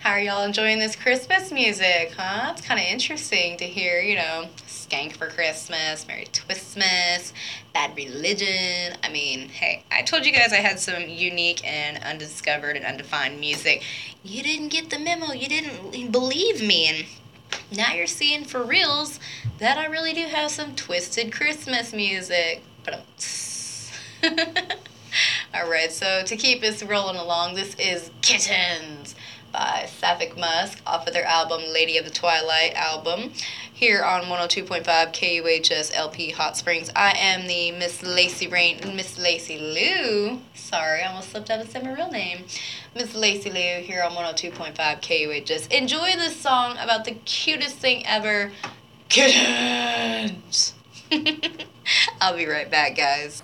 how 0.00 0.10
are 0.10 0.20
y'all 0.20 0.44
enjoying 0.44 0.78
this 0.78 0.94
Christmas 0.94 1.50
music, 1.50 2.12
huh? 2.14 2.52
It's 2.52 2.66
kind 2.66 2.78
of 2.78 2.84
interesting 2.84 3.56
to 3.56 3.64
hear, 3.64 4.00
you 4.00 4.16
know, 4.16 4.48
Skank 4.66 5.12
for 5.12 5.28
Christmas, 5.28 6.06
Merry 6.06 6.26
Twistmas, 6.26 7.32
Bad 7.72 7.96
Religion. 7.96 8.98
I 9.02 9.08
mean, 9.08 9.48
hey, 9.48 9.84
I 9.90 10.02
told 10.02 10.26
you 10.26 10.32
guys 10.32 10.52
I 10.52 10.56
had 10.56 10.78
some 10.78 11.08
unique 11.08 11.66
and 11.66 12.02
undiscovered 12.04 12.76
and 12.76 12.84
undefined 12.84 13.40
music. 13.40 13.82
You 14.22 14.42
didn't 14.42 14.68
get 14.68 14.90
the 14.90 14.98
memo, 14.98 15.32
you 15.32 15.48
didn't 15.48 16.12
believe 16.12 16.60
me, 16.60 16.88
and 16.88 17.06
now 17.74 17.92
you're 17.92 18.06
seeing 18.06 18.44
for 18.44 18.62
reals 18.62 19.18
that 19.58 19.78
I 19.78 19.86
really 19.86 20.12
do 20.12 20.26
have 20.26 20.50
some 20.50 20.74
twisted 20.74 21.32
Christmas 21.32 21.92
music. 21.92 22.62
All 25.54 25.68
right, 25.68 25.92
so 25.92 26.22
to 26.24 26.36
keep 26.36 26.62
us 26.62 26.82
rolling 26.82 27.16
along, 27.16 27.54
this 27.54 27.74
is 27.74 28.10
Kittenz 28.22 29.14
by 29.52 29.86
Sapphic 29.98 30.36
Musk 30.36 30.80
off 30.86 31.06
of 31.06 31.12
their 31.12 31.26
album 31.26 31.62
Lady 31.72 31.98
of 31.98 32.04
the 32.04 32.10
Twilight 32.10 32.72
album 32.74 33.32
here 33.72 34.02
on 34.02 34.22
102.5 34.22 34.84
KUHS 34.84 35.92
LP 35.94 36.30
Hot 36.30 36.56
Springs. 36.56 36.90
I 36.96 37.12
am 37.18 37.46
the 37.46 37.72
Miss 37.72 38.02
Lacey 38.02 38.46
Rain, 38.46 38.78
Miss 38.96 39.18
Lacey 39.18 39.58
Lou. 39.58 40.40
Sorry, 40.54 41.02
I 41.02 41.08
almost 41.08 41.30
slipped 41.30 41.50
out 41.50 41.60
and 41.60 41.68
said 41.68 41.84
my 41.84 41.92
real 41.92 42.10
name. 42.10 42.44
Miss 42.94 43.14
Lacey 43.14 43.50
Lou 43.50 43.82
here 43.82 44.02
on 44.02 44.12
102.5 44.12 44.74
KUHS. 44.76 45.68
Enjoy 45.68 46.12
this 46.12 46.36
song 46.36 46.76
about 46.78 47.06
the 47.06 47.12
cutest 47.24 47.76
thing 47.76 48.06
ever, 48.06 48.52
kittens. 49.08 50.74
I'll 52.20 52.36
be 52.36 52.46
right 52.46 52.70
back, 52.70 52.96
guys. 52.96 53.42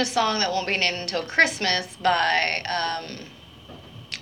Christmas 0.00 0.14
song 0.14 0.40
that 0.40 0.50
won't 0.50 0.66
be 0.66 0.78
named 0.78 0.96
until 0.96 1.22
Christmas 1.22 1.94
by 1.96 2.62
um, 2.64 3.18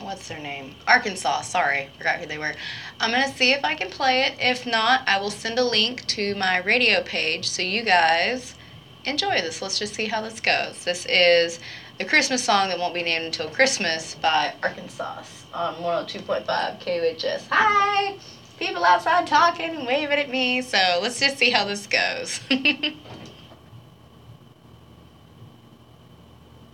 what's 0.05 0.27
their 0.27 0.41
name? 0.41 0.75
Arkansauce. 0.89 1.45
Sorry, 1.45 1.89
forgot 1.97 2.17
who 2.17 2.27
they 2.27 2.37
were. 2.37 2.53
I'm 2.99 3.13
gonna 3.13 3.33
see 3.33 3.53
if 3.53 3.65
I 3.65 3.77
can 3.77 3.89
play 3.89 4.23
it. 4.23 4.33
If 4.41 4.67
not, 4.67 5.07
I 5.07 5.21
will 5.21 5.31
send 5.31 5.57
a 5.57 5.63
link 5.63 6.05
to 6.09 6.35
my 6.35 6.59
radio 6.59 7.05
page 7.05 7.49
so 7.49 7.63
you 7.63 7.85
guys 7.85 8.57
enjoy 9.05 9.41
this. 9.41 9.63
Let's 9.63 9.79
just 9.79 9.95
see 9.95 10.07
how 10.07 10.21
this 10.21 10.41
goes. 10.41 10.85
This 10.85 11.07
is 11.07 11.61
the 11.99 12.05
Christmas 12.05 12.43
song 12.43 12.71
that 12.71 12.79
won't 12.81 12.93
be 12.93 13.05
named 13.05 13.27
until 13.27 13.49
Christmas 13.49 14.17
by 14.17 14.55
Arkansauce 14.65 15.45
on 15.55 15.77
102.5 15.77 16.45
KUHS. 16.81 17.47
Hi, 17.51 18.19
people 18.59 18.85
outside 18.85 19.29
talking 19.29 19.87
waving 19.87 20.19
at 20.19 20.29
me. 20.29 20.61
So 20.61 20.99
let's 21.01 21.21
just 21.21 21.39
see 21.39 21.51
how 21.51 21.65
this 21.65 21.87
goes. 21.87 22.41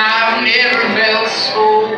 I've 0.00 0.44
never 0.44 0.80
felt 0.94 1.28
so 1.28 1.97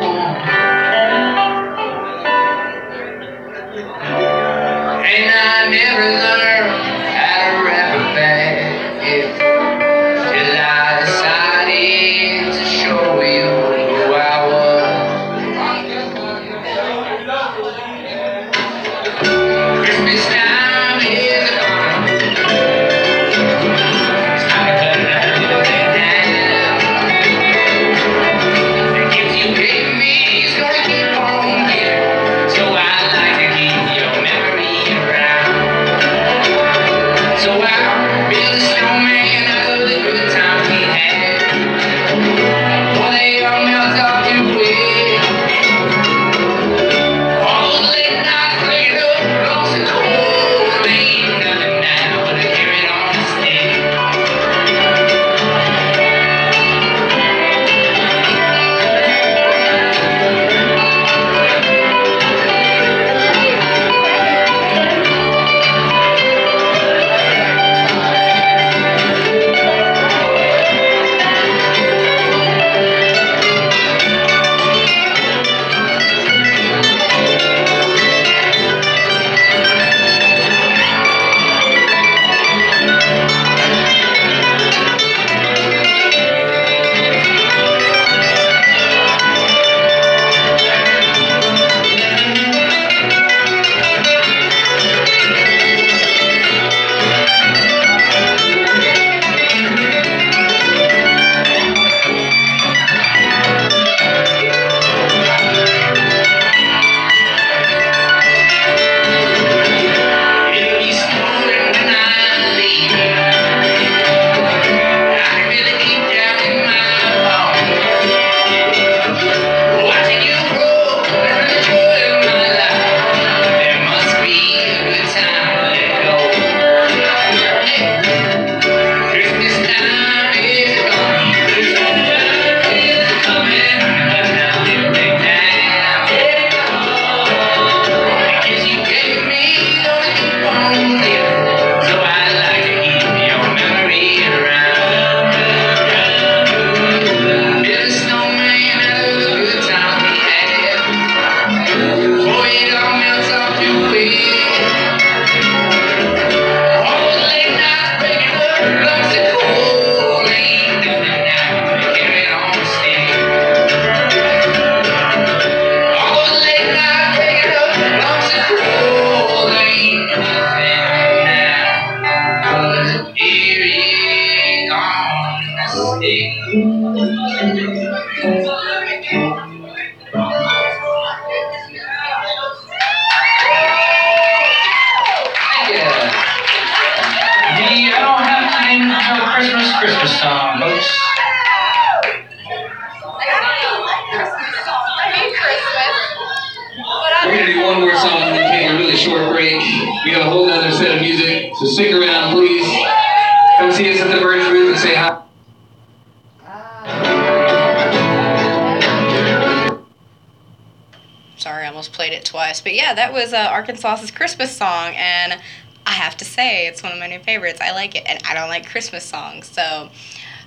yeah, 212.91 212.95
that 212.95 213.13
was 213.13 213.31
uh, 213.31 213.47
Arkansauce's 213.47 214.11
Christmas 214.11 214.55
song, 214.55 214.93
and 214.95 215.39
I 215.85 215.91
have 215.91 216.17
to 216.17 216.25
say, 216.25 216.67
it's 216.67 216.83
one 216.83 216.91
of 216.91 216.99
my 216.99 217.07
new 217.07 217.19
favorites. 217.19 217.59
I 217.61 217.71
like 217.71 217.95
it, 217.95 218.03
and 218.05 218.21
I 218.27 218.33
don't 218.33 218.49
like 218.49 218.67
Christmas 218.67 219.05
songs. 219.05 219.47
So, 219.47 219.89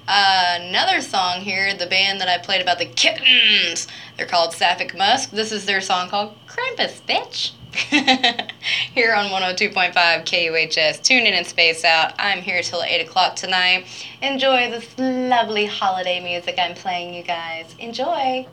uh, 0.06 0.58
another 0.60 1.00
song 1.00 1.40
here, 1.40 1.72
the 1.74 1.86
band 1.86 2.20
that 2.20 2.28
I 2.28 2.36
played 2.36 2.60
about 2.60 2.78
the 2.78 2.84
kittens, 2.84 3.88
they're 4.18 4.26
called 4.26 4.52
Sapphic 4.52 4.94
Musk. 4.94 5.30
This 5.30 5.52
is 5.52 5.64
their 5.64 5.80
song 5.80 6.10
called 6.10 6.34
Krampus, 6.46 7.00
bitch. 7.08 7.52
here 8.94 9.14
on 9.14 9.26
102.5 9.30 9.94
KUHS. 9.94 11.02
Tune 11.02 11.26
in 11.26 11.32
and 11.32 11.46
space 11.46 11.82
out. 11.82 12.12
I'm 12.18 12.42
here 12.42 12.62
till 12.62 12.82
8 12.82 13.00
o'clock 13.00 13.36
tonight. 13.36 13.86
Enjoy 14.20 14.70
this 14.70 14.86
lovely 14.98 15.64
holiday 15.64 16.22
music 16.22 16.56
I'm 16.58 16.74
playing, 16.74 17.14
you 17.14 17.22
guys. 17.22 17.74
Enjoy. 17.78 18.46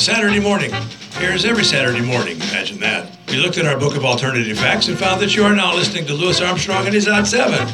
Saturday 0.00 0.40
morning. 0.40 0.72
Airs 1.16 1.44
every 1.44 1.62
Saturday 1.62 2.00
morning. 2.00 2.36
Imagine 2.36 2.80
that. 2.80 3.18
We 3.28 3.36
looked 3.36 3.58
at 3.58 3.66
our 3.66 3.78
book 3.78 3.96
of 3.96 4.04
alternative 4.04 4.58
facts 4.58 4.88
and 4.88 4.98
found 4.98 5.20
that 5.20 5.36
you 5.36 5.44
are 5.44 5.54
now 5.54 5.74
listening 5.74 6.06
to 6.06 6.14
Louis 6.14 6.40
Armstrong 6.40 6.86
and 6.86 6.94
his 6.94 7.06
Odd 7.06 7.26
Seven. 7.26 7.68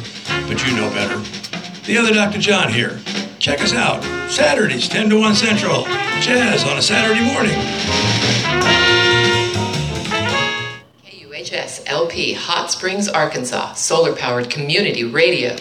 But 0.47 0.67
you 0.67 0.75
know 0.75 0.89
better. 0.89 1.17
The 1.85 1.97
other 1.97 2.13
Dr. 2.13 2.39
John 2.39 2.71
here. 2.71 2.99
Check 3.39 3.61
us 3.61 3.73
out. 3.73 4.03
Saturdays, 4.29 4.89
10 4.89 5.09
to 5.09 5.19
1 5.19 5.35
Central. 5.35 5.83
Jazz 6.19 6.65
on 6.65 6.77
a 6.77 6.81
Saturday 6.81 7.23
morning. 7.31 7.55
KUHS 11.05 11.83
LP 11.87 12.33
Hot 12.33 12.69
Springs, 12.69 13.07
Arkansas, 13.07 13.73
solar 13.73 14.13
powered 14.13 14.49
community 14.49 15.05
radio. 15.05 15.55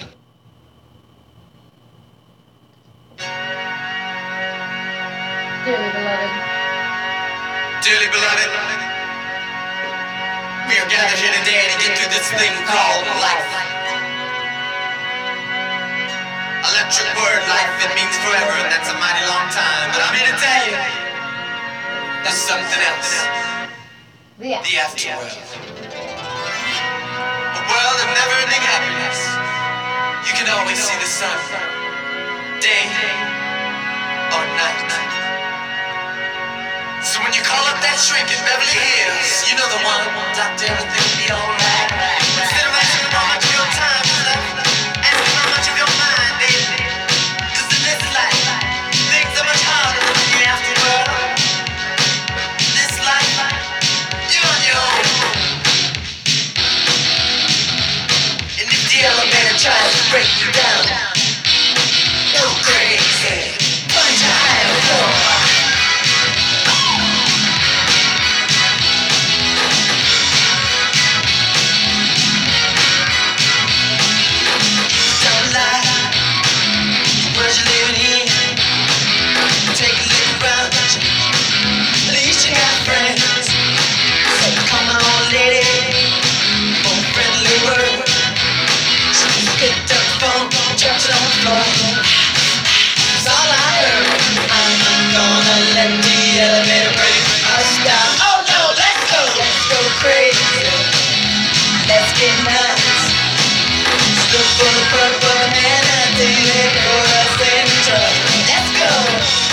Let's 108.49 108.73
go. 108.79 109.46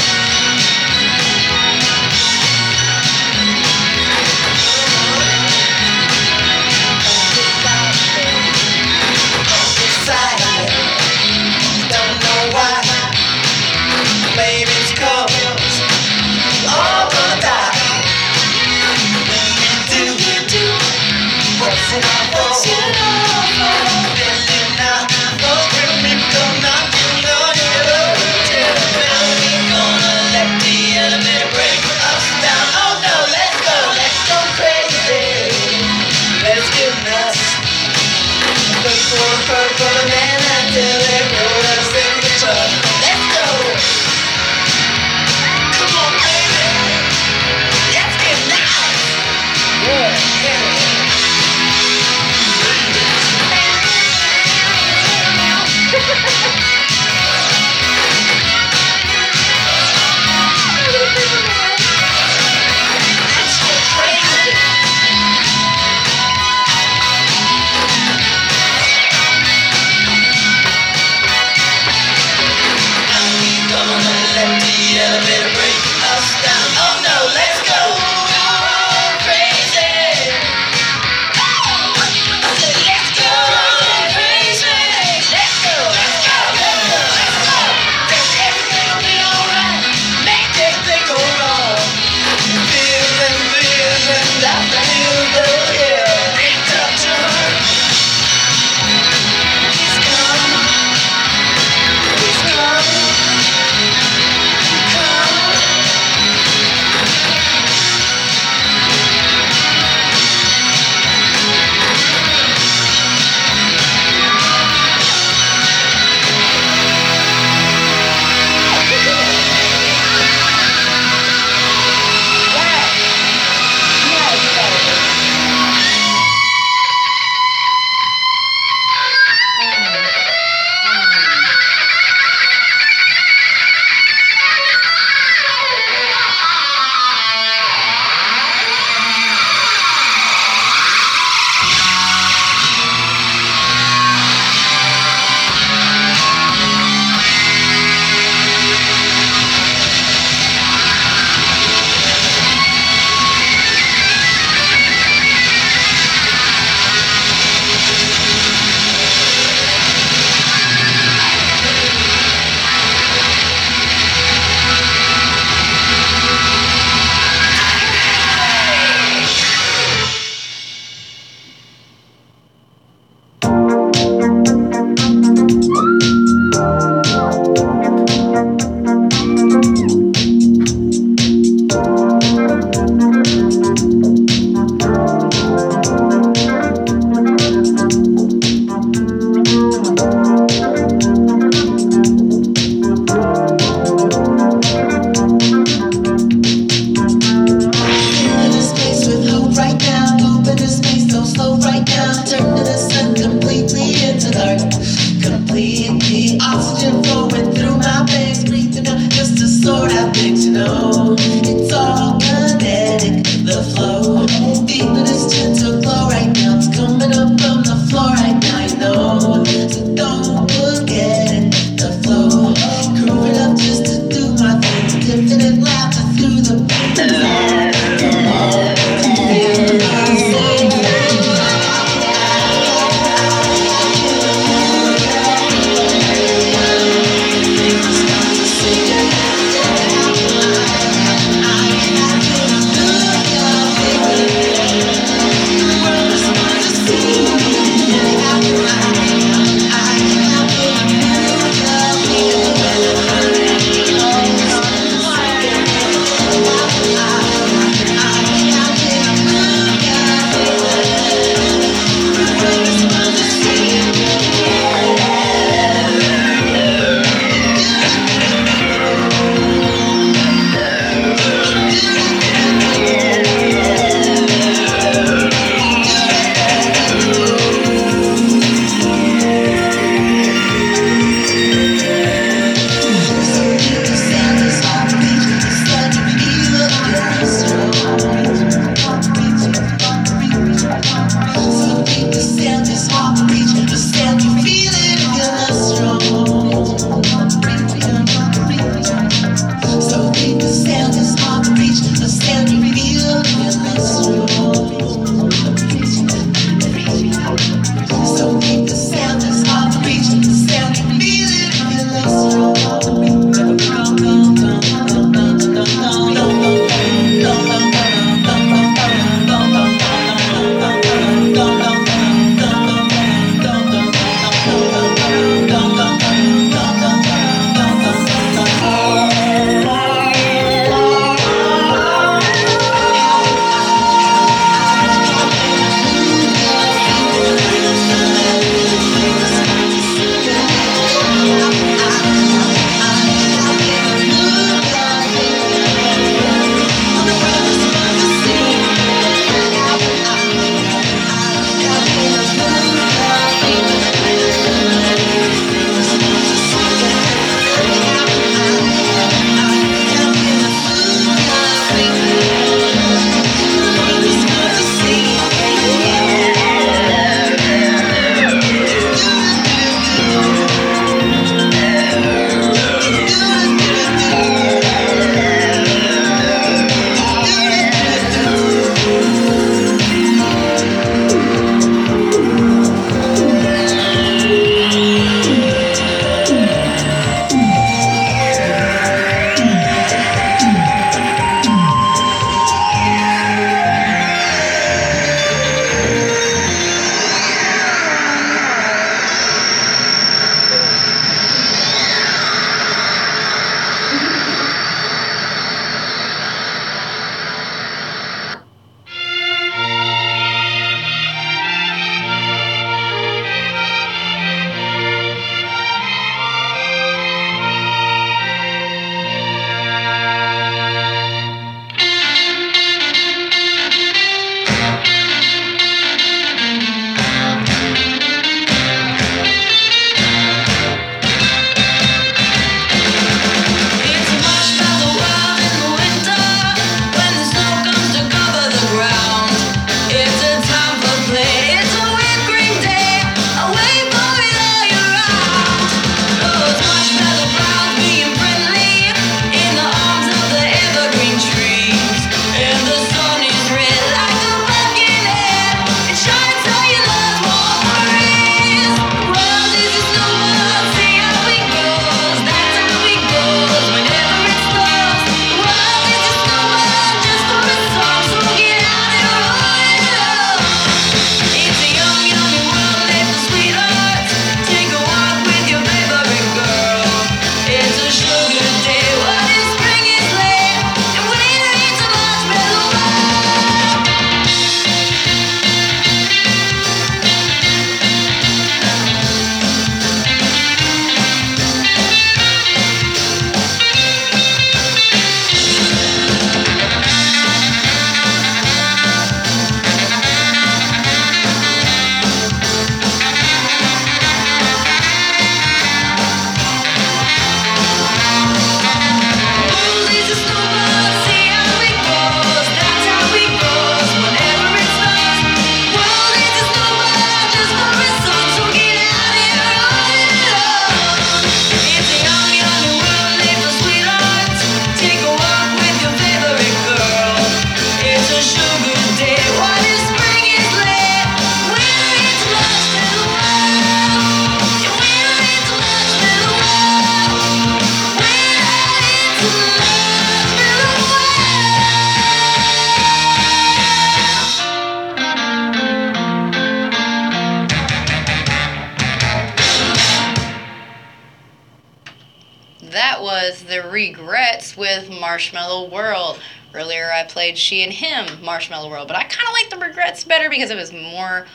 Played 557.24 557.38
She 557.38 557.64
and 557.64 557.72
Him, 557.72 558.22
Marshmallow 558.22 558.70
World, 558.70 558.90
but 558.90 558.98
I 558.98 559.04
kind 559.04 559.26
of 559.26 559.32
like 559.32 559.50
The 559.50 559.56
Regrettes 559.56 560.04
better 560.04 560.30
because 560.30 560.52
it 560.52 560.58
was 560.58 560.74
more 560.74 561.26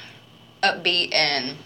upbeat 0.62 1.14
and 1.14 1.56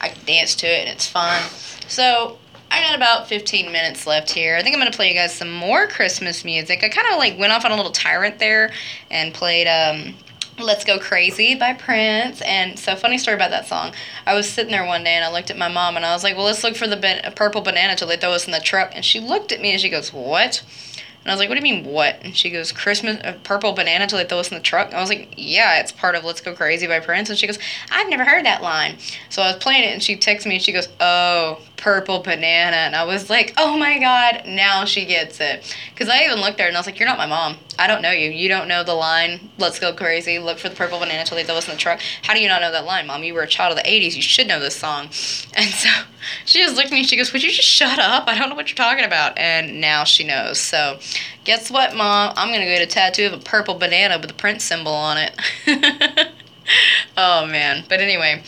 I 0.00 0.12
dance 0.26 0.56
to 0.56 0.66
it 0.66 0.80
and 0.80 0.88
it's 0.88 1.06
fun. 1.06 1.40
So 1.86 2.38
I 2.72 2.80
got 2.80 2.96
about 2.96 3.28
15 3.28 3.70
minutes 3.70 4.04
left 4.04 4.30
here. 4.30 4.56
I 4.56 4.64
think 4.64 4.74
I'm 4.74 4.80
gonna 4.80 4.90
play 4.90 5.06
you 5.06 5.14
guys 5.14 5.32
some 5.32 5.52
more 5.52 5.86
Christmas 5.86 6.44
music. 6.44 6.82
I 6.82 6.88
kind 6.88 7.06
of 7.12 7.18
like 7.18 7.38
went 7.38 7.52
off 7.52 7.64
on 7.64 7.70
a 7.70 7.76
little 7.76 7.92
tyrant 7.92 8.40
there 8.40 8.72
and 9.12 9.32
played 9.32 9.68
um, 9.68 10.16
"Let's 10.58 10.84
Go 10.84 10.98
Crazy" 10.98 11.54
by 11.54 11.72
Prince. 11.72 12.40
And 12.40 12.76
so, 12.76 12.96
funny 12.96 13.16
story 13.16 13.36
about 13.36 13.50
that 13.50 13.68
song. 13.68 13.94
I 14.26 14.34
was 14.34 14.50
sitting 14.50 14.72
there 14.72 14.86
one 14.86 15.04
day 15.04 15.14
and 15.14 15.24
I 15.24 15.30
looked 15.30 15.50
at 15.50 15.56
my 15.56 15.68
mom 15.68 15.94
and 15.94 16.04
I 16.04 16.12
was 16.14 16.24
like, 16.24 16.34
"Well, 16.36 16.46
let's 16.46 16.64
look 16.64 16.74
for 16.74 16.88
the 16.88 17.32
purple 17.36 17.60
banana 17.60 17.94
till 17.94 18.08
they 18.08 18.16
throw 18.16 18.32
us 18.32 18.44
in 18.44 18.50
the 18.50 18.58
truck." 18.58 18.90
And 18.96 19.04
she 19.04 19.20
looked 19.20 19.52
at 19.52 19.60
me 19.60 19.70
and 19.70 19.80
she 19.80 19.88
goes, 19.88 20.12
"What?" 20.12 20.64
And 21.28 21.32
I 21.32 21.34
was 21.34 21.40
like, 21.40 21.50
"What 21.50 21.60
do 21.60 21.68
you 21.68 21.74
mean, 21.74 21.84
what?" 21.84 22.16
And 22.22 22.34
she 22.34 22.48
goes, 22.48 22.72
"Christmas 22.72 23.20
uh, 23.22 23.34
purple 23.44 23.74
banana 23.74 24.06
till 24.06 24.16
they 24.16 24.24
throw 24.24 24.38
us 24.38 24.50
in 24.50 24.56
the 24.56 24.62
truck." 24.62 24.86
And 24.86 24.96
I 24.96 25.00
was 25.02 25.10
like, 25.10 25.34
"Yeah, 25.36 25.78
it's 25.78 25.92
part 25.92 26.14
of 26.14 26.24
Let's 26.24 26.40
Go 26.40 26.54
Crazy 26.54 26.86
by 26.86 27.00
Prince." 27.00 27.28
And 27.28 27.38
she 27.38 27.46
goes, 27.46 27.58
"I've 27.90 28.08
never 28.08 28.24
heard 28.24 28.46
that 28.46 28.62
line." 28.62 28.96
So 29.28 29.42
I 29.42 29.48
was 29.48 29.62
playing 29.62 29.84
it 29.84 29.92
and 29.92 30.02
she 30.02 30.16
texts 30.16 30.46
me 30.46 30.54
and 30.54 30.64
she 30.64 30.72
goes, 30.72 30.88
"Oh, 31.00 31.60
purple 31.78 32.18
banana." 32.18 32.76
And 32.76 32.94
I 32.94 33.04
was 33.04 33.30
like, 33.30 33.54
"Oh 33.56 33.78
my 33.78 33.98
god, 33.98 34.42
now 34.46 34.84
she 34.84 35.06
gets 35.06 35.40
it." 35.40 35.74
Cuz 35.96 36.08
I 36.08 36.24
even 36.24 36.40
looked 36.40 36.60
at 36.60 36.64
her 36.64 36.68
and 36.68 36.76
I 36.76 36.80
was 36.80 36.86
like, 36.86 36.98
"You're 36.98 37.08
not 37.08 37.16
my 37.16 37.26
mom. 37.26 37.58
I 37.78 37.86
don't 37.86 38.02
know 38.02 38.10
you. 38.10 38.30
You 38.30 38.48
don't 38.48 38.68
know 38.68 38.84
the 38.84 38.94
line, 38.94 39.50
Let's 39.56 39.78
Go 39.78 39.92
Crazy, 39.92 40.38
look 40.38 40.58
for 40.58 40.68
the 40.68 40.76
purple 40.76 40.98
banana 40.98 41.24
they 41.30 41.44
throw 41.44 41.56
us 41.56 41.66
in 41.66 41.74
the 41.74 41.80
truck." 41.80 42.00
How 42.22 42.34
do 42.34 42.40
you 42.40 42.48
not 42.48 42.60
know 42.60 42.70
that 42.70 42.84
line, 42.84 43.06
mom? 43.06 43.24
You 43.24 43.34
were 43.34 43.42
a 43.42 43.48
child 43.48 43.76
of 43.76 43.82
the 43.82 43.88
80s. 43.88 44.14
You 44.14 44.22
should 44.22 44.46
know 44.46 44.60
this 44.60 44.76
song. 44.76 45.08
And 45.54 45.70
so 45.70 45.88
she 46.44 46.60
just 46.60 46.76
looked 46.76 46.88
at 46.88 46.92
me 46.92 47.04
she 47.04 47.16
goes, 47.16 47.32
"Would 47.32 47.42
you 47.42 47.50
just 47.50 47.68
shut 47.68 47.98
up? 47.98 48.24
I 48.28 48.36
don't 48.36 48.50
know 48.50 48.54
what 48.54 48.68
you're 48.68 48.76
talking 48.76 49.04
about." 49.04 49.38
And 49.38 49.80
now 49.80 50.04
she 50.04 50.24
knows. 50.24 50.60
So, 50.60 50.98
guess 51.44 51.70
what, 51.70 51.94
mom? 51.94 52.34
I'm 52.36 52.52
to 52.52 52.58
get 52.58 52.82
a 52.82 52.86
tattoo 52.86 53.26
of 53.26 53.32
a 53.32 53.38
purple 53.38 53.74
banana 53.74 54.18
with 54.18 54.30
a 54.30 54.34
Prince 54.34 54.64
symbol 54.64 54.92
on 54.92 55.16
it. 55.16 55.34
oh 57.16 57.46
man. 57.46 57.84
But 57.88 58.00
anyway, 58.00 58.42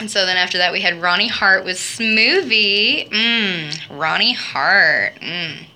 and 0.00 0.10
so 0.10 0.24
then 0.26 0.36
after 0.36 0.58
that 0.58 0.72
we 0.72 0.80
had 0.80 1.00
Ronnie 1.00 1.28
Heart 1.28 1.64
with 1.64 1.76
Smoovie. 1.76 3.08
Mmm, 3.10 3.98
Ronnie 3.98 4.34
Heart. 4.34 5.20
Mmm. 5.20 5.66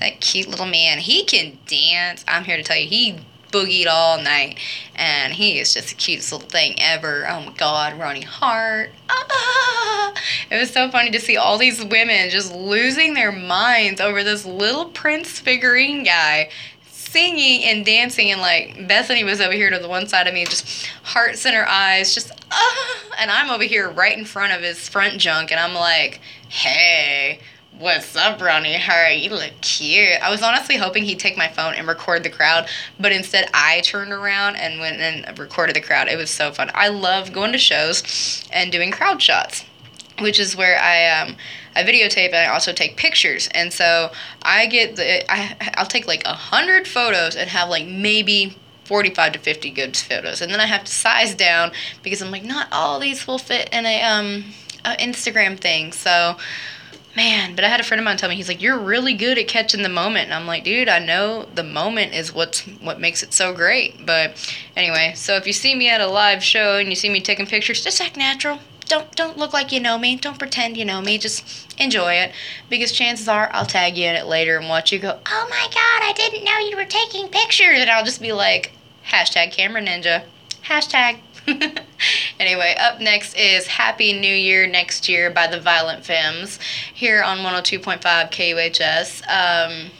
That 0.00 0.20
cute 0.20 0.48
little 0.48 0.66
man. 0.66 0.98
He 0.98 1.24
can 1.24 1.58
dance. 1.66 2.24
I'm 2.26 2.44
here 2.44 2.56
to 2.56 2.62
tell 2.62 2.76
you, 2.76 2.88
he 2.88 3.18
boogied 3.52 3.86
all 3.86 4.20
night. 4.20 4.58
And 4.96 5.32
he 5.32 5.58
is 5.58 5.74
just 5.74 5.90
the 5.90 5.94
cutest 5.94 6.32
little 6.32 6.48
thing 6.48 6.74
ever. 6.78 7.26
Oh 7.28 7.42
my 7.42 7.52
god, 7.52 7.98
Ronnie 7.98 8.22
Heart. 8.22 8.90
Ah! 9.08 10.14
It 10.50 10.58
was 10.58 10.70
so 10.70 10.90
funny 10.90 11.10
to 11.10 11.20
see 11.20 11.36
all 11.36 11.58
these 11.58 11.84
women 11.84 12.30
just 12.30 12.52
losing 12.52 13.14
their 13.14 13.32
minds 13.32 14.00
over 14.00 14.24
this 14.24 14.44
little 14.44 14.86
Prince 14.86 15.38
figurine 15.38 16.04
guy 16.04 16.48
singing 17.12 17.64
and 17.64 17.84
dancing 17.84 18.30
and 18.30 18.40
like 18.40 18.88
Bethany 18.88 19.22
was 19.22 19.40
over 19.40 19.52
here 19.52 19.68
to 19.68 19.78
the 19.78 19.88
one 19.88 20.06
side 20.08 20.26
of 20.26 20.32
me 20.32 20.46
just 20.46 20.86
hearts 21.02 21.44
in 21.44 21.52
her 21.52 21.68
eyes 21.68 22.14
just 22.14 22.32
ah 22.50 23.02
and 23.18 23.30
I'm 23.30 23.50
over 23.50 23.64
here 23.64 23.90
right 23.90 24.16
in 24.16 24.24
front 24.24 24.54
of 24.54 24.62
his 24.62 24.88
front 24.88 25.18
junk 25.18 25.52
and 25.52 25.60
I'm 25.60 25.74
like 25.74 26.20
hey 26.48 27.38
what's 27.78 28.16
up 28.16 28.40
Ronnie? 28.40 28.78
Heart 28.78 29.16
you 29.16 29.30
look 29.30 29.52
cute. 29.60 30.22
I 30.22 30.30
was 30.30 30.42
honestly 30.42 30.76
hoping 30.76 31.04
he'd 31.04 31.20
take 31.20 31.36
my 31.36 31.48
phone 31.48 31.74
and 31.74 31.86
record 31.86 32.22
the 32.22 32.30
crowd 32.30 32.66
but 32.98 33.12
instead 33.12 33.50
I 33.52 33.82
turned 33.82 34.12
around 34.12 34.56
and 34.56 34.80
went 34.80 34.96
and 35.00 35.38
recorded 35.38 35.76
the 35.76 35.82
crowd. 35.82 36.08
It 36.08 36.16
was 36.16 36.30
so 36.30 36.50
fun. 36.50 36.70
I 36.74 36.88
love 36.88 37.32
going 37.32 37.52
to 37.52 37.58
shows 37.58 38.42
and 38.50 38.72
doing 38.72 38.90
crowd 38.90 39.20
shots 39.20 39.66
which 40.20 40.38
is 40.38 40.56
where 40.56 40.78
I 40.78 41.20
um 41.20 41.36
I 41.74 41.82
videotape 41.84 42.28
and 42.28 42.36
I 42.36 42.46
also 42.46 42.72
take 42.72 42.96
pictures. 42.96 43.48
And 43.54 43.72
so 43.72 44.12
I 44.42 44.66
get 44.66 44.96
the 44.96 45.30
I 45.32 45.56
I'll 45.74 45.86
take 45.86 46.06
like 46.06 46.24
a 46.26 46.34
hundred 46.34 46.86
photos 46.86 47.36
and 47.36 47.48
have 47.50 47.68
like 47.68 47.86
maybe 47.86 48.56
45 48.84 49.32
to 49.32 49.38
50 49.38 49.70
good 49.70 49.96
photos. 49.96 50.40
And 50.40 50.52
then 50.52 50.60
i 50.60 50.66
have 50.66 50.84
to 50.84 50.92
size 50.92 51.34
down 51.34 51.72
because 52.02 52.20
i'm 52.20 52.30
like 52.30 52.44
not 52.44 52.68
all 52.72 52.98
these 52.98 53.26
will 53.26 53.38
fit 53.38 53.68
in 53.72 53.86
a 53.86 54.02
um 54.02 54.44
a 54.84 54.96
instagram 54.96 55.58
thing. 55.58 55.92
So 55.92 56.36
man 57.14 57.54
but 57.54 57.62
i 57.62 57.68
had 57.68 57.78
a 57.78 57.84
friend 57.84 58.00
of 58.00 58.04
mine 58.04 58.16
tell 58.16 58.28
me 58.30 58.34
he's 58.34 58.48
like 58.48 58.62
you're 58.62 58.78
really 58.78 59.12
good 59.12 59.38
at 59.38 59.48
catching 59.48 59.82
the 59.82 59.88
moment. 59.88 60.26
And 60.26 60.34
i'm 60.34 60.46
like 60.46 60.64
dude 60.64 60.88
i 60.88 60.98
know 60.98 61.46
the 61.54 61.62
moment 61.62 62.14
is 62.14 62.34
what's 62.34 62.60
what 62.80 63.00
makes 63.00 63.22
it 63.22 63.32
so 63.32 63.54
great. 63.54 64.04
But 64.04 64.36
anyway 64.76 65.14
so 65.16 65.36
if 65.36 65.46
you 65.46 65.52
see 65.52 65.74
me 65.74 65.88
at 65.88 66.00
a 66.00 66.06
live 66.06 66.42
show 66.42 66.76
and 66.76 66.88
you 66.88 66.96
see 66.96 67.08
me 67.08 67.20
taking 67.20 67.46
pictures 67.46 67.82
just 67.82 68.00
act 68.00 68.16
natural 68.16 68.58
don't 68.92 69.16
don't 69.16 69.38
look 69.38 69.54
like 69.54 69.72
you 69.72 69.80
know 69.80 69.96
me. 69.96 70.16
Don't 70.16 70.38
pretend 70.38 70.76
you 70.76 70.84
know 70.84 71.00
me. 71.00 71.16
Just 71.16 71.72
enjoy 71.80 72.12
it 72.12 72.32
because 72.68 72.92
chances 72.92 73.26
are 73.26 73.48
I'll 73.52 73.64
tag 73.64 73.96
you 73.96 74.06
in 74.06 74.14
it 74.14 74.26
later 74.26 74.58
and 74.58 74.68
watch 74.68 74.92
you 74.92 74.98
go, 74.98 75.18
"Oh 75.26 75.46
my 75.48 75.66
god, 75.68 76.02
I 76.02 76.12
didn't 76.14 76.44
know 76.44 76.58
you 76.58 76.76
were 76.76 76.84
taking 76.84 77.28
pictures." 77.28 77.78
And 77.80 77.88
I'll 77.88 78.04
just 78.04 78.20
be 78.20 78.32
like, 78.32 78.72
"Hashtag 79.06 79.50
camera 79.50 79.80
ninja." 79.80 80.24
Hashtag. 80.64 81.20
anyway, 82.38 82.76
up 82.78 83.00
next 83.00 83.34
is 83.34 83.66
Happy 83.66 84.12
New 84.12 84.34
Year 84.34 84.66
Next 84.66 85.08
Year 85.08 85.30
by 85.30 85.46
the 85.46 85.58
Violent 85.58 86.04
Femmes 86.04 86.58
here 86.92 87.22
on 87.22 87.38
102.5 87.38 88.02
KUHS. 88.30 89.22
Um, 89.26 89.90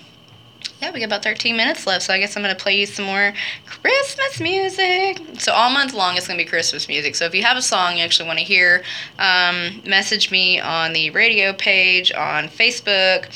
yeah, 0.82 0.90
we 0.90 0.98
got 0.98 1.06
about 1.06 1.22
13 1.22 1.56
minutes 1.56 1.86
left, 1.86 2.06
so 2.06 2.12
I 2.12 2.18
guess 2.18 2.36
I'm 2.36 2.42
going 2.42 2.54
to 2.54 2.60
play 2.60 2.76
you 2.76 2.86
some 2.86 3.04
more 3.04 3.32
Christmas 3.66 4.40
music. 4.40 5.22
So, 5.38 5.52
all 5.52 5.70
month 5.70 5.94
long, 5.94 6.16
it's 6.16 6.26
going 6.26 6.36
to 6.36 6.44
be 6.44 6.48
Christmas 6.48 6.88
music. 6.88 7.14
So, 7.14 7.24
if 7.24 7.34
you 7.36 7.42
have 7.44 7.56
a 7.56 7.62
song 7.62 7.98
you 7.98 8.02
actually 8.02 8.26
want 8.26 8.40
to 8.40 8.44
hear, 8.44 8.82
um, 9.20 9.80
message 9.86 10.32
me 10.32 10.58
on 10.58 10.92
the 10.92 11.10
radio 11.10 11.52
page, 11.52 12.10
on 12.12 12.48
Facebook, 12.48 13.26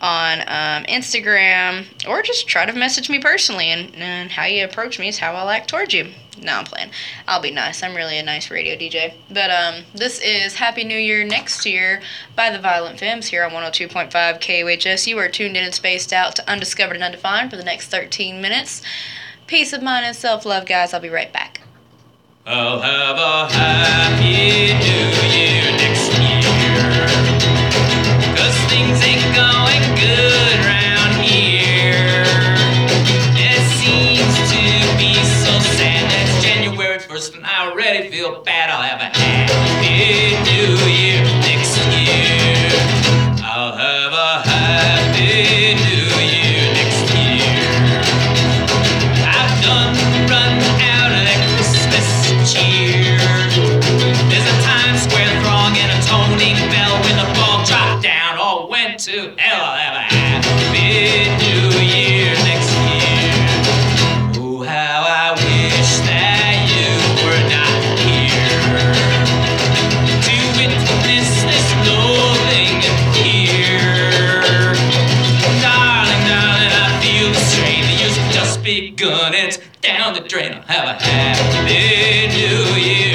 on 0.00 0.40
um, 0.40 0.84
Instagram, 0.84 1.86
or 2.08 2.22
just 2.22 2.46
try 2.46 2.64
to 2.64 2.72
message 2.72 3.10
me 3.10 3.18
personally. 3.18 3.66
And, 3.66 3.94
and 3.94 4.30
how 4.30 4.44
you 4.44 4.64
approach 4.64 4.98
me 4.98 5.08
is 5.08 5.18
how 5.18 5.34
I'll 5.34 5.50
act 5.50 5.68
towards 5.68 5.92
you. 5.94 6.12
No, 6.42 6.54
I'm 6.54 6.64
playing. 6.64 6.90
I'll 7.28 7.42
be 7.42 7.50
nice. 7.50 7.82
I'm 7.82 7.94
really 7.94 8.18
a 8.18 8.22
nice 8.22 8.50
radio 8.50 8.74
DJ. 8.76 9.14
But 9.28 9.50
um, 9.50 9.84
this 9.94 10.20
is 10.20 10.54
Happy 10.54 10.84
New 10.84 10.98
Year 10.98 11.22
Next 11.24 11.66
Year 11.66 12.00
by 12.34 12.50
the 12.50 12.58
Violent 12.58 12.98
Femmes 12.98 13.26
here 13.26 13.44
on 13.44 13.50
102.5 13.50 14.10
KUHS. 14.10 15.06
You 15.06 15.18
are 15.18 15.28
tuned 15.28 15.56
in 15.56 15.64
and 15.64 15.74
spaced 15.74 16.12
out 16.12 16.34
to 16.36 16.50
Undiscovered 16.50 16.96
and 16.96 17.04
Undefined 17.04 17.50
for 17.50 17.56
the 17.56 17.64
next 17.64 17.88
13 17.88 18.40
minutes. 18.40 18.82
Peace 19.46 19.72
of 19.72 19.82
mind 19.82 20.06
and 20.06 20.16
self 20.16 20.46
love, 20.46 20.64
guys. 20.64 20.94
I'll 20.94 21.00
be 21.00 21.08
right 21.08 21.32
back. 21.32 21.60
I'll 22.46 22.80
have 22.80 23.16
a 23.16 23.52
happy 23.52 24.72
new 24.72 25.28
year 25.28 25.76
next 25.76 26.18
year. 26.18 26.29
1st 37.20 37.36
and 37.36 37.46
I 37.46 37.68
already 37.70 38.08
feel 38.10 38.42
bad. 38.42 38.70
I'll 38.70 38.82
have 38.82 39.00
a 39.00 39.18
happy 39.18 40.40
new 40.50 40.76
year. 40.90 41.39
Down 80.14 80.22
the 80.22 80.28
drain. 80.28 80.52
Have 80.66 80.88
a 80.88 81.04
happy 81.04 82.26
new 82.34 82.82
year 82.82 83.09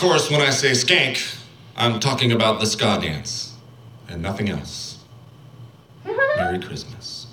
course, 0.00 0.30
when 0.30 0.40
I 0.40 0.48
say 0.48 0.70
skank, 0.70 1.38
I'm 1.76 2.00
talking 2.00 2.32
about 2.32 2.58
the 2.58 2.64
ska 2.64 2.98
dance 3.02 3.54
and 4.08 4.22
nothing 4.22 4.48
else. 4.48 5.04
Merry 6.06 6.58
Christmas. 6.58 7.26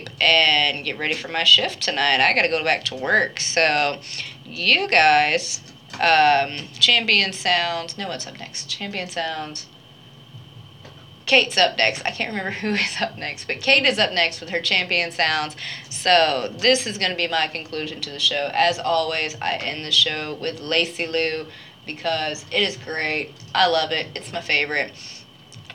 Sleep, 0.00 0.10
and 0.20 0.84
get 0.84 0.98
ready 0.98 1.14
for 1.14 1.28
my 1.28 1.44
shift 1.44 1.82
tonight. 1.82 2.20
I 2.20 2.32
got 2.32 2.42
to 2.42 2.48
go 2.48 2.62
back 2.64 2.84
to 2.86 2.94
work. 2.94 3.40
So, 3.40 4.00
you 4.44 4.88
guys, 4.88 5.60
um, 5.94 6.68
Champion 6.78 7.32
Sounds, 7.32 7.98
no, 7.98 8.08
what's 8.08 8.26
up 8.26 8.38
next? 8.38 8.68
Champion 8.68 9.08
Sounds. 9.08 9.66
Kate's 11.26 11.58
up 11.58 11.76
next. 11.76 12.04
I 12.04 12.10
can't 12.10 12.30
remember 12.30 12.50
who 12.60 12.70
is 12.70 12.96
up 13.00 13.18
next, 13.18 13.46
but 13.46 13.60
Kate 13.60 13.84
is 13.84 13.98
up 13.98 14.12
next 14.12 14.40
with 14.40 14.50
her 14.50 14.60
champion 14.60 15.12
sounds. 15.12 15.54
So 15.88 16.52
this 16.56 16.86
is 16.86 16.98
going 16.98 17.12
to 17.12 17.16
be 17.16 17.28
my 17.28 17.46
conclusion 17.46 18.00
to 18.00 18.10
the 18.10 18.18
show. 18.18 18.50
As 18.52 18.78
always, 18.78 19.36
I 19.40 19.56
end 19.56 19.84
the 19.84 19.92
show 19.92 20.34
with 20.34 20.60
Lacy 20.60 21.06
Loo 21.06 21.46
because 21.86 22.44
it 22.50 22.62
is 22.62 22.76
great. 22.76 23.32
I 23.54 23.68
love 23.68 23.92
it. 23.92 24.08
It's 24.14 24.32
my 24.32 24.40
favorite. 24.40 24.92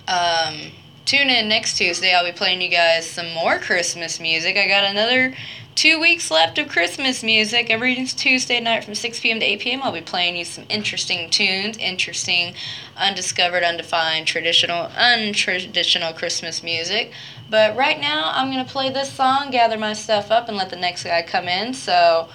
Um, 0.07 0.72
tune 1.06 1.30
in 1.30 1.48
next 1.48 1.77
Tuesday. 1.77 2.14
I'll 2.14 2.26
be 2.26 2.32
playing 2.32 2.61
you 2.61 2.69
guys 2.69 3.07
some 3.07 3.32
more 3.34 3.60
Christmas 3.60 4.19
music. 4.19 4.57
I 4.57 4.68
got 4.68 4.84
another 4.84 5.36
two 5.76 5.99
weeks 5.99 6.32
left 6.32 6.57
of 6.57 6.68
Christmas 6.68 7.22
music. 7.22 7.69
Every 7.69 8.06
Tuesday 8.06 8.60
night 8.60 8.84
from 8.84 8.95
6 8.95 9.19
p.m. 9.19 9.40
to 9.40 9.45
8 9.45 9.60
p.m., 9.60 9.84
I'll 9.84 9.91
be 9.91 10.02
playing 10.02 10.36
you 10.36 10.45
some 10.45 10.65
interesting 10.68 11.30
tunes, 11.30 11.77
interesting, 11.77 12.56
undiscovered, 12.98 13.64
undefined, 13.64 14.26
traditional, 14.26 14.88
untraditional 14.90 16.15
Christmas 16.15 16.64
music. 16.64 17.11
But 17.49 17.76
right 17.76 17.99
now, 17.99 18.32
I'm 18.34 18.52
going 18.52 18.65
to 18.65 18.72
play 18.72 18.90
this 18.90 19.11
song, 19.14 19.52
gather 19.52 19.77
my 19.77 19.94
stuff 19.94 20.32
up, 20.32 20.48
and 20.48 20.57
let 20.57 20.72
the 20.72 20.76
next 20.76 21.03
guy 21.03 21.22
come 21.22 21.48
in. 21.48 21.73
So 21.76 22.30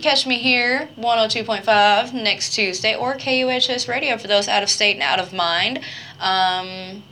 catch 0.00 0.26
me 0.26 0.38
here, 0.38 0.90
102.5 0.96 2.12
next 2.12 2.54
Tuesday, 2.54 2.94
or 2.94 3.16
KUHS 3.16 3.88
Radio 3.88 4.16
for 4.16 4.28
those 4.28 4.46
out 4.46 4.62
of 4.62 4.70
state 4.70 4.94
and 4.94 5.02
out 5.02 5.18
of 5.18 5.32
mind. 5.32 5.80
Um, 6.20 7.02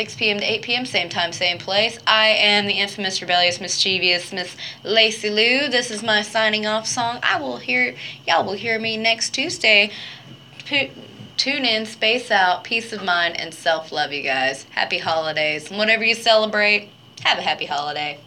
6 0.00 0.14
p.m. 0.14 0.38
to 0.38 0.50
8 0.50 0.62
p.m., 0.62 0.86
same 0.86 1.10
time, 1.10 1.30
same 1.30 1.58
place. 1.58 1.98
I 2.06 2.28
am 2.28 2.64
the 2.64 2.72
infamous, 2.72 3.20
rebellious, 3.20 3.60
mischievous 3.60 4.32
Miss 4.32 4.56
Lacey 4.82 5.28
Lou. 5.28 5.68
This 5.68 5.90
is 5.90 6.02
my 6.02 6.22
signing 6.22 6.64
off 6.64 6.86
song. 6.86 7.18
I 7.22 7.38
will 7.38 7.58
hear, 7.58 7.94
y'all 8.26 8.46
will 8.46 8.54
hear 8.54 8.80
me 8.80 8.96
next 8.96 9.34
Tuesday. 9.34 9.90
P- 10.64 10.90
tune 11.36 11.66
in, 11.66 11.84
space 11.84 12.30
out, 12.30 12.64
peace 12.64 12.94
of 12.94 13.04
mind, 13.04 13.38
and 13.38 13.52
self 13.52 13.92
love, 13.92 14.10
you 14.10 14.22
guys. 14.22 14.62
Happy 14.70 14.96
holidays. 14.96 15.68
Whatever 15.68 16.02
you 16.02 16.14
celebrate, 16.14 16.88
have 17.20 17.36
a 17.36 17.42
happy 17.42 17.66
holiday. 17.66 18.18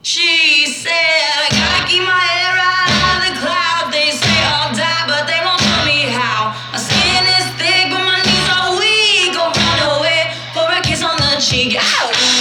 She 0.00 0.64
said, 0.72 0.90
I 0.90 1.48
gotta 1.52 1.84
keep 1.86 2.00
my 2.00 2.16
head 2.16 2.56
right 2.56 2.88
out 3.04 3.16
of 3.20 3.28
the 3.28 3.40
cloud. 3.44 3.92
They 3.92 4.08
say 4.08 4.36
I'll 4.40 4.72
die, 4.72 5.04
but 5.04 5.28
they 5.28 5.40
won't 5.44 5.60
tell 5.60 5.84
me 5.84 6.08
how. 6.08 6.56
My 6.72 6.78
skin 6.80 7.24
is 7.28 7.46
thick, 7.60 7.83
kiss 11.50 12.02
on 12.02 12.33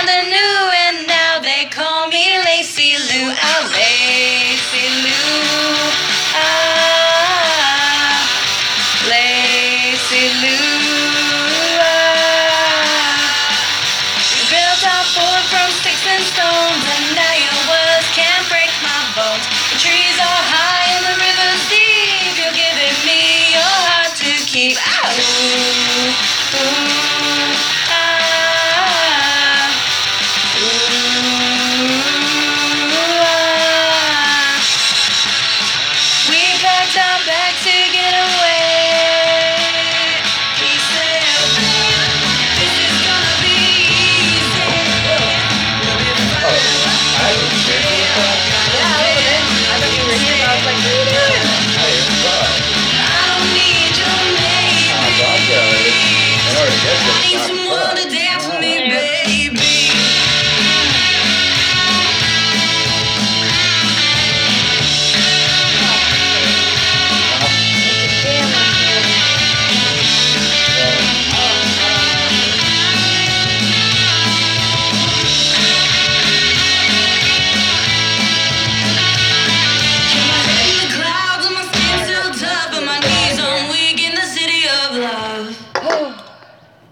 to 0.00 0.06
find 0.06 0.26
a 0.26 0.30
new, 0.30 0.70
and 0.86 1.06
now 1.06 1.40
they 1.40 1.66
call 1.66 2.08
me 2.08 2.38
Lacey 2.44 2.96
Lou. 2.96 3.34